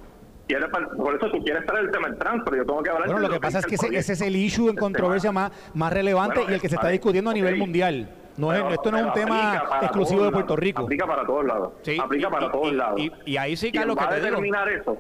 quiere 0.48 0.68
por 0.70 1.16
eso 1.16 1.30
tú 1.32 1.43
quieres 1.43 1.66
traer 1.66 1.86
el 1.86 1.91
tema 1.91 2.08
del 2.10 2.18
trans, 2.18 2.41
pero 2.45 2.58
yo 2.58 2.66
tengo 2.66 2.82
que 2.84 2.89
hablar 2.89 3.06
Bueno, 3.08 3.22
de 3.22 3.28
lo 3.28 3.34
que 3.34 3.39
pasa 3.39 3.60
es 3.60 3.66
que 3.66 3.76
ese, 3.76 3.88
ese 3.95 4.14
es 4.14 4.22
el 4.22 4.36
issue 4.36 4.66
en 4.66 4.70
Este 4.72 4.80
controversia 4.82 5.32
más, 5.32 5.52
más 5.74 5.91
relevante 5.93 6.36
Bueno, 6.39 6.52
y 6.52 6.54
el 6.56 6.62
que 6.62 6.70
se 6.70 6.76
está 6.76 6.88
discutiendo 6.89 7.30
a 7.30 7.34
nivel 7.34 7.54
ok. 7.56 7.60
mundial. 7.60 8.10
No 8.38 8.54
es, 8.54 8.62
Pero- 8.62 8.74
esto 8.76 8.91
no 8.91 8.98
es 9.00 9.04
un 9.06 9.14
tema 9.14 9.64
exclusivo 9.82 10.24
de 10.26 10.32
Puerto 10.32 10.54
lados, 10.54 10.60
Rico. 10.60 10.84
Aplica 10.84 11.08
para 11.08 11.26
todos 11.26 11.45
lados. 11.45 11.74
Sí, 11.82 11.98
aplica 12.00 12.28
y- 12.28 12.32
para 12.32 12.45
y- 12.45 12.52
todos 12.52 12.72
y- 12.72 12.76
lados. 12.76 13.00
y- 13.02 13.12
y 13.26 13.38
ahí 13.38 13.58
sí, 13.58 13.72
Carlos, 13.72 13.98
va 13.98 14.02
que 14.02 14.06
a 14.06 14.10
te 14.10 14.16
digo. 14.18 14.28
determinar 14.28 14.70
eso 14.70 14.98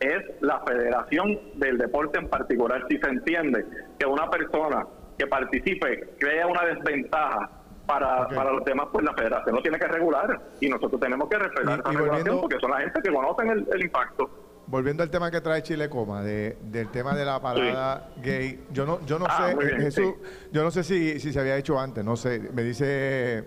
es 0.00 0.22
la 0.42 0.60
federación 0.60 1.38
del 1.54 1.78
deporte 1.78 2.18
en 2.18 2.28
particular. 2.28 2.84
Si 2.88 2.98
se 2.98 3.08
entiende 3.08 3.64
que 3.98 4.06
una 4.06 4.28
persona 4.30 4.86
que 5.18 5.26
participe 5.26 6.10
crea 6.20 6.46
una 6.46 6.64
desventaja 6.66 7.50
para, 7.88 8.28
para 8.28 8.52
los 8.52 8.64
demás, 8.66 8.86
pues 8.92 9.02
la 9.04 9.14
federación 9.14 9.56
lo 9.56 9.62
tiene 9.62 9.78
que 9.78 9.88
regular 9.88 10.40
y 10.60 10.68
nosotros 10.68 11.00
tenemos 11.00 11.26
que 11.28 11.38
respetar 11.38 11.80
esa 11.80 11.90
regulación 11.90 12.08
volviendo- 12.08 12.40
porque 12.42 12.56
son 12.60 12.70
la 12.70 12.80
gente 12.80 13.00
que 13.02 13.10
conocen 13.12 13.48
el, 13.50 13.66
el 13.72 13.82
impacto. 13.82 14.30
Volviendo 14.66 15.02
al 15.02 15.10
tema 15.10 15.30
que 15.30 15.40
trae 15.40 15.62
Chile 15.62 15.88
Coma, 15.88 16.22
de, 16.22 16.58
del 16.60 16.90
tema 16.90 17.14
de 17.16 17.24
la 17.24 17.40
parada 17.40 18.10
gay, 18.22 18.66
yo 18.70 18.84
no, 18.84 19.00
yo 19.06 19.18
no 19.18 19.24
Ah, 19.26 19.48
sé, 19.48 19.56
bien, 19.56 19.80
Jesús, 19.80 20.14
sí. 20.22 20.48
yo 20.52 20.62
no 20.62 20.70
sé 20.70 20.84
si, 20.84 21.18
si 21.18 21.32
se 21.32 21.40
había 21.40 21.56
hecho 21.56 21.80
antes, 21.80 22.04
no 22.04 22.14
sé, 22.16 22.38
me 22.52 22.62
dice 22.62 23.44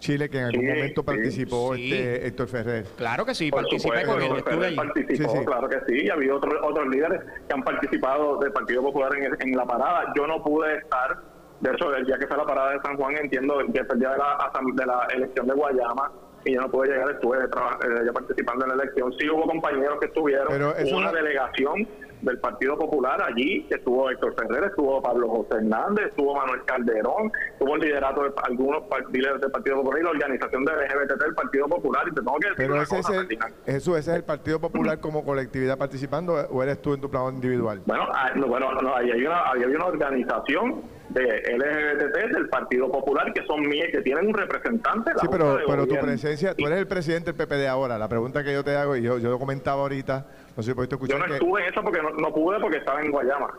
Chile 0.00 0.28
que 0.28 0.38
en 0.40 0.46
algún 0.46 0.62
Sí, 0.62 0.66
momento 0.66 1.00
sí. 1.02 1.06
participó 1.06 1.74
Sí. 1.76 1.92
este 1.92 2.26
Héctor 2.26 2.48
Ferrer. 2.48 2.84
Claro 2.96 3.24
que 3.24 3.34
sí, 3.36 3.50
Por 3.52 3.60
participé 3.62 4.02
con 4.04 4.20
él, 4.20 4.32
estuve 4.36 4.66
ahí. 4.66 4.74
participó, 4.74 5.30
Sí, 5.30 5.38
sí. 5.38 5.44
claro 5.46 5.68
que 5.68 5.78
sí, 5.86 6.00
y 6.06 6.10
ha 6.10 6.14
habido 6.14 6.36
otros 6.38 6.54
otros 6.60 6.88
líderes 6.88 7.20
que 7.46 7.54
han 7.54 7.62
participado 7.62 8.38
del 8.40 8.52
Partido 8.52 8.82
Popular 8.82 9.12
en, 9.16 9.36
en 9.40 9.56
la 9.56 9.64
parada. 9.64 10.12
Yo 10.16 10.26
no 10.26 10.42
pude 10.42 10.78
estar, 10.78 11.22
de 11.60 11.70
hecho, 11.70 11.94
el 11.94 12.04
día 12.06 12.18
que 12.18 12.26
fue 12.26 12.36
la 12.36 12.44
parada 12.44 12.72
de 12.72 12.80
San 12.80 12.96
Juan, 12.96 13.16
entiendo 13.16 13.58
que 13.72 13.84
fue 13.84 13.94
el 13.94 14.00
día 14.00 14.10
de 14.10 14.18
la, 14.18 14.50
de 14.74 14.86
la 14.86 15.06
elección 15.14 15.46
de 15.46 15.54
Guayama, 15.54 16.12
y 16.46 16.52
yo 16.54 16.60
no 16.60 16.68
pude 16.70 16.88
llegar, 16.88 17.10
estuve 17.10 17.38
eh, 17.38 18.12
participando 18.12 18.66
en 18.66 18.76
la 18.76 18.82
elección. 18.82 19.12
Sí 19.18 19.28
hubo 19.30 19.46
compañeros 19.46 19.98
que 19.98 20.06
estuvieron, 20.06 20.48
Pero 20.48 20.76
eso 20.76 20.96
una 20.96 21.06
no- 21.06 21.12
delegación 21.12 21.88
del 22.20 22.38
Partido 22.38 22.76
Popular 22.78 23.22
allí, 23.22 23.64
que 23.64 23.74
estuvo 23.76 24.10
Héctor 24.10 24.34
Ferrer, 24.34 24.64
estuvo 24.64 25.00
Pablo 25.02 25.28
José 25.28 25.56
Hernández, 25.56 26.06
estuvo 26.08 26.34
Manuel 26.34 26.62
Calderón, 26.64 27.30
tuvo 27.58 27.74
el 27.76 27.80
liderato 27.82 28.24
de 28.24 28.32
algunos 28.46 28.82
líderes 29.12 29.40
del 29.40 29.50
Partido 29.50 29.76
Popular 29.76 30.00
y 30.00 30.04
la 30.04 30.10
organización 30.10 30.64
del 30.64 30.74
LGBT 30.76 31.22
del 31.22 31.34
Partido 31.34 31.66
Popular, 31.68 32.02
y 32.06 32.14
te 32.14 32.16
tengo 32.22 32.36
que 32.38 32.48
decir 32.48 32.56
Pero 32.66 32.74
ese 32.76 32.82
es 32.98 33.06
cosa, 33.06 33.12
el, 33.12 33.26
Ferdinand. 33.26 33.54
Jesús, 33.66 33.98
ese 33.98 34.10
es 34.10 34.16
el 34.16 34.24
Partido 34.24 34.60
Popular 34.60 35.00
como 35.00 35.24
colectividad 35.24 35.76
participando 35.78 36.34
o 36.34 36.62
eres 36.62 36.80
tú 36.82 36.94
en 36.94 37.00
tu 37.00 37.10
plano 37.10 37.30
individual? 37.30 37.80
Bueno, 37.86 38.06
ah, 38.14 38.30
no, 38.34 38.46
bueno 38.46 38.72
no, 38.82 38.94
ahí 38.96 39.10
hay 39.10 39.24
una, 39.26 39.50
ahí 39.50 39.62
hay 39.62 39.74
una 39.74 39.86
organización 39.86 40.82
de 41.10 41.22
LGBT 41.22 42.32
del 42.34 42.48
Partido 42.48 42.90
Popular 42.90 43.32
que 43.32 43.44
son 43.46 43.60
mías, 43.68 43.88
que 43.92 44.00
tienen 44.00 44.26
un 44.28 44.34
representante. 44.34 45.10
en 45.10 45.16
la 45.16 45.20
Sí, 45.22 45.28
pero, 45.30 45.58
pero 45.66 45.86
tu 45.86 45.96
presencia, 46.00 46.54
tú 46.54 46.66
eres 46.66 46.78
el 46.78 46.86
presidente 46.86 47.32
del 47.32 47.46
PPD 47.46 47.66
ahora. 47.68 47.98
La 47.98 48.08
pregunta 48.08 48.42
que 48.42 48.52
yo 48.52 48.64
te 48.64 48.74
hago, 48.76 48.96
y 48.96 49.02
yo, 49.02 49.18
yo 49.18 49.30
lo 49.30 49.38
comentaba 49.38 49.82
ahorita, 49.82 50.26
no 50.56 50.62
sé 50.62 50.70
si 50.70 50.74
pudiste 50.74 50.94
Yo 50.96 51.04
escuchar, 51.04 51.18
no 51.20 51.26
que- 51.26 51.32
estuve 51.34 51.62
en 51.62 51.72
eso 51.72 51.82
porque 51.82 52.02
no, 52.02 52.10
no 52.10 52.32
pude 52.34 52.58
porque 52.60 52.78
estaba 52.78 53.00
en 53.02 53.10
Guayama. 53.10 53.52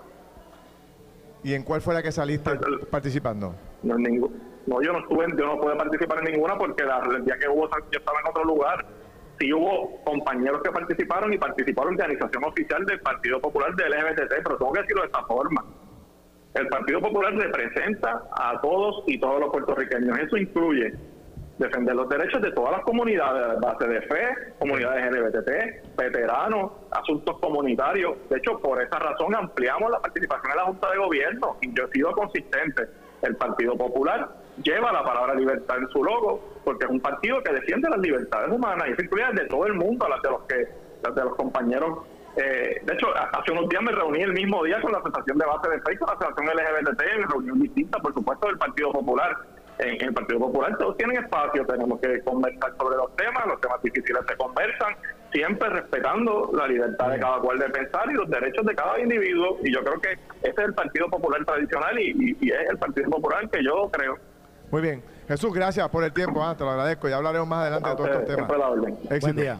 ¿y 1.43 1.53
en 1.53 1.61
cuál 1.63 1.79
fue 1.81 1.93
la 1.93 2.01
que 2.01 2.11
saliste 2.11 2.49
El- 2.51 2.87
participando? 2.89 3.53
No, 3.83 3.95
en 3.95 4.01
ningún- 4.03 4.41
no, 4.65 4.81
yo 4.81 4.91
no 4.91 4.99
estuve, 4.99 5.25
en- 5.25 5.37
yo 5.37 5.45
no 5.45 5.59
pude 5.61 5.75
participar 5.75 6.17
en 6.25 6.33
ninguna 6.33 6.57
porque 6.57 6.83
la- 6.83 7.03
el 7.15 7.23
día 7.23 7.37
que 7.39 7.47
hubo, 7.47 7.69
yo 7.69 7.99
estaba 7.99 8.19
en 8.21 8.27
otro 8.29 8.43
lugar. 8.45 8.83
Sí 9.39 9.53
hubo 9.53 10.01
compañeros 10.05 10.61
que 10.63 10.71
participaron 10.71 11.31
y 11.33 11.37
participó 11.37 11.83
la 11.83 11.91
organización 11.91 12.43
oficial 12.45 12.83
del 12.85 12.99
Partido 13.01 13.39
Popular 13.39 13.75
del 13.75 13.93
LGBT, 13.93 14.41
pero 14.43 14.57
tengo 14.57 14.71
que 14.73 14.81
decirlo 14.81 15.01
de 15.03 15.07
esta 15.07 15.23
forma. 15.25 15.63
El 16.55 16.67
Partido 16.67 17.01
Popular 17.01 17.33
representa 17.33 18.23
a 18.31 18.59
todos 18.61 19.03
y 19.07 19.19
todos 19.19 19.41
los 19.41 19.51
puertorriqueños. 19.51 20.17
Eso 20.19 20.37
incluye 20.37 20.93
defender 21.57 21.95
los 21.95 22.07
derechos 22.07 22.41
de 22.41 22.51
todas 22.51 22.71
las 22.71 22.81
comunidades, 22.81 23.59
base 23.59 23.87
de 23.87 24.01
fe, 24.03 24.53
comunidades 24.59 25.11
LGBT, 25.11 25.97
veteranos, 25.97 26.71
asuntos 26.91 27.39
comunitarios. 27.39 28.15
De 28.29 28.37
hecho, 28.37 28.57
por 28.59 28.81
esa 28.81 28.99
razón 28.99 29.35
ampliamos 29.35 29.91
la 29.91 29.99
participación 29.99 30.51
en 30.51 30.57
la 30.57 30.63
Junta 30.63 30.91
de 30.91 30.97
Gobierno 30.97 31.57
y 31.61 31.73
yo 31.73 31.85
he 31.85 31.91
sido 31.91 32.11
consistente. 32.13 32.83
El 33.21 33.35
Partido 33.35 33.77
Popular 33.77 34.29
lleva 34.63 34.93
la 34.93 35.03
palabra 35.03 35.35
libertad 35.35 35.77
en 35.77 35.89
su 35.89 36.03
logo 36.03 36.41
porque 36.63 36.85
es 36.85 36.91
un 36.91 37.01
partido 37.01 37.41
que 37.43 37.51
defiende 37.51 37.89
las 37.89 37.99
libertades 37.99 38.49
humanas 38.49 38.87
y 38.87 38.91
eso 38.91 39.01
incluye 39.01 39.25
de 39.33 39.45
todo 39.45 39.65
el 39.67 39.73
mundo, 39.73 40.07
de 40.23 40.29
los 40.29 40.41
que 40.43 40.67
las 41.03 41.15
de 41.15 41.23
los 41.23 41.35
compañeros. 41.35 41.99
Eh, 42.37 42.81
de 42.83 42.93
hecho, 42.93 43.07
hace 43.15 43.51
unos 43.51 43.69
días 43.69 43.81
me 43.83 43.91
reuní 43.91 44.21
el 44.21 44.33
mismo 44.33 44.63
día 44.63 44.81
con 44.81 44.91
la 44.91 44.97
Asociación 44.99 45.37
de 45.37 45.45
Base 45.45 45.69
de 45.69 45.81
Fe 45.81 45.97
con 45.97 46.07
la 46.07 46.13
Asociación 46.15 46.45
LGBT 46.47 47.01
en 47.15 47.29
reunión 47.29 47.59
distinta, 47.61 47.99
por 47.99 48.13
supuesto, 48.13 48.47
del 48.47 48.57
Partido 48.57 48.91
Popular. 48.91 49.37
En, 49.77 49.89
en 49.89 50.01
el 50.07 50.13
Partido 50.13 50.39
Popular 50.39 50.77
todos 50.77 50.95
tienen 50.97 51.17
espacio, 51.23 51.65
tenemos 51.65 51.99
que 51.99 52.21
conversar 52.21 52.71
sobre 52.77 52.95
los 52.95 53.13
temas, 53.17 53.45
los 53.45 53.59
temas 53.59 53.81
difíciles 53.81 54.21
se 54.25 54.35
conversan, 54.37 54.95
siempre 55.33 55.67
respetando 55.69 56.49
la 56.53 56.65
libertad 56.67 57.09
de 57.09 57.19
cada 57.19 57.39
cual 57.39 57.59
de 57.59 57.69
pensar 57.69 58.09
y 58.09 58.13
los 58.13 58.29
derechos 58.29 58.65
de 58.65 58.73
cada 58.73 58.97
individuo. 58.99 59.57
Y 59.63 59.73
yo 59.73 59.83
creo 59.83 59.99
que 59.99 60.13
ese 60.13 60.51
es 60.51 60.57
el 60.59 60.73
Partido 60.73 61.09
Popular 61.09 61.43
tradicional 61.45 61.99
y, 61.99 62.11
y- 62.11 62.37
y 62.39 62.51
es 62.51 62.69
el 62.69 62.77
Partido 62.77 63.09
Popular 63.09 63.49
que 63.49 63.61
yo 63.63 63.89
creo. 63.91 64.17
Muy 64.71 64.81
bien. 64.81 65.03
Jesús, 65.27 65.53
gracias 65.53 65.89
por 65.89 66.03
el 66.05 66.13
tiempo, 66.13 66.41
ah, 66.43 66.55
te 66.55 66.63
lo 66.63 66.69
agradezco. 66.69 67.09
Ya 67.09 67.17
hablaremos 67.17 67.47
más 67.47 67.61
adelante 67.63 67.87
A 67.89 67.91
de 67.91 67.97
todos 67.97 68.09
estos 68.11 68.25
temas. 68.35 68.47
Buen 69.21 69.35
día. 69.35 69.59